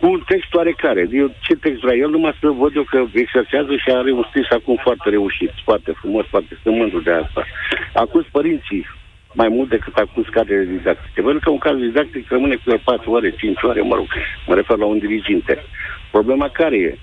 cu 0.00 0.06
un 0.10 0.22
text 0.26 0.54
oarecare. 0.54 1.08
Eu, 1.12 1.34
ce 1.40 1.54
text 1.54 1.80
vrea 1.80 1.96
el? 1.96 2.10
Numai 2.10 2.36
să 2.40 2.48
văd 2.48 2.76
eu 2.76 2.82
că 2.82 3.04
exersează 3.12 3.76
și 3.76 3.90
are 3.90 4.12
un 4.12 4.26
scris 4.28 4.50
acum 4.50 4.76
foarte 4.82 5.10
reușit, 5.10 5.52
foarte 5.64 5.92
frumos, 6.00 6.26
foarte 6.26 6.58
sunt 6.62 6.76
mândru 6.76 7.00
de 7.00 7.10
asta. 7.10 7.44
Acum 7.92 8.26
părinții, 8.30 8.86
mai 9.34 9.48
mult 9.48 9.68
decât 9.68 9.96
acum 9.96 10.22
cadrele 10.30 10.64
didactice. 10.64 11.20
Pentru 11.20 11.38
că 11.38 11.50
un 11.50 11.58
cadru 11.58 11.84
didactic 11.84 12.30
rămâne 12.30 12.54
cu 12.54 12.70
el 12.70 12.80
4 12.84 13.10
ore, 13.10 13.30
5 13.30 13.62
ore, 13.62 13.80
mă 13.80 13.94
rog, 13.94 14.06
mă 14.46 14.54
refer 14.54 14.76
la 14.76 14.84
un 14.84 14.98
diriginte. 14.98 15.64
Problema 16.10 16.48
care 16.48 16.76
e? 16.76 16.98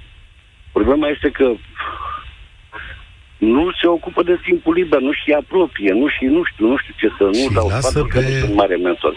Problema 0.71 1.07
este 1.07 1.29
că 1.29 1.53
nu 3.49 3.71
se 3.81 3.87
ocupă 3.87 4.23
de 4.23 4.39
timpul 4.43 4.73
liber, 4.73 4.99
nu 4.99 5.11
știe 5.13 5.35
apropie, 5.35 5.91
nu 5.93 6.07
știe, 6.15 6.27
nu 6.37 6.43
știu, 6.49 6.67
nu 6.67 6.77
știu 6.81 6.93
ce 7.01 7.07
să 7.17 7.23
nu 7.23 7.53
dau 7.53 7.67
lasă 7.67 7.87
sfaturi, 7.89 8.09
că 8.13 8.19
pe- 8.19 8.25
nu 8.25 8.39
sunt 8.45 8.55
mare 8.55 8.75
mentor. 8.75 9.13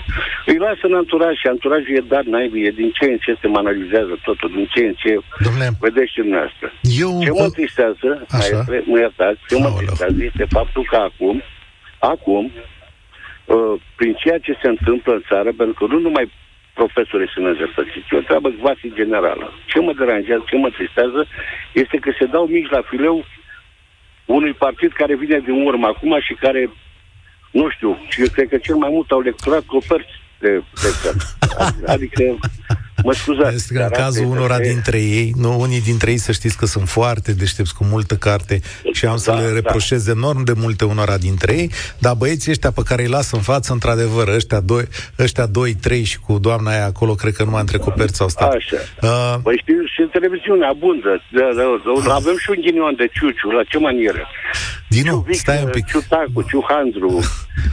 Îi 0.47 0.59
lasă 0.67 0.83
în 0.91 0.95
anturaj 0.95 1.35
și 1.37 1.47
anturajul 1.47 1.97
e 1.97 2.01
dat 2.15 2.25
naibii, 2.25 2.67
e 2.67 2.71
din 2.71 2.91
ce 2.99 3.05
în 3.05 3.19
ce 3.25 3.33
se 3.41 3.47
analizează 3.63 4.15
totul, 4.25 4.51
din 4.57 4.67
ce 4.73 4.81
în 4.91 4.95
ce 5.03 5.13
Domnule, 5.45 5.69
vedeți 5.81 6.13
și 6.13 6.21
dumneavoastră. 6.25 6.67
Eu 7.05 7.11
Ce 7.25 7.31
mă 7.31 7.49
tristează, 7.57 8.09
Așa. 8.29 8.37
maestre, 8.39 8.77
mă 8.91 8.99
iertați, 8.99 9.41
ce 9.49 9.57
mă 9.59 9.71
tristează 9.79 10.19
este 10.31 10.45
faptul 10.57 10.85
că 10.91 10.97
acum, 11.09 11.37
acum, 11.99 12.45
uh, 13.55 13.75
prin 13.99 14.13
ceea 14.23 14.39
ce 14.39 14.53
se 14.63 14.69
întâmplă 14.75 15.13
în 15.13 15.23
țară, 15.31 15.51
pentru 15.61 15.75
că 15.79 15.85
nu 15.95 15.99
numai 16.07 16.27
profesorii 16.81 17.33
sunt 17.35 17.47
înjăstățiți, 17.47 18.09
e 18.11 18.17
o 18.17 18.29
treabă 18.29 18.49
quasi 18.61 18.87
generală. 19.01 19.47
Ce 19.71 19.79
mă 19.81 19.93
deranjează, 20.01 20.43
ce 20.51 20.57
mă 20.57 20.71
tristează, 20.77 21.21
este 21.83 21.97
că 22.05 22.11
se 22.19 22.25
dau 22.35 22.45
mici 22.47 22.71
la 22.77 22.83
fileu 22.91 23.17
unui 24.27 24.53
partid 24.53 24.93
care 24.93 25.17
vine 25.17 25.39
din 25.39 25.67
urmă 25.67 25.87
acum 25.87 26.21
și 26.21 26.35
care, 26.35 26.71
nu 27.51 27.71
știu, 27.71 27.99
și 28.09 28.21
eu 28.21 28.29
cred 28.29 28.49
că 28.49 28.57
cel 28.57 28.75
mai 28.75 28.91
mult 28.91 29.11
au 29.11 29.21
lecturat 29.21 29.65
coperți 29.65 30.13
de, 30.45 30.63
de 30.83 30.89
țară. 31.03 31.17
Adică, 31.95 32.23
mă 33.05 33.13
scuzați. 33.13 33.55
Este 33.55 33.75
că 33.75 33.81
în 33.81 33.89
dar 33.89 33.91
asta 33.91 34.03
cazul 34.05 34.23
este- 34.23 34.35
unora 34.37 34.59
dintre 34.59 34.99
ei, 35.01 35.33
nu, 35.37 35.61
unii 35.61 35.81
dintre 35.81 36.11
ei 36.11 36.19
să 36.19 36.33
știți 36.33 36.57
că 36.57 36.67
sunt 36.67 36.89
foarte 36.89 37.33
deștepți 37.33 37.75
cu 37.75 37.85
multă 37.85 38.15
carte 38.17 38.61
și 38.93 39.07
am 39.07 39.17
să 39.17 39.31
Da, 39.31 39.39
le 39.39 39.47
da. 39.47 39.53
reproșez 39.53 40.07
enorm 40.07 40.45
de 40.45 40.53
multe 40.57 40.85
unora 40.85 41.17
dintre 41.17 41.53
ei, 41.57 41.71
dar 41.99 42.15
băieții 42.15 42.51
ăștia 42.51 42.71
pe 42.71 42.83
care 42.85 43.03
îi 43.03 43.09
las 43.09 43.31
în 43.33 43.41
față, 43.41 43.73
într-adevăr, 43.73 44.29
ăștia 44.29 44.61
doi, 44.61 44.85
ăștia 45.19 45.47
doi, 45.47 45.75
trei 45.75 46.03
și 46.05 46.19
cu 46.19 46.39
doamna 46.39 46.71
aia 46.71 46.85
acolo, 46.85 47.15
cred 47.15 47.33
că 47.35 47.45
numai 47.45 47.61
între 47.61 47.79
coperți 47.79 48.21
au 48.23 48.29
stat. 48.29 48.53
Așa. 48.53 48.77
Uh, 49.03 49.35
Păi 49.43 49.59
știu, 49.61 49.79
și 49.95 50.01
în 50.01 50.09
televiziune 50.09 50.67
abundă. 50.67 51.23
Da, 51.33 51.49
da, 51.57 51.63
da, 52.07 52.15
avem 52.15 52.37
și 52.39 52.51
un 52.51 52.57
ghinion 52.61 52.95
de 52.97 53.07
ciuciu, 53.13 53.49
la 53.51 53.63
ce 53.69 53.79
manieră? 53.79 54.27
Dinu, 54.89 55.11
Ciu 55.11 55.25
Vic, 55.27 55.35
stai 55.39 55.63
un 55.65 55.71
pic. 55.71 55.87
Ciu 55.87 56.01
Tacu, 56.09 56.43
Ciu 56.51 56.65
Handru, 56.69 57.11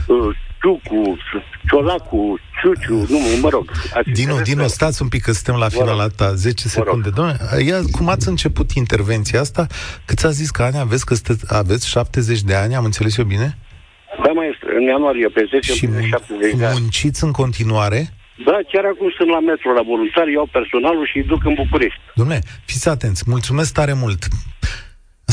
uh, 0.06 0.36
Ciucu, 0.62 1.16
Ciolacu, 1.68 2.38
Ciuciu, 2.60 3.06
nu, 3.08 3.18
mă 3.40 3.48
rog. 3.48 3.70
Dino, 4.12 4.40
Dino, 4.40 4.66
stați 4.66 5.02
un 5.02 5.08
pic 5.08 5.22
că 5.22 5.32
suntem 5.32 5.54
la 5.54 5.68
finala 5.68 6.06
ta, 6.08 6.34
10 6.34 6.68
secunde. 6.68 7.10
Doamne, 7.10 7.36
ia, 7.64 7.78
cum 7.90 8.08
ați 8.08 8.28
început 8.28 8.70
intervenția 8.70 9.40
asta? 9.40 9.66
Cât 10.04 10.24
a 10.24 10.30
zis 10.30 10.50
că 10.50 10.62
ani 10.62 10.78
aveți, 10.78 11.06
că 11.06 11.14
sunteți, 11.14 11.44
aveți 11.54 11.88
70 11.88 12.40
de 12.42 12.54
ani, 12.54 12.74
am 12.74 12.84
înțeles 12.84 13.16
eu 13.16 13.24
bine? 13.24 13.58
Da, 14.24 14.30
maestru, 14.32 14.68
în 14.76 14.82
ianuarie, 14.82 15.28
pe 15.28 15.46
10, 15.50 15.72
și 15.72 15.86
mun- 15.86 16.08
70 16.08 16.54
de 16.54 16.64
ani. 16.64 16.78
munciți 16.80 17.24
în 17.24 17.30
continuare? 17.30 18.08
Da, 18.46 18.58
chiar 18.72 18.84
acum 18.84 19.08
sunt 19.16 19.28
la 19.28 19.40
metro, 19.40 19.72
la 19.72 19.82
voluntar, 19.82 20.26
iau 20.28 20.48
personalul 20.52 21.06
și 21.10 21.16
îi 21.16 21.24
duc 21.24 21.44
în 21.44 21.54
București. 21.54 22.00
Domnule, 22.14 22.40
fiți 22.64 22.88
atenți, 22.88 23.22
mulțumesc 23.26 23.72
tare 23.72 23.92
mult. 23.92 24.20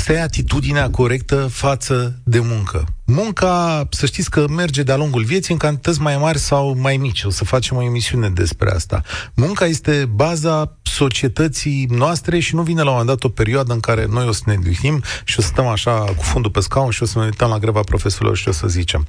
Asta 0.09 0.21
e 0.21 0.25
atitudinea 0.25 0.89
corectă 0.89 1.47
față 1.51 2.19
de 2.23 2.39
muncă. 2.39 2.85
Munca, 3.05 3.87
să 3.89 4.05
știți 4.05 4.29
că 4.29 4.45
merge 4.47 4.83
de-a 4.83 4.95
lungul 4.95 5.23
vieții 5.23 5.53
în 5.53 5.59
cantități 5.59 6.01
mai 6.01 6.17
mari 6.17 6.37
sau 6.37 6.77
mai 6.77 6.97
mici. 6.97 7.23
O 7.23 7.29
să 7.29 7.45
facem 7.45 7.77
o 7.77 7.83
emisiune 7.83 8.29
despre 8.29 8.71
asta. 8.71 9.01
Munca 9.33 9.65
este 9.65 10.09
baza 10.13 10.77
societății 10.81 11.87
noastre 11.89 12.39
și 12.39 12.55
nu 12.55 12.61
vine 12.61 12.81
la 12.81 12.89
un 12.89 12.97
moment 12.97 13.07
dat 13.07 13.23
o 13.23 13.33
perioadă 13.33 13.73
în 13.73 13.79
care 13.79 14.05
noi 14.09 14.27
o 14.27 14.31
să 14.31 14.41
ne 14.45 14.55
odihnim 14.59 15.03
și 15.23 15.35
o 15.39 15.41
să 15.41 15.47
stăm 15.47 15.67
așa 15.67 15.91
cu 15.91 16.23
fundul 16.23 16.51
pe 16.51 16.59
scaun 16.59 16.91
și 16.91 17.03
o 17.03 17.05
să 17.05 17.19
ne 17.19 17.25
uităm 17.25 17.49
la 17.49 17.57
greva 17.57 17.81
profesorilor 17.81 18.37
și 18.37 18.47
o 18.47 18.51
să 18.51 18.67
zicem. 18.67 19.07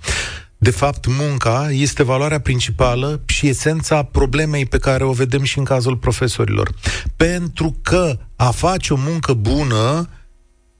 De 0.58 0.70
fapt, 0.70 1.06
munca 1.06 1.68
este 1.70 2.02
valoarea 2.02 2.40
principală 2.40 3.20
și 3.26 3.48
esența 3.48 4.02
problemei 4.02 4.66
pe 4.66 4.78
care 4.78 5.04
o 5.04 5.12
vedem 5.12 5.42
și 5.42 5.58
în 5.58 5.64
cazul 5.64 5.96
profesorilor. 5.96 6.70
Pentru 7.16 7.76
că 7.82 8.18
a 8.36 8.50
face 8.50 8.92
o 8.92 8.96
muncă 8.96 9.32
bună 9.32 10.08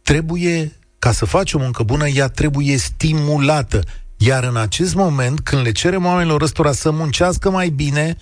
trebuie, 0.03 0.79
ca 0.99 1.13
să 1.13 1.25
faci 1.25 1.53
o 1.53 1.59
muncă 1.59 1.83
bună, 1.83 2.09
ea 2.09 2.29
trebuie 2.29 2.77
stimulată. 2.77 3.81
Iar 4.17 4.45
în 4.45 4.57
acest 4.57 4.95
moment, 4.95 5.41
când 5.41 5.63
le 5.63 5.73
cerem 5.73 6.05
oamenilor 6.05 6.43
ăstora 6.43 6.73
să 6.73 6.91
muncească 6.91 7.51
mai 7.51 7.69
bine, 7.69 8.17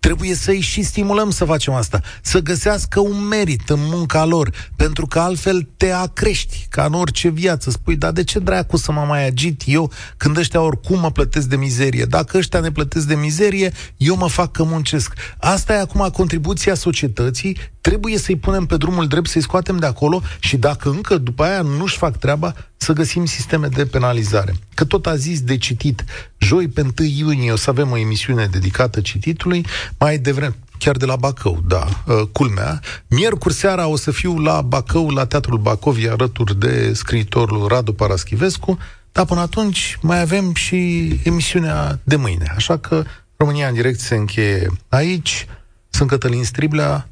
trebuie 0.00 0.34
să-i 0.34 0.60
și 0.60 0.82
stimulăm 0.82 1.30
să 1.30 1.44
facem 1.44 1.74
asta, 1.74 2.00
să 2.22 2.40
găsească 2.40 3.00
un 3.00 3.26
merit 3.28 3.68
în 3.70 3.78
munca 3.80 4.24
lor, 4.24 4.70
pentru 4.76 5.06
că 5.06 5.18
altfel 5.18 5.68
te 5.76 5.90
acrești, 5.90 6.66
ca 6.68 6.84
în 6.84 6.92
orice 6.92 7.28
viață. 7.28 7.70
Spui, 7.70 7.96
dar 7.96 8.12
de 8.12 8.24
ce 8.24 8.38
dracu 8.38 8.76
să 8.76 8.92
mă 8.92 9.04
mai 9.08 9.26
agit 9.26 9.62
eu 9.66 9.92
când 10.16 10.36
ăștia 10.36 10.60
oricum 10.60 11.00
mă 11.00 11.10
plătesc 11.10 11.46
de 11.46 11.56
mizerie? 11.56 12.04
Dacă 12.04 12.36
ăștia 12.36 12.60
ne 12.60 12.72
plătesc 12.72 13.06
de 13.06 13.14
mizerie, 13.14 13.72
eu 13.96 14.16
mă 14.16 14.28
fac 14.28 14.50
că 14.50 14.64
muncesc. 14.64 15.14
Asta 15.38 15.72
e 15.72 15.80
acum 15.80 16.08
contribuția 16.12 16.74
societății, 16.74 17.56
trebuie 17.80 18.18
să-i 18.18 18.36
punem 18.36 18.66
pe 18.66 18.76
drumul 18.76 19.06
drept, 19.06 19.28
să-i 19.28 19.42
scoatem 19.42 19.76
de 19.76 19.86
acolo 19.86 20.22
și 20.38 20.56
dacă 20.56 20.88
încă 20.88 21.16
după 21.16 21.42
aia 21.42 21.60
nu-și 21.60 21.96
fac 21.96 22.16
treaba, 22.16 22.54
să 22.76 22.92
găsim 22.92 23.24
sisteme 23.24 23.66
de 23.66 23.86
penalizare. 23.86 24.54
Că 24.74 24.84
tot 24.84 25.06
a 25.06 25.16
zis 25.16 25.40
de 25.40 25.56
citit, 25.56 26.04
joi 26.38 26.68
pe 26.68 26.80
1 26.80 27.08
iunie 27.16 27.52
o 27.52 27.56
să 27.56 27.70
avem 27.70 27.90
o 27.90 27.96
emisiune 27.96 28.46
dedicată 28.46 29.00
cititului, 29.00 29.66
mai 29.98 30.18
devreme, 30.18 30.56
chiar 30.78 30.96
de 30.96 31.04
la 31.04 31.16
Bacău, 31.16 31.62
da, 31.68 31.86
uh, 32.06 32.22
culmea. 32.32 32.80
Miercuri 33.08 33.54
seara 33.54 33.86
o 33.86 33.96
să 33.96 34.10
fiu 34.10 34.38
la 34.38 34.60
Bacău, 34.60 35.08
la 35.08 35.26
Teatrul 35.26 35.58
Bacovia, 35.58 36.12
alături 36.12 36.58
de 36.58 36.92
scriitorul 36.92 37.66
Radu 37.68 37.92
Paraschivescu, 37.92 38.78
dar 39.12 39.24
până 39.24 39.40
atunci 39.40 39.98
mai 40.00 40.20
avem 40.20 40.54
și 40.54 41.08
emisiunea 41.24 42.00
de 42.02 42.16
mâine. 42.16 42.52
Așa 42.56 42.78
că 42.78 43.04
România 43.36 43.68
în 43.68 43.74
direct 43.74 43.98
se 43.98 44.14
încheie 44.14 44.70
aici. 44.88 45.46
Sunt 45.90 46.08
Cătălin 46.08 46.44
Striblea, 46.44 47.08